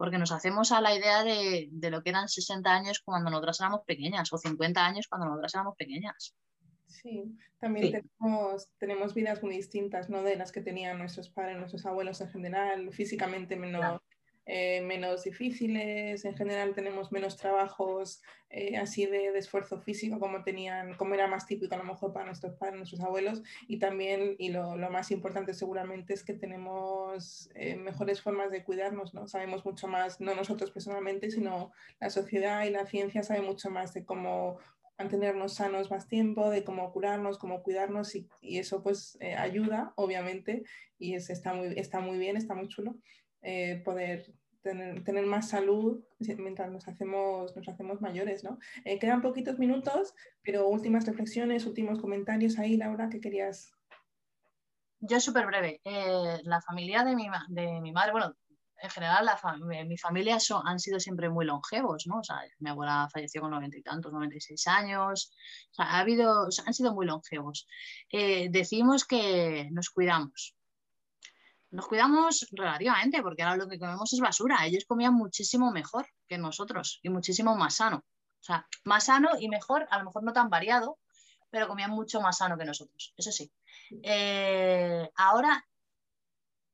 Porque 0.00 0.16
nos 0.16 0.32
hacemos 0.32 0.72
a 0.72 0.80
la 0.80 0.94
idea 0.94 1.22
de, 1.24 1.68
de 1.70 1.90
lo 1.90 2.02
que 2.02 2.08
eran 2.08 2.26
60 2.26 2.72
años 2.72 3.02
cuando 3.04 3.30
nosotras 3.30 3.60
éramos 3.60 3.82
pequeñas 3.84 4.32
o 4.32 4.38
50 4.38 4.82
años 4.82 5.06
cuando 5.06 5.26
nosotras 5.26 5.54
éramos 5.54 5.76
pequeñas. 5.76 6.34
Sí, 6.86 7.36
también 7.58 7.92
Sí. 7.92 8.08
Tenemos, 8.18 8.70
tenemos 8.78 9.12
vidas 9.12 9.42
muy 9.42 9.54
distintas, 9.56 10.08
¿no? 10.08 10.22
De 10.22 10.36
las 10.36 10.52
que 10.52 10.62
tenían 10.62 10.96
nuestros 10.96 11.28
padres, 11.28 11.58
nuestros 11.58 11.84
abuelos 11.84 12.18
en 12.22 12.30
general, 12.30 12.90
físicamente 12.94 13.56
menos, 13.56 13.80
Claro. 13.80 14.02
Eh, 14.46 14.80
menos 14.80 15.24
difíciles, 15.24 16.24
en 16.24 16.34
general 16.34 16.74
tenemos 16.74 17.12
menos 17.12 17.36
trabajos 17.36 18.22
eh, 18.48 18.76
así 18.78 19.06
de, 19.06 19.28
esfuerzo 19.38 19.80
físico 19.80 20.18
como 20.18 20.42
tenían, 20.42 20.94
como 20.96 21.14
era 21.14 21.28
más 21.28 21.46
típico 21.46 21.74
a 21.74 21.78
lo 21.78 21.84
mejor 21.84 22.12
para 22.12 22.26
nuestros 22.26 22.54
padres, 22.56 22.76
nuestros 22.76 23.00
abuelos, 23.02 23.42
y 23.68 23.78
también, 23.78 24.34
y 24.38 24.48
lo, 24.48 24.76
lo 24.76 24.90
más 24.90 25.10
importante 25.10 25.54
seguramente 25.54 26.14
es 26.14 26.24
que 26.24 26.34
tenemos 26.34 27.50
eh, 27.54 27.76
mejores 27.76 28.22
formas 28.22 28.50
de 28.50 28.64
cuidarnos, 28.64 29.14
¿no? 29.14 29.28
Sabemos 29.28 29.64
mucho 29.64 29.86
más, 29.86 30.20
no 30.20 30.34
nosotros 30.34 30.70
personalmente, 30.72 31.30
sino 31.30 31.70
la 32.00 32.10
sociedad 32.10 32.64
y 32.64 32.70
la 32.70 32.86
ciencia 32.86 33.22
sabe 33.22 33.42
mucho 33.42 33.70
más 33.70 33.94
de 33.94 34.04
cómo 34.04 34.58
mantenernos 34.98 35.54
sanos 35.54 35.90
más 35.90 36.08
tiempo, 36.08 36.50
de 36.50 36.64
cómo 36.64 36.92
curarnos, 36.92 37.38
cómo 37.38 37.62
cuidarnos 37.62 38.14
y, 38.16 38.28
y 38.40 38.58
eso 38.58 38.82
pues 38.82 39.16
ayuda, 39.38 39.92
obviamente, 39.96 40.64
y 40.98 41.14
es, 41.14 41.30
está, 41.30 41.54
muy, 41.54 41.78
está 41.78 42.00
muy 42.00 42.18
bien, 42.18 42.36
está 42.36 42.54
muy 42.54 42.68
chulo 42.68 42.96
eh, 43.42 43.80
poder 43.84 44.34
tener, 44.62 45.02
tener, 45.02 45.24
más 45.24 45.48
salud 45.48 46.04
mientras 46.36 46.70
nos 46.70 46.86
hacemos, 46.86 47.56
nos 47.56 47.68
hacemos 47.68 48.00
mayores, 48.02 48.44
¿no? 48.44 48.58
Eh, 48.84 48.98
quedan 48.98 49.22
poquitos 49.22 49.58
minutos, 49.58 50.14
pero 50.42 50.68
últimas 50.68 51.06
reflexiones, 51.06 51.64
últimos 51.64 51.98
comentarios 52.00 52.58
ahí, 52.58 52.76
Laura, 52.76 53.08
¿qué 53.08 53.20
querías? 53.20 53.72
Yo 54.98 55.18
súper 55.20 55.46
breve. 55.46 55.80
Eh, 55.84 56.40
la 56.42 56.60
familia 56.60 57.04
de 57.04 57.16
mi, 57.16 57.28
de 57.48 57.80
mi 57.80 57.92
madre, 57.92 58.12
bueno, 58.12 58.34
en 58.82 58.90
general, 58.90 59.26
la 59.26 59.38
mi 59.84 59.96
familia 59.96 60.40
son, 60.40 60.66
han 60.66 60.78
sido 60.78 61.00
siempre 61.00 61.28
muy 61.28 61.46
longevos, 61.46 62.06
¿no? 62.06 62.18
O 62.18 62.24
sea, 62.24 62.42
mi 62.58 62.70
abuela 62.70 63.08
falleció 63.12 63.42
con 63.42 63.50
noventa 63.50 63.78
y 63.78 63.82
tantos, 63.82 64.12
96 64.12 64.66
años. 64.68 65.32
O 65.70 65.74
sea, 65.74 65.86
ha 65.86 65.98
habido, 66.00 66.46
o 66.46 66.50
sea, 66.50 66.64
han 66.66 66.72
sido 66.72 66.94
muy 66.94 67.04
longevos. 67.04 67.66
Decimos 68.10 69.04
que 69.04 69.68
nos 69.70 69.90
cuidamos. 69.90 70.56
Nos 71.70 71.86
cuidamos 71.86 72.46
relativamente, 72.50 73.22
porque 73.22 73.42
ahora 73.42 73.56
lo 73.56 73.68
que 73.68 73.78
comemos 73.78 74.12
es 74.12 74.20
basura. 74.20 74.66
Ellos 74.66 74.84
comían 74.86 75.14
muchísimo 75.14 75.70
mejor 75.70 76.06
que 76.26 76.36
nosotros 76.36 76.98
y 77.02 77.10
muchísimo 77.10 77.54
más 77.56 77.76
sano. 77.76 77.98
O 77.98 78.42
sea, 78.42 78.66
más 78.84 79.04
sano 79.04 79.30
y 79.38 79.48
mejor, 79.48 79.86
a 79.90 79.98
lo 79.98 80.04
mejor 80.04 80.24
no 80.24 80.32
tan 80.32 80.50
variado, 80.50 80.98
pero 81.50 81.68
comían 81.68 81.90
mucho 81.90 82.20
más 82.20 82.38
sano 82.38 82.56
que 82.58 82.64
nosotros. 82.64 83.14
Eso 83.16 83.30
sí. 83.30 83.52
Eh, 84.02 85.08
ahora 85.16 85.64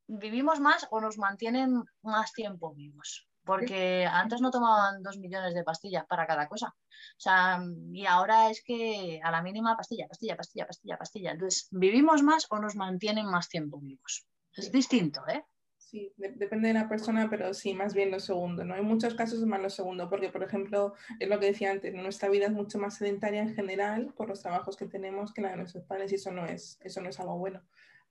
vivimos 0.06 0.60
más 0.60 0.86
o 0.90 1.00
nos 1.00 1.18
mantienen 1.18 1.82
más 2.02 2.32
tiempo 2.32 2.74
vivos. 2.74 3.28
Porque 3.44 4.04
antes 4.10 4.40
no 4.40 4.50
tomaban 4.50 5.04
dos 5.04 5.18
millones 5.18 5.54
de 5.54 5.62
pastillas 5.62 6.04
para 6.06 6.26
cada 6.26 6.48
cosa. 6.48 6.68
O 6.68 7.20
sea, 7.20 7.60
y 7.92 8.04
ahora 8.04 8.50
es 8.50 8.60
que 8.64 9.20
a 9.22 9.30
la 9.30 9.40
mínima 9.40 9.76
pastilla, 9.76 10.08
pastilla, 10.08 10.36
pastilla, 10.36 10.66
pastilla, 10.66 10.98
pastilla. 10.98 11.30
Entonces, 11.30 11.68
¿vivimos 11.70 12.24
más 12.24 12.46
o 12.50 12.58
nos 12.58 12.74
mantienen 12.74 13.26
más 13.26 13.48
tiempo 13.48 13.78
vivos? 13.78 14.26
Es 14.56 14.72
distinto, 14.72 15.22
¿eh? 15.28 15.44
Sí, 15.78 16.12
de 16.16 16.32
depende 16.32 16.68
de 16.68 16.74
la 16.74 16.88
persona, 16.88 17.30
pero 17.30 17.54
sí, 17.54 17.72
más 17.72 17.94
bien 17.94 18.10
lo 18.10 18.18
segundo, 18.18 18.64
¿no? 18.64 18.74
En 18.74 18.84
muchos 18.84 19.14
casos 19.14 19.38
es 19.38 19.46
más 19.46 19.62
lo 19.62 19.70
segundo, 19.70 20.10
porque, 20.10 20.30
por 20.30 20.42
ejemplo, 20.42 20.94
es 21.20 21.28
lo 21.28 21.38
que 21.38 21.46
decía 21.46 21.70
antes, 21.70 21.94
nuestra 21.94 22.28
vida 22.28 22.46
es 22.46 22.52
mucho 22.52 22.78
más 22.78 22.96
sedentaria 22.96 23.42
en 23.42 23.54
general 23.54 24.12
por 24.16 24.28
los 24.28 24.42
trabajos 24.42 24.76
que 24.76 24.86
tenemos 24.86 25.32
que 25.32 25.42
la 25.42 25.50
de 25.50 25.58
nuestros 25.58 25.84
padres 25.84 26.10
y 26.10 26.16
eso 26.16 26.32
no 26.32 26.44
es, 26.44 26.78
eso 26.82 27.00
no 27.00 27.08
es 27.08 27.20
algo 27.20 27.38
bueno 27.38 27.62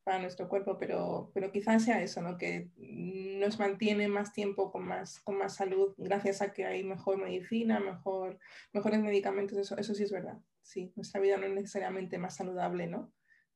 para 0.05 0.19
nuestro 0.19 0.47
cuerpo, 0.47 0.77
pero, 0.77 1.31
pero 1.33 1.51
quizás 1.51 1.83
sea 1.83 2.01
eso, 2.01 2.21
¿no? 2.21 2.37
Que 2.37 2.69
nos 2.77 3.59
mantiene 3.59 4.07
más 4.07 4.31
tiempo 4.33 4.71
con 4.71 4.87
más, 4.87 5.19
con 5.19 5.35
más 5.37 5.55
salud 5.55 5.95
gracias 5.97 6.43
a 6.43 6.53
que 6.53 6.63
hay 6.63 6.83
mejor 6.83 7.17
medicina, 7.17 7.79
mejor, 7.79 8.37
mejores 8.71 9.01
medicamentos, 9.01 9.57
eso, 9.57 9.75
eso 9.77 9.95
sí 9.95 10.03
es 10.03 10.11
verdad. 10.11 10.37
Sí, 10.61 10.93
nuestra 10.95 11.19
vida 11.19 11.37
no 11.37 11.47
es 11.47 11.53
necesariamente 11.53 12.19
más 12.19 12.35
saludable, 12.35 12.85
¿no? 12.85 13.11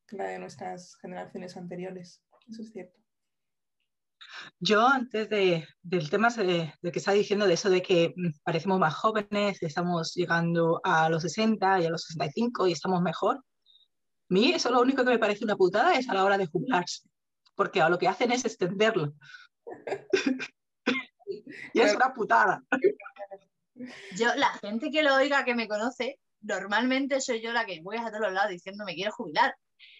Que 0.08 0.16
la 0.16 0.24
de 0.24 0.40
nuestras 0.40 0.96
generaciones 0.96 1.56
anteriores, 1.56 2.24
eso 2.50 2.62
es 2.62 2.72
cierto. 2.72 2.98
Yo 4.58 4.86
antes 4.86 5.28
de, 5.28 5.66
del 5.82 6.10
tema 6.10 6.28
de, 6.30 6.72
de 6.80 6.92
que 6.92 6.98
está 6.98 7.12
diciendo 7.12 7.46
de 7.46 7.54
eso 7.54 7.70
de 7.70 7.82
que 7.82 8.14
parecemos 8.42 8.78
más 8.78 8.94
jóvenes, 8.94 9.62
estamos 9.62 10.14
llegando 10.14 10.80
a 10.84 11.08
los 11.08 11.22
60 11.22 11.80
y 11.80 11.86
a 11.86 11.90
los 11.90 12.04
65 12.04 12.66
y 12.66 12.72
estamos 12.72 13.02
mejor, 13.02 13.36
a 13.36 13.42
mí 14.28 14.52
eso 14.52 14.70
lo 14.70 14.80
único 14.80 15.04
que 15.04 15.10
me 15.10 15.18
parece 15.18 15.44
una 15.44 15.56
putada 15.56 15.94
es 15.94 16.08
a 16.08 16.14
la 16.14 16.24
hora 16.24 16.38
de 16.38 16.46
jubilarse, 16.46 17.08
porque 17.56 17.80
lo 17.80 17.98
que 17.98 18.06
hacen 18.08 18.30
es 18.30 18.44
extenderlo. 18.44 19.12
y 21.74 21.80
es 21.80 21.96
una 21.96 22.14
putada. 22.14 22.62
Yo, 24.16 24.34
la 24.36 24.50
gente 24.60 24.90
que 24.90 25.02
lo 25.02 25.16
oiga, 25.16 25.44
que 25.44 25.54
me 25.54 25.66
conoce, 25.66 26.20
normalmente 26.42 27.20
soy 27.20 27.42
yo 27.42 27.52
la 27.52 27.66
que 27.66 27.80
voy 27.82 27.96
a 27.96 28.06
todos 28.06 28.20
los 28.20 28.32
lados 28.32 28.50
diciendo 28.50 28.84
me 28.84 28.94
quiero 28.94 29.12
jubilar. 29.12 29.54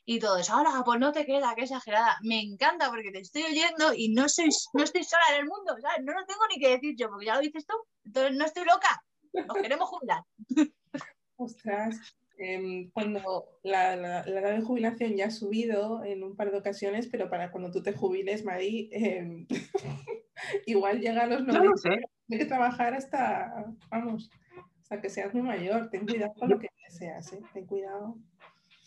Y 0.04 0.18
todo 0.18 0.38
eso, 0.38 0.54
ahora 0.54 0.70
pues 0.84 0.98
no 0.98 1.12
te 1.12 1.24
queda, 1.24 1.54
que 1.54 1.62
exagerada. 1.62 2.16
Me 2.22 2.40
encanta 2.40 2.90
porque 2.90 3.10
te 3.12 3.20
estoy 3.20 3.42
oyendo 3.44 3.92
y 3.94 4.08
no, 4.08 4.28
soy, 4.28 4.48
no 4.72 4.82
estoy 4.82 5.04
sola 5.04 5.22
en 5.34 5.40
el 5.40 5.46
mundo, 5.46 5.76
¿sabes? 5.80 6.04
No 6.04 6.12
lo 6.12 6.26
tengo 6.26 6.40
ni 6.48 6.60
que 6.60 6.70
decir 6.70 6.96
yo, 6.96 7.08
porque 7.08 7.26
ya 7.26 7.34
lo 7.34 7.40
dices 7.40 7.66
tú. 7.66 7.74
Entonces 8.04 8.36
no 8.36 8.44
estoy 8.44 8.64
loca, 8.64 9.02
nos 9.46 9.56
queremos 9.56 9.88
jubilar. 9.88 10.22
Ostras, 11.36 11.96
eh, 12.42 12.88
cuando 12.94 13.20
la, 13.62 13.96
la, 13.96 14.24
la, 14.24 14.40
edad 14.40 14.56
de 14.56 14.62
jubilación 14.62 15.14
ya 15.14 15.26
ha 15.26 15.30
subido 15.30 16.02
en 16.04 16.24
un 16.24 16.36
par 16.36 16.50
de 16.50 16.58
ocasiones, 16.58 17.06
pero 17.06 17.28
para 17.28 17.50
cuando 17.50 17.70
tú 17.70 17.82
te 17.82 17.92
jubiles, 17.92 18.44
Mari, 18.44 18.88
eh, 18.92 19.46
igual 20.66 21.00
llega 21.00 21.24
a 21.24 21.26
los 21.26 21.42
90. 21.42 21.58
No 21.58 21.64
lo 21.70 21.76
sé. 21.76 21.90
Hay 22.30 22.38
que 22.38 22.46
trabajar 22.46 22.94
hasta, 22.94 23.66
vamos, 23.90 24.30
hasta 24.80 25.00
que 25.00 25.10
seas 25.10 25.34
muy 25.34 25.42
mayor. 25.42 25.90
Ten 25.90 26.06
cuidado 26.06 26.32
con 26.34 26.48
lo 26.48 26.58
que 26.58 26.68
deseas, 26.88 27.32
¿eh? 27.34 27.42
Ten 27.52 27.66
cuidado. 27.66 28.16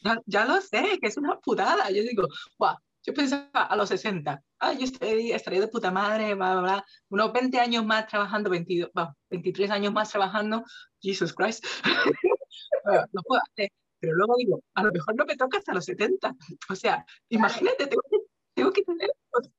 Ya, 0.04 0.22
ya, 0.26 0.46
lo 0.46 0.62
sé, 0.62 1.00
que 1.02 1.08
es 1.08 1.18
una 1.18 1.40
putada. 1.40 1.90
Yo 1.90 2.04
digo, 2.04 2.28
guau, 2.58 2.76
yo 3.06 3.14
pensaba 3.14 3.64
a 3.64 3.76
los 3.76 3.90
60, 3.90 4.42
ah, 4.60 4.74
yo 4.74 4.86
estaría 4.86 5.62
de 5.62 5.68
puta 5.68 5.92
madre, 5.92 6.36
bla, 6.36 6.54
bla, 6.54 6.62
bla. 6.62 6.86
unos 7.10 7.34
20 7.34 7.60
años 7.60 7.86
más 7.86 8.08
trabajando, 8.08 8.50
22, 8.50 8.92
bah, 8.94 9.14
23 9.30 9.72
años 9.72 9.94
más 9.94 10.10
trabajando, 10.10 10.64
Jesus 11.02 11.34
Christ, 11.34 11.66
no 13.14 13.22
puedo 13.24 13.42
hacer. 13.52 13.70
Pero 14.00 14.16
luego 14.16 14.36
digo, 14.38 14.64
a 14.74 14.84
lo 14.84 14.92
mejor 14.92 15.16
no 15.16 15.26
me 15.26 15.38
toca 15.38 15.58
hasta 15.58 15.74
los 15.74 15.86
70. 15.86 16.36
O 16.70 16.76
sea, 16.76 17.06
imagínate, 17.30 17.88
tengo 17.88 18.02
que, 18.10 18.18
tengo 18.54 18.72
que, 18.72 18.84
tener, 18.84 19.10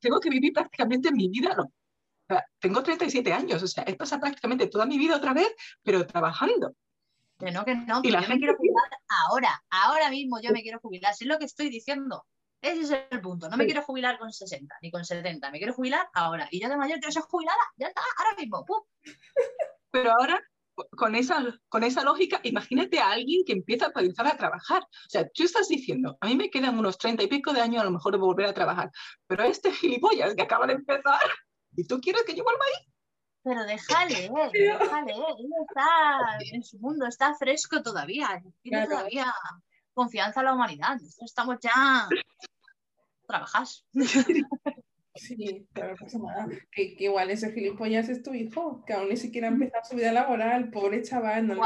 tengo 0.00 0.20
que 0.20 0.28
vivir 0.28 0.52
prácticamente 0.52 1.10
mi 1.12 1.28
vida, 1.28 1.54
no. 1.56 1.72
Tengo 2.58 2.82
37 2.82 3.32
años, 3.32 3.62
o 3.62 3.66
sea, 3.66 3.84
he 3.86 3.94
pasado 3.96 4.22
prácticamente 4.22 4.66
toda 4.66 4.86
mi 4.86 4.98
vida 4.98 5.16
otra 5.16 5.32
vez, 5.34 5.48
pero 5.82 6.06
trabajando. 6.06 6.74
Que 7.44 7.50
no, 7.50 7.64
que 7.64 7.74
no, 7.74 8.00
que 8.00 8.10
yo 8.10 8.20
me 8.20 8.38
quiero 8.38 8.56
jubilar 8.56 8.90
ahora, 9.08 9.62
ahora 9.70 10.08
mismo 10.10 10.40
yo 10.40 10.50
me 10.50 10.62
quiero 10.62 10.80
jubilar, 10.80 11.14
si 11.14 11.24
es 11.24 11.28
lo 11.28 11.38
que 11.38 11.44
estoy 11.44 11.68
diciendo. 11.68 12.24
Ese 12.62 12.80
es 12.80 13.04
el 13.10 13.20
punto, 13.20 13.50
no 13.50 13.58
me 13.58 13.64
sí. 13.64 13.72
quiero 13.72 13.82
jubilar 13.82 14.18
con 14.18 14.32
60 14.32 14.74
ni 14.80 14.90
con 14.90 15.04
70, 15.04 15.50
me 15.50 15.58
quiero 15.58 15.74
jubilar 15.74 16.08
ahora. 16.14 16.48
Y 16.50 16.60
yo 16.60 16.70
de 16.70 16.78
mayor 16.78 16.98
quiero 16.98 17.12
ser 17.12 17.22
jubilada, 17.24 17.60
ya 17.76 17.88
está, 17.88 18.00
ahora 18.16 18.34
mismo. 18.38 18.64
¡pum! 18.64 18.80
Pero 19.90 20.12
ahora, 20.18 20.42
con 20.96 21.14
esa, 21.14 21.44
con 21.68 21.84
esa 21.84 22.02
lógica, 22.02 22.40
imagínate 22.42 22.98
a 23.00 23.10
alguien 23.10 23.44
que 23.44 23.52
empieza 23.52 23.86
a 23.86 23.92
pensar 23.92 24.26
a 24.26 24.38
trabajar. 24.38 24.82
O 24.82 25.10
sea, 25.10 25.28
tú 25.28 25.44
estás 25.44 25.68
diciendo, 25.68 26.16
a 26.20 26.26
mí 26.26 26.36
me 26.36 26.48
quedan 26.48 26.78
unos 26.78 26.96
30 26.96 27.24
y 27.24 27.26
pico 27.26 27.52
de 27.52 27.60
años 27.60 27.82
a 27.82 27.84
lo 27.84 27.90
mejor 27.90 28.12
de 28.12 28.18
volver 28.18 28.46
a 28.46 28.54
trabajar, 28.54 28.90
pero 29.26 29.44
este 29.44 29.70
gilipollas 29.70 30.34
que 30.34 30.42
acaba 30.42 30.66
de 30.66 30.72
empezar, 30.72 31.20
¿y 31.76 31.86
tú 31.86 32.00
quieres 32.00 32.22
que 32.22 32.34
yo 32.34 32.44
vuelva 32.44 32.64
ahí? 32.64 32.93
Pero 33.44 33.64
déjale, 33.64 34.30
déjale, 34.52 35.12
él 35.12 35.50
está 35.68 36.38
en 36.52 36.62
su 36.64 36.78
mundo, 36.78 37.06
está 37.06 37.34
fresco 37.34 37.82
todavía, 37.82 38.42
tiene 38.62 38.78
claro. 38.78 38.90
todavía 38.90 39.34
confianza 39.92 40.40
en 40.40 40.46
la 40.46 40.54
humanidad. 40.54 40.96
Estamos 41.20 41.58
ya. 41.60 42.08
trabajas. 43.26 43.84
Sí, 45.16 45.68
no 45.74 45.94
pasa 45.98 46.18
nada. 46.18 46.48
Que, 46.72 46.96
que 46.96 47.04
igual 47.04 47.30
ese 47.30 47.52
gilipollas 47.52 48.08
es 48.08 48.22
tu 48.22 48.34
hijo, 48.34 48.84
que 48.84 48.94
aún 48.94 49.08
ni 49.08 49.16
siquiera 49.16 49.48
ha 49.48 49.50
empezado 49.52 49.84
su 49.84 49.96
vida 49.96 50.12
laboral, 50.12 50.70
pobre 50.70 51.02
chaval, 51.02 51.46
no 51.46 51.54
le 51.54 51.60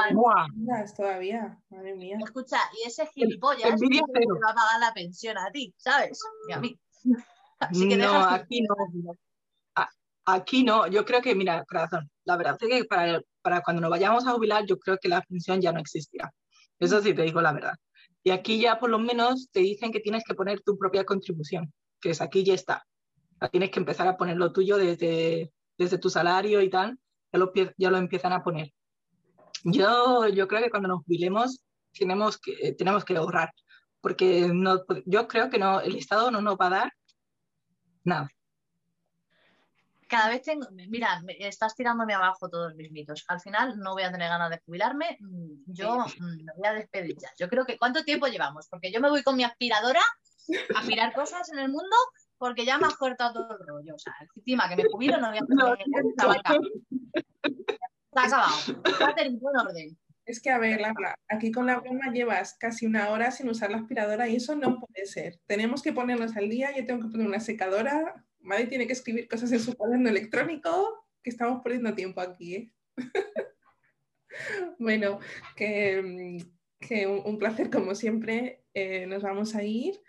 todavía, 0.94 1.58
madre 1.70 1.94
mía. 1.94 2.18
Escucha, 2.22 2.58
y 2.76 2.86
ese 2.86 3.06
gilipollas 3.06 3.70
envidia 3.70 4.02
te 4.12 4.20
cero. 4.20 4.38
va 4.44 4.50
a 4.50 4.54
pagar 4.54 4.80
la 4.80 4.92
pensión 4.92 5.38
a 5.38 5.50
ti, 5.50 5.74
¿sabes? 5.78 6.20
Y 6.48 6.52
a 6.52 6.58
mí. 6.58 6.78
Así 7.60 7.88
que 7.88 7.96
no, 7.96 8.14
aquí 8.24 8.60
no. 8.62 9.14
Aquí 10.30 10.62
no, 10.62 10.86
yo 10.86 11.06
creo 11.06 11.22
que, 11.22 11.34
mira, 11.34 11.64
corazón, 11.64 12.10
la 12.26 12.36
verdad 12.36 12.58
es 12.60 12.68
que 12.68 12.84
para, 12.84 13.22
para 13.40 13.62
cuando 13.62 13.80
nos 13.80 13.90
vayamos 13.90 14.26
a 14.26 14.32
jubilar, 14.32 14.66
yo 14.66 14.78
creo 14.78 14.98
que 14.98 15.08
la 15.08 15.22
pensión 15.22 15.58
ya 15.58 15.72
no 15.72 15.80
existirá. 15.80 16.30
Eso 16.78 17.00
sí 17.00 17.14
te 17.14 17.22
digo 17.22 17.40
la 17.40 17.54
verdad. 17.54 17.72
Y 18.22 18.30
aquí 18.30 18.60
ya 18.60 18.78
por 18.78 18.90
lo 18.90 18.98
menos 18.98 19.48
te 19.50 19.60
dicen 19.60 19.90
que 19.90 20.00
tienes 20.00 20.24
que 20.24 20.34
poner 20.34 20.60
tu 20.60 20.76
propia 20.76 21.04
contribución, 21.04 21.72
que 21.98 22.10
es 22.10 22.20
aquí 22.20 22.44
ya 22.44 22.52
está. 22.52 22.84
Tienes 23.50 23.70
que 23.70 23.80
empezar 23.80 24.06
a 24.06 24.18
poner 24.18 24.36
lo 24.36 24.52
tuyo 24.52 24.76
desde, 24.76 25.50
desde 25.78 25.96
tu 25.96 26.10
salario 26.10 26.60
y 26.60 26.68
tal, 26.68 26.98
ya 27.32 27.38
lo, 27.38 27.50
ya 27.78 27.90
lo 27.90 27.96
empiezan 27.96 28.34
a 28.34 28.42
poner. 28.42 28.70
Yo, 29.64 30.28
yo 30.28 30.46
creo 30.46 30.62
que 30.62 30.70
cuando 30.70 30.88
nos 30.88 31.04
jubilemos 31.04 31.64
tenemos 31.98 32.36
que, 32.36 32.74
tenemos 32.74 33.02
que 33.06 33.16
ahorrar, 33.16 33.50
porque 34.02 34.50
no, 34.52 34.84
yo 35.06 35.26
creo 35.26 35.48
que 35.48 35.58
no, 35.58 35.80
el 35.80 35.96
Estado 35.96 36.30
no 36.30 36.42
nos 36.42 36.56
va 36.56 36.66
a 36.66 36.70
dar 36.70 36.92
nada. 38.04 38.28
Cada 40.08 40.30
vez 40.30 40.42
tengo, 40.42 40.66
mira, 40.72 41.20
me- 41.22 41.36
estás 41.46 41.74
tirándome 41.74 42.14
abajo 42.14 42.48
todos 42.48 42.74
mis 42.74 42.90
mitos. 42.90 43.24
Al 43.28 43.40
final 43.40 43.78
no 43.78 43.92
voy 43.92 44.02
a 44.04 44.10
tener 44.10 44.28
ganas 44.28 44.50
de 44.50 44.58
jubilarme. 44.64 45.18
mm, 45.20 45.64
Yo 45.66 45.98
mm, 45.98 46.44
me 46.44 46.52
voy 46.56 46.66
a 46.66 46.72
despedir 46.72 47.16
ya. 47.20 47.28
Yo 47.38 47.48
creo 47.48 47.64
que 47.66 47.78
¿cuánto 47.78 48.02
tiempo 48.04 48.26
llevamos? 48.26 48.66
Porque 48.68 48.90
yo 48.90 49.00
me 49.00 49.10
voy 49.10 49.22
con 49.22 49.36
mi 49.36 49.44
aspiradora 49.44 50.00
a 50.74 50.78
aspirar 50.80 51.12
cosas 51.12 51.50
en 51.52 51.58
el 51.58 51.68
mundo 51.68 51.94
porque 52.38 52.64
ya 52.64 52.78
me 52.78 52.86
has 52.86 52.96
cortado 52.96 53.34
todo 53.48 53.58
el 53.60 53.66
rollo. 53.66 53.94
O 53.94 53.98
sea, 53.98 54.14
encima 54.36 54.68
que 54.68 54.76
me 54.76 54.84
jubilo 54.90 55.18
no 55.20 55.28
voy 55.28 55.38
a 55.38 55.44
tener 55.46 56.02
vaca. 56.16 56.56
Está 58.10 58.24
acabado. 58.24 58.56
Está 58.84 59.22
en 59.22 59.38
buen 59.38 59.56
orden. 59.56 59.98
Es 60.24 60.40
que, 60.42 60.50
a 60.50 60.58
ver, 60.58 60.80
Laura, 60.80 61.14
aquí 61.28 61.50
con 61.50 61.64
la 61.66 61.80
broma 61.80 62.12
llevas 62.12 62.54
casi 62.58 62.84
una 62.86 63.08
hora 63.10 63.30
sin 63.30 63.48
usar 63.48 63.70
la 63.70 63.78
aspiradora 63.78 64.28
y 64.28 64.36
eso 64.36 64.54
no 64.54 64.78
puede 64.78 65.06
ser. 65.06 65.40
Tenemos 65.46 65.82
que 65.82 65.92
ponernos 65.94 66.36
al 66.36 66.50
día, 66.50 66.74
yo 66.76 66.84
tengo 66.84 67.02
que 67.06 67.10
poner 67.12 67.26
una 67.26 67.40
secadora, 67.40 68.26
Madre 68.48 68.66
tiene 68.66 68.86
que 68.86 68.94
escribir 68.94 69.28
cosas 69.28 69.52
en 69.52 69.60
su 69.60 69.76
cuaderno 69.76 70.08
electrónico, 70.08 71.06
que 71.22 71.30
estamos 71.30 71.62
perdiendo 71.62 71.94
tiempo 71.94 72.20
aquí. 72.20 72.54
¿eh? 72.54 72.72
bueno, 74.78 75.20
que, 75.54 76.02
mm, 76.02 76.86
que 76.86 77.06
un, 77.06 77.38
placer 77.38 77.70
como 77.70 77.94
siempre. 77.94 78.64
eh, 78.72 79.06
nos 79.06 79.22
vamos 79.22 79.54
a 79.54 79.62
ir. 79.62 80.00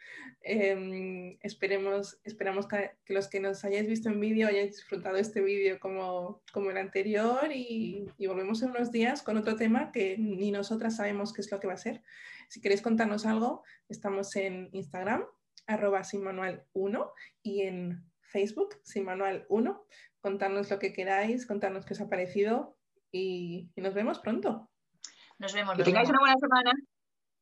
Eh, 0.42 1.38
esperemos, 1.42 2.18
esperamos 2.24 2.66
que, 2.66 2.92
los 3.08 3.28
que 3.28 3.42
nos 3.42 3.66
hayáis 3.66 3.88
visto 3.88 4.08
en 4.08 4.22
vídeo 4.22 4.48
hayáis 4.48 4.78
disfrutado 4.78 5.18
este 5.18 5.42
vídeo 5.42 5.80
como, 5.82 6.42
como 6.54 6.72
el 6.72 6.78
anterior 6.78 7.52
y, 7.54 8.10
y 8.18 8.28
volvemos 8.28 8.62
en 8.62 8.70
unos 8.70 8.90
días 8.90 9.22
con 9.22 9.36
otro 9.36 9.58
tema 9.58 9.92
que 9.92 10.18
ni 10.18 10.52
nosotras 10.52 10.96
sabemos 10.96 11.34
qué 11.34 11.42
es 11.42 11.52
lo 11.52 11.60
que 11.60 11.68
va 11.68 11.74
a 11.74 11.78
ser. 11.78 12.04
Si 12.48 12.62
queréis 12.62 12.82
contarnos 12.82 13.26
algo, 13.26 13.64
estamos 13.90 14.34
en 14.38 14.70
Instagram, 14.72 15.26
arroba 15.68 16.02
sinmanual1 16.02 17.12
y 17.44 17.62
en 17.64 18.09
Facebook, 18.32 18.82
sinmanual1. 18.84 19.82
Contarnos 20.22 20.70
lo 20.70 20.80
que 20.80 20.94
queráis, 20.94 21.46
contarnos 21.46 21.86
qué 21.86 21.94
os 21.94 22.02
ha 22.02 22.10
parecido 22.10 22.78
y, 23.12 23.70
y 23.76 23.82
nos 23.82 23.94
vemos 23.94 24.20
pronto. 24.20 24.70
Nos 25.38 25.54
vemos. 25.54 25.74
Que 25.74 25.80
nos 25.80 25.86
tengáis 25.86 26.10
vemos. 26.10 26.10
una 26.10 26.20
buena 26.20 26.38
semana. 26.38 26.72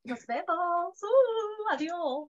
Nos 0.04 0.26
vemos. 0.26 1.02
Uh, 1.02 1.74
adiós. 1.74 2.30